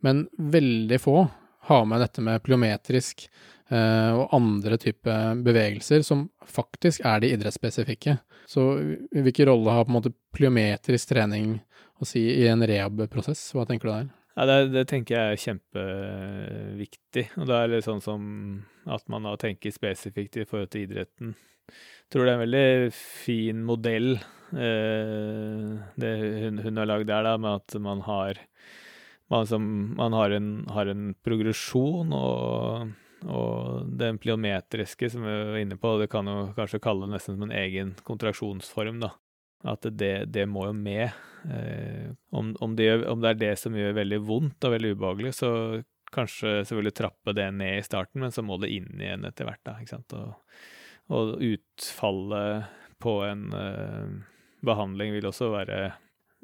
Men 0.06 0.28
veldig 0.38 1.00
få 1.02 1.28
har 1.70 1.86
med 1.86 2.02
dette 2.02 2.24
med 2.24 2.44
plyometrisk 2.44 3.26
eh, 3.70 4.12
og 4.16 4.36
andre 4.36 4.78
type 4.82 5.16
bevegelser 5.46 6.06
som 6.08 6.28
faktisk 6.48 7.04
er 7.06 7.24
de 7.24 7.34
idrettsspesifikke. 7.36 8.18
Så 8.50 8.64
hvilken 9.12 9.52
rolle 9.52 9.76
har 9.76 9.86
på 9.86 9.94
en 9.94 10.00
måte 10.00 10.14
plyometrisk 10.36 11.12
trening 11.12 11.60
å 12.00 12.08
si 12.08 12.24
i 12.40 12.48
en 12.50 12.64
rehab-prosess? 12.66 13.52
Hva 13.54 13.68
tenker 13.70 13.90
du 13.90 13.94
der? 13.94 14.10
Ja, 14.40 14.46
det, 14.48 14.58
det, 14.72 14.86
tenker 14.88 15.18
jeg 15.18 15.36
er 15.36 15.44
kjempeviktig. 15.44 17.26
Og 17.38 17.50
det 17.50 17.56
er 17.58 17.72
litt 17.74 17.86
sånn 17.86 18.04
som 18.04 18.22
at 18.90 19.04
man 19.12 19.28
da 19.28 19.36
tenker 19.40 19.76
spesifikt 19.76 20.40
i 20.40 20.46
forhold 20.48 20.72
til 20.74 20.88
idretten. 20.88 21.34
Jeg 21.70 22.14
tror 22.14 22.26
det 22.26 22.32
er 22.32 22.38
en 22.38 22.46
veldig 22.46 22.94
fin 22.96 23.60
modell 23.68 24.14
eh, 24.16 25.74
det 26.02 26.14
hun, 26.46 26.62
hun 26.64 26.82
har 26.82 26.88
lagd 26.90 27.10
der, 27.12 27.28
da, 27.28 27.36
med 27.38 27.60
at 27.60 27.76
man 27.84 28.02
har 28.08 28.40
man, 29.30 29.48
som, 29.48 29.94
man 29.98 30.14
har, 30.14 30.34
en, 30.36 30.50
har, 30.70 30.90
en, 30.90 31.14
progresjon, 31.24 32.14
og, 32.14 32.92
og 33.30 33.90
den 34.00 34.18
pliometriske 34.22 35.10
som 35.14 35.26
vi 35.26 35.36
var 35.52 35.60
inne 35.62 35.78
på, 35.78 35.96
det 36.02 36.10
kan 36.12 36.28
jo 36.30 36.50
kanskje 36.58 36.82
kalle 36.84 37.06
det 37.08 37.18
nesten 37.18 37.38
som 37.38 37.48
en 37.48 37.58
egen 37.62 37.94
kontraksjonsform, 38.08 39.02
da. 39.06 39.14
At 39.68 39.84
det, 39.84 40.30
det 40.32 40.46
må 40.48 40.70
jo 40.70 40.74
med. 40.76 41.12
Eh, 41.44 42.12
om, 42.32 42.54
om, 42.64 42.76
det, 42.80 42.90
om, 43.12 43.20
det, 43.22 43.34
er 43.34 43.40
det 43.42 43.54
som 43.60 43.76
gjør 43.76 43.98
veldig 43.98 44.20
vondt 44.24 44.66
og 44.66 44.76
veldig 44.76 44.94
ubehagelig, 44.96 45.34
så 45.42 45.52
kanskje 46.16 46.64
selvfølgelig 46.64 46.96
trappe 46.98 47.36
det 47.38 47.50
ned 47.54 47.82
i 47.82 47.86
starten, 47.86 48.24
men 48.24 48.34
så 48.34 48.44
må 48.46 48.58
det 48.62 48.72
inn 48.74 48.90
igjen 48.98 49.28
etter 49.28 49.50
hvert, 49.50 49.62
da, 49.68 49.76
ikke 49.78 49.98
sant. 49.98 50.16
Og, 50.18 50.62
og 51.14 51.36
utfallet 51.44 52.72
på 53.04 53.20
en 53.28 53.50
eh, 53.56 54.16
behandling 54.66 55.14
vil 55.16 55.30
også 55.30 55.52
være 55.54 55.80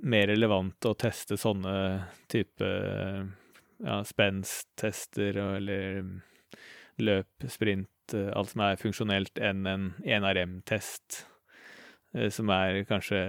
mer 0.04 0.28
relevant 0.28 0.88
å 0.88 0.94
teste 1.00 1.38
sånne 1.40 1.76
type 2.32 2.68
ja, 3.84 4.00
spenst-tester 4.08 5.40
eller 5.40 6.02
løp, 7.02 7.48
sprint, 7.52 8.16
alt 8.36 8.52
som 8.54 8.64
er 8.66 8.80
funksjonelt, 8.80 9.40
enn 9.40 9.66
en 9.68 9.88
NRM-test, 10.04 11.26
eh, 12.16 12.30
som 12.32 12.52
er 12.54 12.84
kanskje 12.90 13.24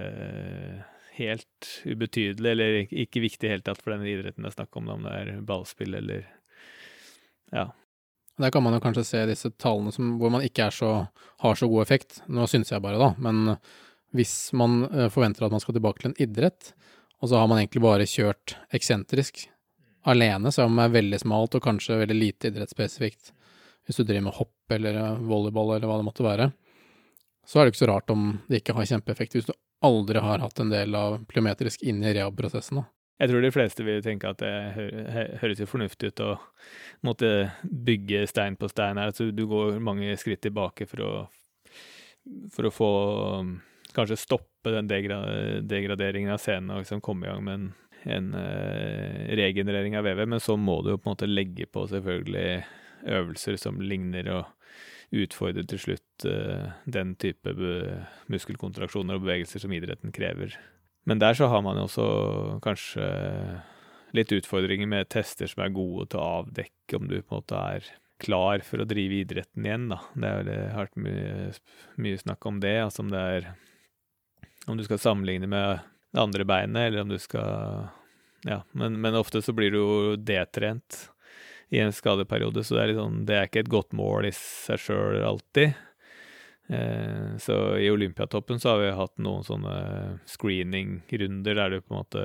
helt 1.17 1.71
ubetydelig, 1.89 2.51
eller 2.51 2.79
ikke 2.85 3.25
viktig 3.25 3.47
i 3.47 3.49
det 3.49 3.55
hele 3.55 3.67
tatt 3.67 3.81
for 3.83 3.95
den 3.95 4.07
idretten 4.07 4.45
det 4.45 4.53
er 4.53 4.59
snakk 4.59 4.77
om, 4.77 4.91
om 4.93 5.07
det 5.07 5.17
er 5.17 5.35
ballspill 5.49 5.97
eller 5.97 6.27
ja. 7.55 7.71
Der 8.37 8.53
kan 8.53 8.61
man 8.67 8.75
jo 8.77 8.83
kanskje 8.85 9.07
se 9.09 9.23
disse 9.31 9.49
tallene 9.57 9.95
som, 9.95 10.17
hvor 10.21 10.33
man 10.35 10.45
ikke 10.45 10.69
så, 10.75 10.91
har 11.41 11.57
så 11.57 11.69
god 11.73 11.87
effekt. 11.87 12.19
Nå 12.29 12.45
syns 12.51 12.69
jeg 12.69 12.83
bare, 12.85 12.99
da, 13.01 13.15
men 13.17 13.55
hvis 14.15 14.53
man 14.57 14.85
eh, 14.91 15.09
forventer 15.13 15.47
at 15.47 15.55
man 15.55 15.63
skal 15.63 15.77
tilbake 15.77 16.03
til 16.03 16.13
en 16.13 16.21
idrett, 16.23 16.73
og 17.23 17.31
så 17.31 17.41
har 17.41 17.49
man 17.51 17.63
egentlig 17.63 17.83
bare 17.85 18.09
kjørt 18.09 18.57
eksentrisk 18.77 19.47
alene, 20.07 20.53
så 20.53 20.65
er 20.65 20.73
man 20.73 20.95
veldig 20.95 21.19
smalt 21.23 21.57
og 21.59 21.65
kanskje 21.65 21.99
veldig 22.03 22.17
lite 22.17 22.53
idrettsspesifikt. 22.53 23.33
Hvis 23.87 24.01
du 24.01 24.05
driver 24.05 24.29
med 24.29 24.39
hopp 24.39 24.77
eller 24.77 24.99
eh, 25.03 25.23
volleyball 25.31 25.77
eller 25.77 25.91
hva 25.91 26.01
det 26.01 26.09
måtte 26.09 26.27
være, 26.27 26.51
så 27.47 27.61
er 27.61 27.67
det 27.67 27.75
ikke 27.75 27.85
så 27.85 27.93
rart 27.93 28.11
om 28.11 28.29
det 28.51 28.61
ikke 28.61 28.75
har 28.75 28.91
kjempeeffekt 28.91 29.37
hvis 29.37 29.49
du 29.49 29.55
aldri 29.87 30.23
har 30.23 30.43
hatt 30.43 30.61
en 30.61 30.73
del 30.73 30.95
av 30.99 31.21
plyometrisk 31.31 31.85
inn 31.87 32.03
i 32.03 32.15
rehab-prosessen. 32.17 32.83
Jeg 33.17 33.31
tror 33.31 33.45
de 33.45 33.53
fleste 33.53 33.85
vil 33.87 34.03
tenke 34.05 34.29
at 34.29 34.43
det 34.43 34.53
høres 35.41 35.61
jo 35.63 35.69
fornuftig 35.69 36.11
ut 36.13 36.23
å 36.25 36.33
måtte 37.07 37.31
bygge 37.65 38.27
stein 38.29 38.59
på 38.61 38.69
stein 38.69 39.01
her. 39.01 39.13
Altså, 39.13 39.31
du 39.33 39.47
går 39.49 39.79
mange 39.81 40.19
skritt 40.21 40.43
tilbake 40.45 40.85
for 40.91 41.05
å, 41.05 41.13
for 42.53 42.69
å 42.69 42.75
få 42.75 42.91
kanskje 43.97 44.19
stoppe 44.21 44.73
den 44.75 44.91
degra 44.91 45.21
degraderingen 45.65 46.35
av 46.35 46.43
scenen 46.43 46.75
og 46.75 46.85
liksom 46.85 47.03
komme 47.05 47.27
i 47.27 47.31
gang 47.31 47.45
med 47.47 47.59
en, 47.59 47.69
en 48.17 48.29
uh, 48.37 49.23
regenerering 49.39 49.97
av 49.99 50.07
vevet. 50.07 50.29
Men 50.31 50.43
så 50.43 50.59
må 50.61 50.81
du 50.83 50.93
jo 50.93 51.01
på 51.01 51.09
en 51.09 51.17
måte 51.17 51.31
legge 51.31 51.69
på 51.71 51.87
selvfølgelig 51.91 52.51
øvelser 53.17 53.59
som 53.61 53.81
ligner, 53.83 54.31
og 54.35 54.53
utfordre 55.17 55.63
til 55.71 55.79
slutt 55.79 56.27
uh, 56.29 56.73
den 56.91 57.15
type 57.23 57.53
muskelkontraksjoner 58.33 59.19
og 59.19 59.27
bevegelser 59.27 59.63
som 59.63 59.75
idretten 59.75 60.15
krever. 60.15 60.57
Men 61.07 61.23
der 61.23 61.37
så 61.39 61.47
har 61.53 61.63
man 61.63 61.79
jo 61.79 61.87
også 61.87 62.07
kanskje 62.65 63.07
litt 64.17 64.33
utfordringer 64.35 64.89
med 64.91 65.11
tester 65.13 65.51
som 65.51 65.63
er 65.63 65.75
gode 65.75 66.09
til 66.11 66.23
å 66.23 66.41
avdekke 66.41 66.99
om 66.99 67.07
du 67.11 67.21
på 67.21 67.37
en 67.37 67.39
måte 67.39 67.61
er 67.77 67.87
klar 68.23 68.63
for 68.65 68.81
å 68.81 68.89
drive 68.89 69.21
idretten 69.21 69.67
igjen, 69.67 69.91
da. 69.93 70.01
Det 70.17 70.33
har 70.73 70.87
vært 70.87 71.01
mye, 71.05 71.51
mye 72.01 72.21
snakk 72.21 72.47
om 72.49 72.61
det, 72.65 72.77
altså 72.87 73.05
om 73.05 73.13
det 73.13 73.23
er 73.37 73.49
Om 74.67 74.77
du 74.77 74.85
skal 74.85 74.99
sammenligne 74.99 75.47
med 75.51 75.79
det 76.13 76.23
andre 76.23 76.47
beinet, 76.49 76.89
eller 76.89 77.05
om 77.05 77.13
du 77.13 77.19
skal 77.19 77.89
Ja, 78.47 78.61
men, 78.73 79.01
men 79.01 79.17
ofte 79.19 79.43
så 79.43 79.53
blir 79.57 79.73
du 79.75 79.79
jo 79.79 80.17
detrent 80.17 81.09
i 81.69 81.81
en 81.83 81.93
skadeperiode, 81.93 82.63
så 82.65 82.77
det 82.77 82.83
er, 82.83 82.95
sånn, 82.95 83.25
det 83.27 83.37
er 83.37 83.49
ikke 83.49 83.65
et 83.65 83.73
godt 83.73 83.95
mål 83.97 84.29
i 84.29 84.33
seg 84.37 84.79
sjøl 84.79 85.19
alltid. 85.27 85.75
Eh, 86.69 87.37
så 87.43 87.57
i 87.79 87.91
Olympiatoppen 87.91 88.61
så 88.61 88.75
har 88.75 88.83
vi 88.83 88.93
hatt 88.99 89.17
noen 89.23 89.47
sånne 89.47 89.75
screening-runder 90.31 91.59
der 91.59 91.75
du 91.75 91.81
på 91.81 91.95
en 91.95 92.01
måte 92.01 92.25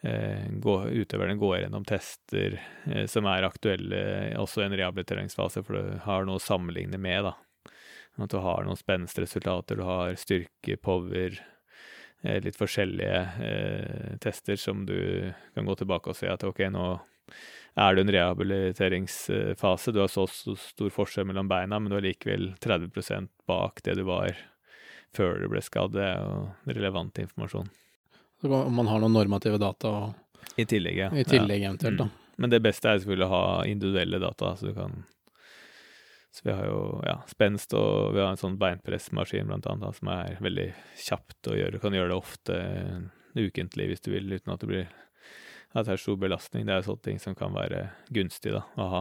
eh, 0.00 0.46
går, 0.64 0.88
utøverne 1.02 1.36
går 1.40 1.58
gjennom 1.62 1.84
tester 1.88 2.56
eh, 2.86 3.04
som 3.10 3.28
er 3.28 3.48
aktuelle 3.48 4.00
også 4.40 4.64
i 4.64 4.68
en 4.68 4.78
rehabiliteringsfase, 4.80 5.64
for 5.64 5.76
du 5.76 6.00
har 6.04 6.28
noe 6.28 6.40
å 6.40 6.46
sammenligne 6.46 7.00
med, 7.00 7.28
da. 7.28 7.36
At 8.18 8.34
du 8.34 8.40
har 8.42 8.66
noen 8.66 8.78
spenstresultater, 8.78 9.78
du 9.78 9.86
har 9.86 10.16
styrke, 10.18 10.76
power, 10.82 11.38
eh, 12.22 12.40
litt 12.42 12.58
forskjellige 12.58 13.20
eh, 13.46 14.16
tester 14.22 14.58
som 14.58 14.84
du 14.86 15.30
kan 15.54 15.68
gå 15.68 15.78
tilbake 15.78 16.10
og 16.10 16.18
se 16.18 16.30
at 16.30 16.44
ok, 16.46 16.64
nå 16.74 16.88
er 17.78 17.94
du 17.94 18.00
i 18.00 18.04
en 18.04 18.12
rehabiliteringsfase. 18.12 19.92
Du 19.94 20.00
har 20.02 20.10
så 20.10 20.26
stor 20.26 20.90
forskjell 20.90 21.28
mellom 21.28 21.50
beina, 21.50 21.78
men 21.78 21.92
du 21.92 21.98
er 21.98 22.08
likevel 22.08 22.50
30% 22.58 23.30
bak 23.46 23.82
det 23.86 23.94
du 24.00 24.02
var 24.08 24.34
før 25.14 25.38
du 25.42 25.48
ble 25.52 25.62
skadd. 25.62 25.94
Det 25.94 26.06
er 26.08 26.18
jo 26.18 26.72
relevant 26.74 27.22
informasjon. 27.22 27.70
Om 28.42 28.74
man 28.74 28.90
har 28.90 29.02
noen 29.02 29.14
normative 29.14 29.58
data 29.62 29.90
og 29.90 30.58
I 30.58 30.66
tillegg, 30.66 30.98
ja. 30.98 31.10
I 31.14 31.26
tillegg 31.26 31.62
ja. 31.62 31.70
eventuelt, 31.70 32.02
da. 32.02 32.08
Mm. 32.10 32.26
Men 32.38 32.50
det 32.50 32.60
beste 32.62 32.90
er 32.90 33.00
selvfølgelig 33.00 33.26
å 33.26 33.34
ha 33.34 33.46
individuelle 33.66 34.20
data, 34.22 34.52
så 34.56 34.68
du 34.68 34.74
kan 34.76 35.00
Så 36.38 36.44
vi 36.46 36.54
har 36.54 36.68
jo 36.68 36.82
ja, 37.02 37.16
spenst, 37.26 37.74
og 37.74 38.12
vi 38.14 38.22
har 38.22 38.30
en 38.30 38.38
sånn 38.38 38.58
beinpressmaskin 38.60 39.48
blant 39.50 39.66
annet, 39.66 39.96
som 39.98 40.10
er 40.14 40.36
veldig 40.44 40.68
kjapt 41.02 41.50
å 41.50 41.56
gjøre. 41.58 41.74
Du 41.74 41.82
kan 41.82 41.96
gjøre 41.96 42.12
det 42.12 42.18
ofte 42.18 42.58
ukentlig 43.34 43.88
hvis 43.90 44.04
du 44.04 44.12
vil, 44.12 44.30
uten 44.30 44.54
at 44.54 44.62
det 44.62 44.68
blir 44.70 44.86
at 45.74 45.88
det 45.88 45.96
er 45.96 46.00
stor 46.00 46.18
belastning. 46.20 46.66
Det 46.66 46.76
er 46.76 46.86
sånne 46.86 47.04
ting 47.04 47.18
som 47.22 47.34
kan 47.38 47.50
være 47.56 47.88
gunstig 48.14 48.54
da, 48.54 48.62
å 48.78 48.86
ha. 48.92 49.00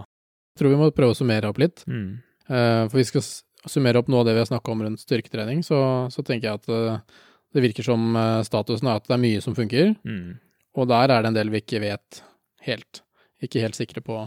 Jeg 0.56 0.64
tror 0.64 0.74
vi 0.74 0.80
må 0.82 0.90
prøve 0.96 1.14
å 1.14 1.20
summere 1.20 1.52
opp 1.52 1.62
litt. 1.62 1.84
Mm. 1.88 2.10
Uh, 2.50 2.84
for 2.90 2.98
vi 3.00 3.06
skal 3.08 3.26
summere 3.70 4.02
opp 4.02 4.10
noe 4.12 4.24
av 4.24 4.30
det 4.30 4.36
vi 4.38 4.42
har 4.42 4.50
snakka 4.50 4.74
om 4.74 4.84
rundt 4.88 5.04
styrketrening, 5.04 5.62
så, 5.66 5.80
så, 6.14 6.26
tenker 6.26 6.50
jeg 6.50 6.62
at 6.62 6.72
uh, 6.74 7.22
det 7.54 7.64
virker 7.64 7.86
som 7.86 8.10
uh, 8.18 8.42
statusen 8.48 8.90
er 8.90 9.00
at 9.00 9.08
det 9.08 9.16
er 9.16 9.24
mye 9.24 9.44
som 9.46 9.56
funker. 9.58 9.94
Mm. 10.08 10.40
Og 10.78 10.90
der 10.90 11.14
er 11.14 11.22
det 11.22 11.32
en 11.32 11.38
del 11.38 11.54
vi 11.54 11.62
ikke 11.64 11.84
vet 11.86 12.22
helt. 12.68 13.04
Ikke 13.44 13.62
helt 13.62 13.78
sikre 13.78 14.02
på. 14.02 14.20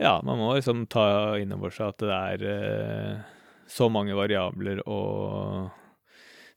Ja, 0.00 0.16
man 0.24 0.38
må 0.40 0.54
liksom 0.56 0.86
ta 0.88 1.36
inn 1.36 1.52
over 1.52 1.74
seg 1.74 1.92
at 1.92 2.00
det 2.00 2.14
er 2.16 3.26
så 3.68 3.90
mange 3.92 4.16
variabler 4.16 4.80
å 4.88 5.00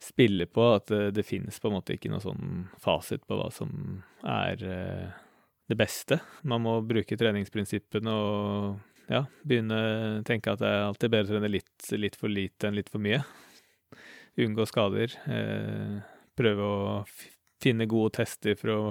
spille 0.03 0.47
på 0.47 0.69
at 0.77 0.87
det, 0.91 1.01
det 1.17 1.25
finnes 1.27 1.59
på 1.59 1.67
en 1.67 1.75
måte 1.77 1.95
ikke 1.95 2.11
noe 2.11 2.23
sånn 2.23 2.69
fasit 2.81 3.23
på 3.27 3.37
hva 3.39 3.49
som 3.51 4.01
er 4.23 4.63
eh, 4.63 5.11
det 5.67 5.77
beste. 5.79 6.19
Man 6.47 6.63
må 6.65 6.77
bruke 6.87 7.17
treningsprinsippene 7.19 8.15
og 8.15 9.11
ja, 9.11 9.25
begynne 9.43 9.79
å 9.79 10.23
tenke 10.27 10.53
at 10.53 10.63
det 10.63 10.71
er 10.71 10.87
alltid 10.87 11.13
bedre 11.13 11.33
å 11.33 11.35
trene 11.35 11.51
litt, 11.51 11.89
litt, 11.99 12.17
for 12.19 12.31
lite 12.31 12.69
enn 12.69 12.79
litt 12.79 12.91
for 12.91 13.03
mye. 13.03 13.21
Unngå 14.43 14.67
skader. 14.71 15.15
Eh, 15.27 15.99
prøve 16.39 16.67
å 16.67 17.01
finne 17.63 17.87
gode 17.91 18.15
tester 18.21 18.55
for 18.59 18.73
å 18.73 18.81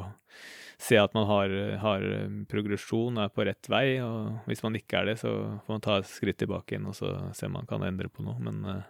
se 0.83 0.99
at 0.99 1.13
man 1.15 1.29
har, 1.29 1.53
har, 1.79 2.05
progresjon, 2.51 3.21
er 3.23 3.31
på 3.31 3.45
rett 3.47 3.69
vei. 3.71 3.87
Og 4.03 4.49
hvis 4.51 4.65
man 4.65 4.77
ikke 4.79 4.99
er 4.99 5.13
det, 5.13 5.21
så 5.23 5.31
får 5.63 5.77
man 5.77 5.85
ta 5.85 6.01
et 6.01 6.11
skritt 6.11 6.41
tilbake 6.43 6.77
inn 6.77 6.89
og 6.91 6.97
så 6.99 7.15
se 7.37 7.47
om 7.47 7.55
man 7.61 7.69
kan 7.71 7.85
endre 7.87 8.11
på 8.11 8.25
noe. 8.27 8.39
Men 8.43 8.65
eh, 8.67 8.83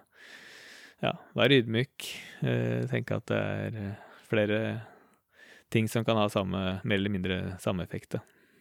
ja, 1.03 1.13
vær 1.37 1.53
ydmyk. 1.53 2.09
Eh, 2.41 2.83
tenke 2.91 3.19
at 3.19 3.29
det 3.29 3.39
er 3.39 3.79
eh, 3.81 4.11
flere 4.29 4.59
ting 5.73 5.89
som 5.89 6.05
kan 6.05 6.17
ha 6.19 6.29
samme, 6.31 6.61
mer 6.83 6.99
eller 6.99 7.13
mindre 7.13 7.39
samme 7.61 7.85
effekt. 7.85 8.17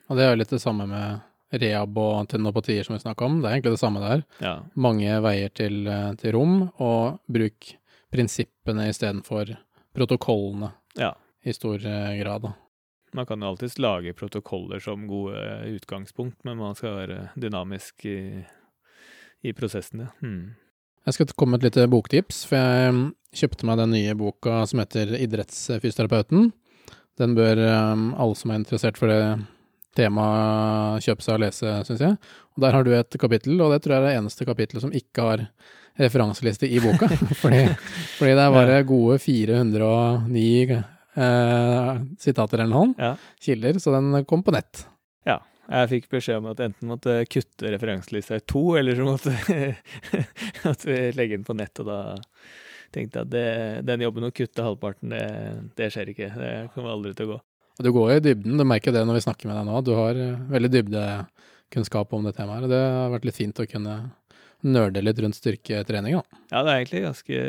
Og 0.09 0.19
det 0.19 0.27
er 0.27 0.33
jo 0.33 0.41
litt 0.41 0.53
det 0.53 0.63
samme 0.63 0.89
med 0.91 1.61
rehab 1.63 1.99
og 2.01 2.31
tendinopatier 2.33 2.85
som 2.87 2.97
vi 2.97 3.03
snakka 3.05 3.29
om. 3.29 3.41
Det 3.41 3.49
er 3.49 3.59
egentlig 3.59 3.77
det 3.77 3.83
samme 3.85 4.03
der. 4.03 4.25
Ja. 4.45 4.55
Mange 4.75 5.21
veier 5.25 5.53
til, 5.55 5.87
eh, 5.89 6.11
til 6.21 6.37
rom, 6.37 6.57
og 6.83 7.21
bruk 7.33 7.77
prinsippene 8.13 8.91
istedenfor 8.93 9.55
protokollene 9.97 10.73
ja. 11.01 11.15
i 11.45 11.55
stor 11.57 11.81
grad. 11.81 12.53
Man 13.13 13.29
kan 13.29 13.43
jo 13.43 13.53
alltids 13.53 13.79
lage 13.83 14.15
protokoller 14.17 14.81
som 14.81 15.07
gode 15.11 15.37
utgangspunkt, 15.75 16.39
men 16.45 16.57
man 16.61 16.77
skal 16.79 16.97
være 16.97 17.19
dynamisk 17.37 18.07
i, 18.09 18.19
i 19.45 19.53
prosessen, 19.57 20.07
ja. 20.07 20.13
Hmm. 20.25 20.55
Jeg 21.03 21.17
skal 21.17 21.33
komme 21.35 21.57
med 21.57 21.65
et 21.65 21.73
lite 21.73 21.91
boktips, 21.91 22.45
for 22.47 22.61
jeg 22.61 22.91
um, 22.95 23.01
kjøpte 23.35 23.67
meg 23.67 23.81
den 23.81 23.91
nye 23.97 24.13
boka 24.15 24.61
som 24.71 24.79
heter 24.79 25.17
Idrettsfysioterapeuten. 25.19 26.53
Den 27.19 27.35
bør 27.35 27.59
um, 27.59 28.13
alle 28.15 28.39
som 28.39 28.53
er 28.53 28.61
interessert 28.61 29.01
for 29.01 29.11
det 29.11 29.19
temaet, 29.99 31.03
kjøpe 31.05 31.25
seg 31.25 31.37
og 31.37 31.43
lese, 31.43 31.75
syns 31.89 32.05
jeg. 32.07 32.19
Og 32.55 32.65
der 32.65 32.77
har 32.77 32.87
du 32.87 32.93
et 32.95 33.19
kapittel, 33.21 33.59
og 33.61 33.75
det 33.75 33.83
tror 33.83 33.97
jeg 33.97 34.03
er 34.03 34.09
det 34.09 34.21
eneste 34.21 34.47
kapittelet 34.49 34.85
som 34.85 34.95
ikke 34.97 35.27
har 35.27 35.45
referanseliste 36.01 36.71
i 36.71 36.81
boka. 36.83 37.11
fordi, 37.43 37.65
fordi, 38.19 38.33
det 38.33 38.47
er 38.47 38.55
bare 38.55 38.81
gode 38.89 39.19
409 39.21 40.79
eh, 41.17 41.93
sitater 42.21 42.63
eller 42.63 42.73
noe, 42.73 42.93
ja. 42.99 43.15
kilder, 43.43 43.79
så 43.83 43.95
den 43.97 44.25
kom 44.29 44.45
på 44.47 44.55
nett. 44.55 44.87
Ja. 45.29 45.41
Jeg 45.73 45.89
fikk 45.89 46.09
beskjed 46.11 46.41
om 46.41 46.51
at 46.51 46.61
enten 46.61 46.91
måtte 46.91 47.21
kutte 47.31 47.71
referanselista 47.73 48.37
i 48.37 48.45
to, 48.51 48.65
eller 48.77 48.99
så 48.99 49.07
måtte 49.07 49.33
at 50.73 50.85
vi 50.85 50.99
legge 51.17 51.39
den 51.39 51.47
på 51.47 51.57
nett. 51.57 51.79
Og 51.81 51.89
da 51.89 52.01
tenkte 52.93 53.23
jeg 53.23 53.29
at 53.29 53.33
det, 53.33 53.47
den 53.89 54.05
jobben 54.05 54.27
å 54.27 54.33
kutte 54.35 54.67
halvparten, 54.67 55.15
det, 55.15 55.23
det, 55.79 55.89
skjer 55.95 56.13
ikke. 56.13 56.29
Det 56.35 56.53
kommer 56.75 56.97
aldri 56.97 57.15
til 57.17 57.31
å 57.31 57.35
gå. 57.35 57.39
Og 57.79 57.87
du 57.87 57.93
går 57.95 58.11
jo 58.11 58.19
i 58.19 58.25
dybden, 58.27 58.59
du 58.61 58.67
merker 58.69 58.93
det 58.93 59.05
når 59.09 59.21
vi 59.21 59.25
snakker 59.25 59.49
med 59.49 59.57
deg 59.57 59.69
nå. 59.71 59.79
Du 59.87 59.95
har 59.97 60.19
eh, 60.19 60.43
veldig 60.53 60.73
dybdekunnskap 60.75 62.13
om 62.19 62.27
det 62.29 62.35
temaet. 62.37 62.69
Det 62.69 62.83
har 62.83 63.15
vært 63.15 63.31
litt 63.31 63.39
fint 63.39 63.63
å 63.63 63.69
kunne 63.71 63.97
nerde 64.63 65.03
litt 65.03 65.19
rundt 65.23 65.39
styrketrening, 65.39 66.19
da. 66.19 66.41
Ja, 66.53 66.63
det 66.63 66.73
er 66.73 66.81
egentlig 66.81 67.03
ganske, 67.07 67.41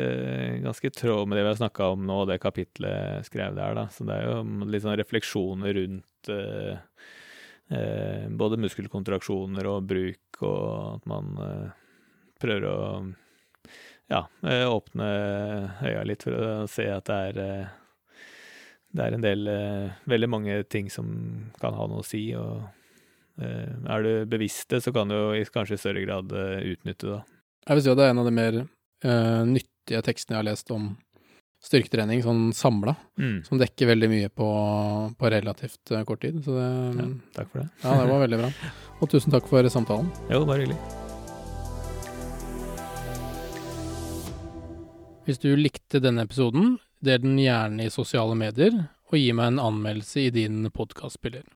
ganske 0.64 0.90
tråd 0.94 1.28
med 1.28 1.38
det 1.38 1.44
vi 1.44 1.52
har 1.52 1.60
snakka 1.60 1.90
om 1.94 2.06
nå, 2.08 2.18
det 2.30 2.40
kapitlet 2.42 3.28
skrev 3.28 3.56
der, 3.58 3.76
da. 3.78 3.86
Så 3.94 4.06
det 4.08 4.16
er 4.18 4.28
jo 4.28 4.66
litt 4.70 4.84
sånn 4.84 4.98
refleksjoner 5.00 5.78
rundt 5.78 6.32
eh, 6.34 6.74
eh, 7.74 8.26
både 8.30 8.60
muskelkontraksjoner 8.64 9.70
og 9.70 9.88
bruk, 9.90 10.42
og 10.42 10.66
at 10.96 11.08
man 11.10 11.32
eh, 11.46 11.70
prøver 12.42 12.68
å 12.70 12.78
ja, 14.10 14.26
eh, 14.42 14.66
åpne 14.68 15.08
øya 15.86 16.04
litt 16.04 16.26
for 16.26 16.36
å 16.36 16.52
se 16.70 16.90
at 16.92 17.08
det 17.08 17.22
er 17.30 17.42
eh, 17.44 17.80
det 18.94 19.02
er 19.02 19.16
en 19.16 19.24
del 19.24 19.48
eh, 19.50 19.94
Veldig 20.06 20.28
mange 20.30 20.56
ting 20.70 20.90
som 20.92 21.08
kan 21.58 21.74
ha 21.74 21.86
noe 21.90 22.04
å 22.04 22.06
si. 22.06 22.28
og 22.38 22.62
Er 23.40 24.04
du 24.04 24.10
bevisst 24.30 24.68
det, 24.70 24.78
så 24.84 24.92
kan 24.94 25.10
du 25.10 25.16
jo 25.16 25.44
kanskje 25.50 25.74
i 25.74 25.80
større 25.82 26.04
grad 26.04 26.30
utnytte 26.30 27.08
det. 27.08 27.20
Jeg 27.64 27.78
vil 27.78 27.84
si 27.84 27.90
at 27.90 27.98
det 27.98 28.04
er 28.06 28.12
en 28.12 28.20
av 28.22 28.28
de 28.28 28.34
mer 28.38 28.58
nyttige 29.48 30.02
tekstene 30.06 30.36
jeg 30.36 30.40
har 30.40 30.46
lest 30.52 30.70
om 30.74 30.92
styrketrening 31.64 32.20
sånn 32.24 32.42
samla, 32.56 32.94
mm. 33.20 33.36
som 33.46 33.60
dekker 33.60 33.88
veldig 33.94 34.10
mye 34.12 34.28
på, 34.28 34.48
på 35.18 35.30
relativt 35.32 35.94
uh, 35.94 36.02
kort 36.04 36.20
tid. 36.24 36.42
Så 36.44 36.56
det, 36.58 36.68
ja, 37.00 37.06
takk 37.38 37.50
for 37.52 37.62
det. 37.62 37.68
ja, 37.84 37.96
det 38.02 38.10
var 38.10 38.24
veldig 38.26 38.40
bra. 38.42 38.52
Og 39.00 39.10
tusen 39.12 39.34
takk 39.34 39.48
for 39.48 39.70
samtalen. 39.72 40.10
Jo, 40.32 40.44
bare 40.48 40.64
hyggelig. 40.64 40.78
Hvis 45.24 45.40
du 45.40 45.54
likte 45.56 46.02
denne 46.04 46.26
episoden, 46.26 46.76
del 47.04 47.22
den 47.22 47.38
gjerne 47.40 47.86
i 47.86 47.92
sosiale 47.92 48.36
medier, 48.36 48.76
og 49.08 49.16
gi 49.16 49.30
meg 49.36 49.54
en 49.54 49.62
anmeldelse 49.62 50.26
i 50.26 50.32
din 50.34 50.66
podkastspiller. 50.74 51.46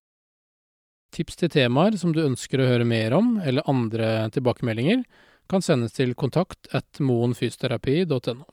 Tips 1.15 1.41
til 1.41 1.51
temaer 1.53 1.97
som 2.01 2.13
du 2.13 2.21
ønsker 2.25 2.61
å 2.61 2.69
høre 2.69 2.87
mer 2.89 3.17
om, 3.17 3.37
eller 3.41 3.67
andre 3.71 4.29
tilbakemeldinger, 4.35 5.05
kan 5.49 5.65
sendes 5.65 5.97
til 5.97 6.13
kontakt 6.19 6.69
at 6.77 7.01
moenfysioterapi.no. 7.01 8.45